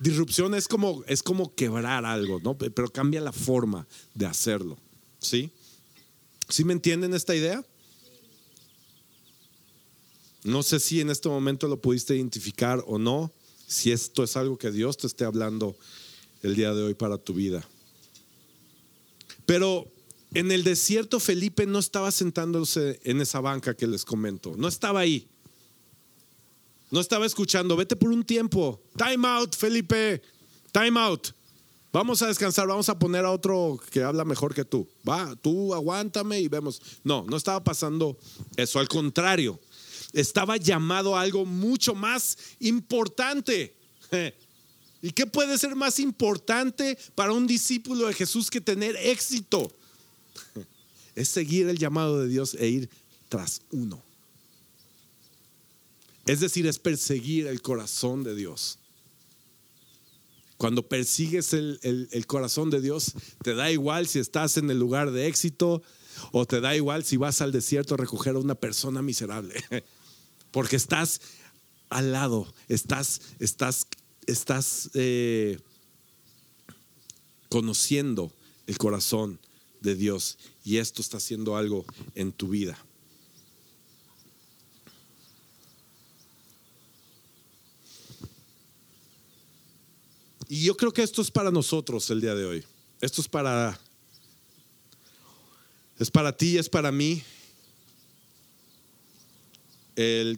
disrupción 0.00 0.54
es 0.54 0.66
como, 0.66 1.04
es 1.06 1.22
como 1.22 1.54
quebrar 1.54 2.04
algo, 2.04 2.40
¿no? 2.42 2.58
pero 2.58 2.90
cambia 2.90 3.20
la 3.20 3.32
forma 3.32 3.86
de 4.14 4.26
hacerlo. 4.26 4.76
¿Sí? 5.20 5.50
¿Sí 6.48 6.64
me 6.64 6.72
entienden 6.72 7.14
esta 7.14 7.34
idea? 7.34 7.64
No 10.44 10.62
sé 10.62 10.80
si 10.80 11.00
en 11.00 11.10
este 11.10 11.28
momento 11.28 11.68
lo 11.68 11.80
pudiste 11.80 12.16
identificar 12.16 12.82
o 12.86 12.98
no, 12.98 13.32
si 13.66 13.92
esto 13.92 14.24
es 14.24 14.36
algo 14.36 14.56
que 14.56 14.70
Dios 14.70 14.96
te 14.96 15.06
esté 15.06 15.24
hablando 15.24 15.76
el 16.42 16.54
día 16.54 16.72
de 16.72 16.82
hoy 16.82 16.94
para 16.94 17.18
tu 17.18 17.34
vida. 17.34 17.68
Pero 19.44 19.90
en 20.34 20.52
el 20.52 20.64
desierto 20.64 21.20
Felipe 21.20 21.66
no 21.66 21.78
estaba 21.78 22.10
sentándose 22.10 23.00
en 23.04 23.20
esa 23.20 23.40
banca 23.40 23.74
que 23.74 23.86
les 23.86 24.04
comento, 24.04 24.54
no 24.56 24.68
estaba 24.68 25.00
ahí. 25.00 25.28
No 26.90 27.00
estaba 27.00 27.26
escuchando, 27.26 27.76
vete 27.76 27.96
por 27.96 28.08
un 28.08 28.24
tiempo. 28.24 28.80
Time 28.96 29.28
out, 29.28 29.54
Felipe. 29.54 30.22
Time 30.72 30.98
out. 30.98 31.28
Vamos 31.92 32.20
a 32.20 32.26
descansar, 32.26 32.66
vamos 32.66 32.88
a 32.90 32.98
poner 32.98 33.24
a 33.24 33.30
otro 33.30 33.80
que 33.90 34.02
habla 34.02 34.24
mejor 34.24 34.54
que 34.54 34.64
tú. 34.64 34.86
Va, 35.08 35.34
tú 35.36 35.74
aguántame 35.74 36.38
y 36.40 36.48
vemos. 36.48 36.82
No, 37.02 37.24
no 37.24 37.36
estaba 37.36 37.64
pasando 37.64 38.18
eso, 38.56 38.78
al 38.78 38.88
contrario, 38.88 39.58
estaba 40.12 40.56
llamado 40.58 41.16
a 41.16 41.22
algo 41.22 41.46
mucho 41.46 41.94
más 41.94 42.36
importante. 42.60 43.74
¿Y 45.02 45.12
qué 45.12 45.26
puede 45.26 45.56
ser 45.56 45.76
más 45.76 45.98
importante 45.98 46.98
para 47.14 47.32
un 47.32 47.46
discípulo 47.46 48.06
de 48.06 48.14
Jesús 48.14 48.50
que 48.50 48.60
tener 48.60 48.96
éxito? 48.96 49.70
Es 51.14 51.30
seguir 51.30 51.68
el 51.68 51.76
llamado 51.76 52.20
de 52.20 52.28
Dios 52.28 52.54
e 52.54 52.68
ir 52.68 52.90
tras 53.28 53.60
uno. 53.72 54.00
Es 56.26 56.38
decir, 56.38 56.64
es 56.68 56.78
perseguir 56.78 57.48
el 57.48 57.60
corazón 57.60 58.22
de 58.22 58.36
Dios. 58.36 58.77
Cuando 60.58 60.88
persigues 60.88 61.52
el, 61.52 62.24
corazón 62.26 62.68
de 62.68 62.80
Dios, 62.80 63.12
te 63.44 63.54
da 63.54 63.70
igual 63.70 64.08
si 64.08 64.18
estás 64.18 64.56
en 64.56 64.70
el 64.70 64.78
lugar 64.78 65.12
de 65.12 65.28
éxito 65.28 65.82
o 66.32 66.46
te 66.46 66.60
da 66.60 66.74
igual 66.74 67.04
si 67.04 67.16
vas 67.16 67.40
al 67.40 67.52
desierto 67.52 67.94
a 67.94 67.96
recoger 67.96 68.34
a 68.34 68.40
una 68.40 68.56
persona 68.56 69.00
miserable. 69.00 69.54
Porque 70.50 70.74
estás 70.74 71.20
al 71.90 72.10
lado, 72.10 72.52
estás, 72.68 73.20
estás, 73.38 73.86
estás 74.26 74.90
eh, 74.94 75.60
conociendo 77.48 78.32
el 78.66 78.78
corazón 78.78 79.38
de 79.80 79.94
Dios 79.94 80.38
y 80.64 80.78
esto 80.78 81.02
está 81.02 81.18
haciendo 81.18 81.56
algo 81.56 81.86
en 82.16 82.32
tu 82.32 82.48
vida. 82.48 82.76
Y 90.58 90.62
yo 90.62 90.76
creo 90.76 90.92
que 90.92 91.04
esto 91.04 91.22
es 91.22 91.30
para 91.30 91.52
nosotros 91.52 92.10
el 92.10 92.20
día 92.20 92.34
de 92.34 92.44
hoy. 92.44 92.64
Esto 93.00 93.20
es 93.20 93.28
para 93.28 93.78
es 96.00 96.10
para 96.10 96.36
ti, 96.36 96.58
es 96.58 96.68
para 96.68 96.90
mí. 96.90 97.22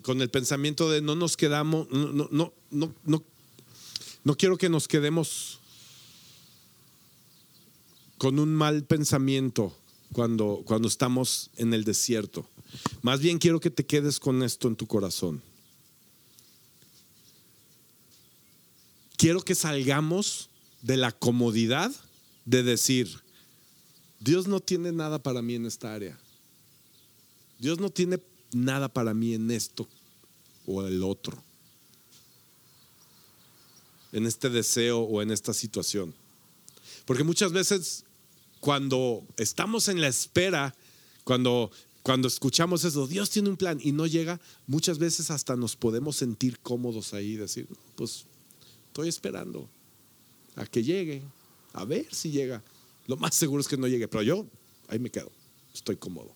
con 0.03 0.21
el 0.21 0.29
pensamiento 0.29 0.91
de 0.91 1.01
no 1.01 1.15
nos 1.15 1.39
quedamos, 1.39 1.89
no, 1.91 2.29
no, 2.31 2.53
no, 2.71 2.95
no, 3.03 3.25
no 4.23 4.37
quiero 4.37 4.59
que 4.59 4.69
nos 4.69 4.89
quedemos 4.89 5.59
con 8.19 8.39
un 8.39 8.55
mal 8.55 8.85
pensamiento 8.85 9.75
cuando, 10.13 10.63
cuando 10.67 10.87
estamos 10.87 11.51
en 11.57 11.73
el 11.73 11.85
desierto. 11.85 12.47
Más 13.01 13.21
bien 13.21 13.39
quiero 13.39 13.59
que 13.59 13.71
te 13.71 13.87
quedes 13.87 14.21
con 14.21 14.43
esto 14.43 14.69
en 14.69 14.77
tu 14.77 14.87
corazón. 14.87 15.41
Quiero 19.21 19.43
que 19.43 19.55
salgamos 19.55 20.49
de 20.81 20.97
la 20.97 21.13
comodidad 21.13 21.93
de 22.47 22.63
decir, 22.63 23.21
Dios 24.19 24.49
no 24.49 24.61
tiene 24.61 24.93
nada 24.93 25.23
para 25.23 25.43
mí 25.43 25.57
en 25.57 25.67
esta 25.67 25.93
área. 25.93 26.19
Dios 27.59 27.79
no 27.79 27.91
tiene 27.91 28.19
nada 28.55 28.89
para 28.89 29.13
mí 29.13 29.35
en 29.35 29.51
esto 29.51 29.87
o 30.67 30.87
el 30.87 31.03
otro. 31.03 31.45
En 34.13 34.25
este 34.25 34.49
deseo 34.49 35.01
o 35.01 35.21
en 35.21 35.31
esta 35.31 35.53
situación. 35.53 36.15
Porque 37.05 37.23
muchas 37.23 37.53
veces 37.53 38.07
cuando 38.59 39.23
estamos 39.37 39.89
en 39.89 40.01
la 40.01 40.09
espera, 40.09 40.75
cuando, 41.25 41.71
cuando 42.03 42.27
escuchamos 42.27 42.85
eso, 42.85 43.07
Dios 43.07 43.29
tiene 43.29 43.51
un 43.51 43.59
plan 43.59 43.79
y 43.83 43.93
no 43.93 44.07
llega, 44.07 44.41
muchas 44.67 44.99
veces 44.99 45.31
hasta 45.31 45.57
nos 45.57 45.77
podemos 45.77 46.17
sentir 46.17 46.59
cómodos 46.61 47.13
ahí 47.13 47.33
y 47.33 47.37
decir, 47.37 47.69
pues 47.97 48.25
Estoy 48.91 49.09
esperando 49.09 49.71
a 50.57 50.67
que 50.67 50.83
llegue, 50.83 51.23
a 51.75 51.85
ver 51.85 52.13
si 52.13 52.33
llega. 52.33 52.61
Lo 53.07 53.17
más 53.17 53.37
seguro 53.37 53.61
es 53.61 53.69
que 53.69 53.77
no 53.77 53.87
llegue, 53.87 54.09
pero 54.09 54.25
yo 54.25 54.47
ahí 54.89 54.99
me 54.99 55.11
quedo, 55.11 55.31
estoy 55.73 55.97
cómodo. 55.97 56.35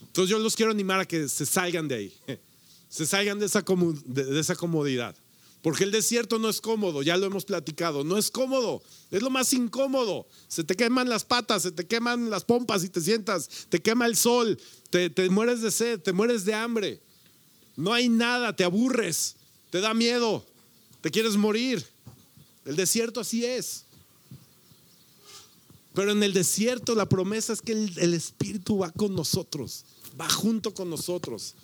Entonces 0.00 0.30
yo 0.30 0.38
los 0.38 0.56
quiero 0.56 0.72
animar 0.72 1.00
a 1.00 1.04
que 1.04 1.28
se 1.28 1.44
salgan 1.44 1.86
de 1.86 1.94
ahí, 1.96 2.14
se 2.88 3.04
salgan 3.04 3.38
de 3.38 3.44
esa, 3.44 3.62
comodidad. 3.62 5.14
Porque 5.60 5.84
el 5.84 5.90
desierto 5.90 6.38
no 6.38 6.48
es 6.48 6.62
cómodo, 6.62 7.02
ya 7.02 7.18
lo 7.18 7.26
hemos 7.26 7.44
platicado, 7.44 8.04
no 8.04 8.16
es 8.16 8.30
cómodo, 8.30 8.82
es 9.10 9.20
lo 9.20 9.28
más 9.28 9.52
incómodo. 9.52 10.26
Se 10.48 10.64
te 10.64 10.74
queman 10.74 11.10
las 11.10 11.26
patas, 11.26 11.60
se 11.60 11.72
te 11.72 11.86
queman 11.86 12.30
las 12.30 12.44
pompas 12.44 12.84
y 12.84 12.88
te 12.88 13.02
sientas, 13.02 13.66
te 13.68 13.82
quema 13.82 14.06
el 14.06 14.16
sol, 14.16 14.58
te, 14.88 15.10
te 15.10 15.28
mueres 15.28 15.60
de 15.60 15.70
sed, 15.70 16.00
te 16.00 16.14
mueres 16.14 16.46
de 16.46 16.54
hambre. 16.54 17.02
No 17.76 17.92
hay 17.92 18.08
nada, 18.08 18.56
te 18.56 18.64
aburres, 18.64 19.36
te 19.68 19.82
da 19.82 19.92
miedo. 19.92 20.46
Te 21.00 21.10
quieres 21.10 21.36
morir. 21.36 21.84
El 22.64 22.76
desierto 22.76 23.20
así 23.20 23.44
es. 23.44 23.84
Pero 25.94 26.12
en 26.12 26.22
el 26.22 26.32
desierto 26.32 26.94
la 26.94 27.08
promesa 27.08 27.52
es 27.52 27.62
que 27.62 27.72
el, 27.72 28.14
Espíritu 28.14 28.78
va 28.78 28.90
con 28.90 29.14
nosotros, 29.14 29.84
va 30.18 30.28
junto 30.28 30.72
con 30.72 30.88
nosotros. 30.88 31.54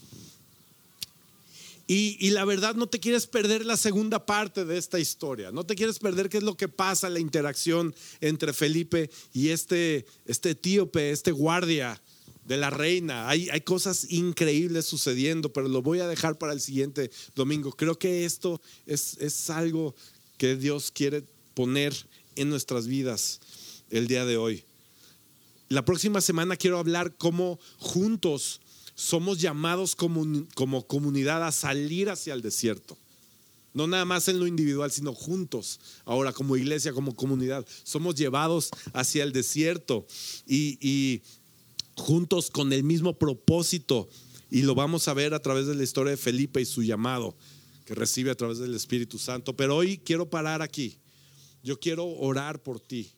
Y, 1.89 2.30
la 2.30 2.45
verdad 2.45 2.74
no 2.74 2.89
te 2.89 2.99
quieres 2.99 3.28
perder 3.28 3.64
la 3.64 3.76
segunda 3.76 4.26
parte 4.26 4.64
de 4.64 4.76
esta 4.76 4.99
historia, 4.99 5.53
no 5.53 5.64
te 5.64 5.76
quieres 5.76 6.01
perder 6.01 6.28
qué 6.28 6.39
es 6.39 6.43
lo 6.43 6.57
que 6.57 6.66
pasa, 6.66 7.09
la 7.09 7.20
interacción 7.20 7.95
entre 8.20 8.53
Felipe 8.53 9.09
y 9.32 9.51
este, 9.51 10.05
este 10.24 10.51
etíope, 10.51 11.12
este 11.12 11.30
guardia 11.30 12.01
de 12.47 12.57
la 12.57 12.70
reina. 12.70 13.28
Hay, 13.28 13.49
hay 13.51 13.61
cosas 13.61 14.11
increíbles 14.11 14.86
sucediendo, 14.86 15.53
pero 15.53 15.68
lo 15.68 15.82
voy 15.82 16.01
a 16.01 16.09
dejar 16.09 16.38
para 16.38 16.53
el 16.53 16.61
siguiente 16.61 17.11
domingo. 17.34 17.72
Creo 17.72 17.99
que 17.99 18.24
esto 18.24 18.61
es, 18.86 19.16
es 19.18 19.51
algo 19.51 19.94
que 20.38 20.57
Dios 20.57 20.90
quiere 20.90 21.24
poner 21.55 21.94
en 22.36 22.49
nuestras 22.49 22.86
vidas 22.86 23.40
el 23.90 24.07
día 24.07 24.24
de 24.24 24.36
hoy. 24.36 24.64
La 25.68 25.84
próxima 25.84 26.20
semana 26.20 26.57
quiero 26.57 26.78
hablar 26.78 27.16
cómo 27.16 27.59
juntos 27.78 28.61
somos 28.94 29.40
llamados 29.40 29.97
como, 29.97 30.47
como 30.55 30.86
comunidad 30.86 31.44
a 31.44 31.53
salir 31.53 32.09
hacia 32.09 32.34
el 32.34 32.42
desierto. 32.42 32.97
No 33.74 33.86
nada 33.86 34.07
más 34.07 34.28
en 34.28 34.38
lo 34.38 34.47
individual, 34.47 34.90
sino 34.90 35.12
juntos. 35.12 35.80
Ahora 36.07 36.32
como 36.32 36.57
iglesia, 36.57 36.92
como 36.92 37.14
comunidad, 37.14 37.66
somos 37.82 38.14
llevados 38.14 38.70
hacia 38.94 39.22
el 39.22 39.32
desierto 39.32 40.07
y, 40.47 40.78
y 40.80 41.22
juntos 41.97 42.51
con 42.51 42.72
el 42.72 42.84
mismo 42.84 43.18
propósito. 43.18 44.09
Y 44.51 44.62
lo 44.62 44.74
vamos 44.74 45.09
a 45.09 45.14
ver 45.14 45.34
a 45.34 45.40
través 45.40 45.66
de 45.66 45.74
la 45.74 45.82
historia 45.82 46.12
de 46.12 46.16
Felipe 46.16 46.61
y 46.61 46.64
su 46.64 46.82
llamado 46.82 47.36
que 47.84 47.94
recibe 47.94 48.30
a 48.30 48.34
través 48.34 48.59
del 48.59 48.74
Espíritu 48.74 49.18
Santo. 49.18 49.57
Pero 49.57 49.76
hoy 49.76 49.99
quiero 49.99 50.28
parar 50.28 50.61
aquí. 50.61 50.99
Yo 51.62 51.78
quiero 51.78 52.07
orar 52.07 52.62
por 52.62 52.80
ti. 52.80 53.12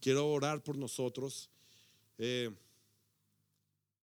Quiero 0.00 0.28
orar 0.28 0.62
por 0.62 0.76
nosotros. 0.76 1.50
Eh, 2.18 2.50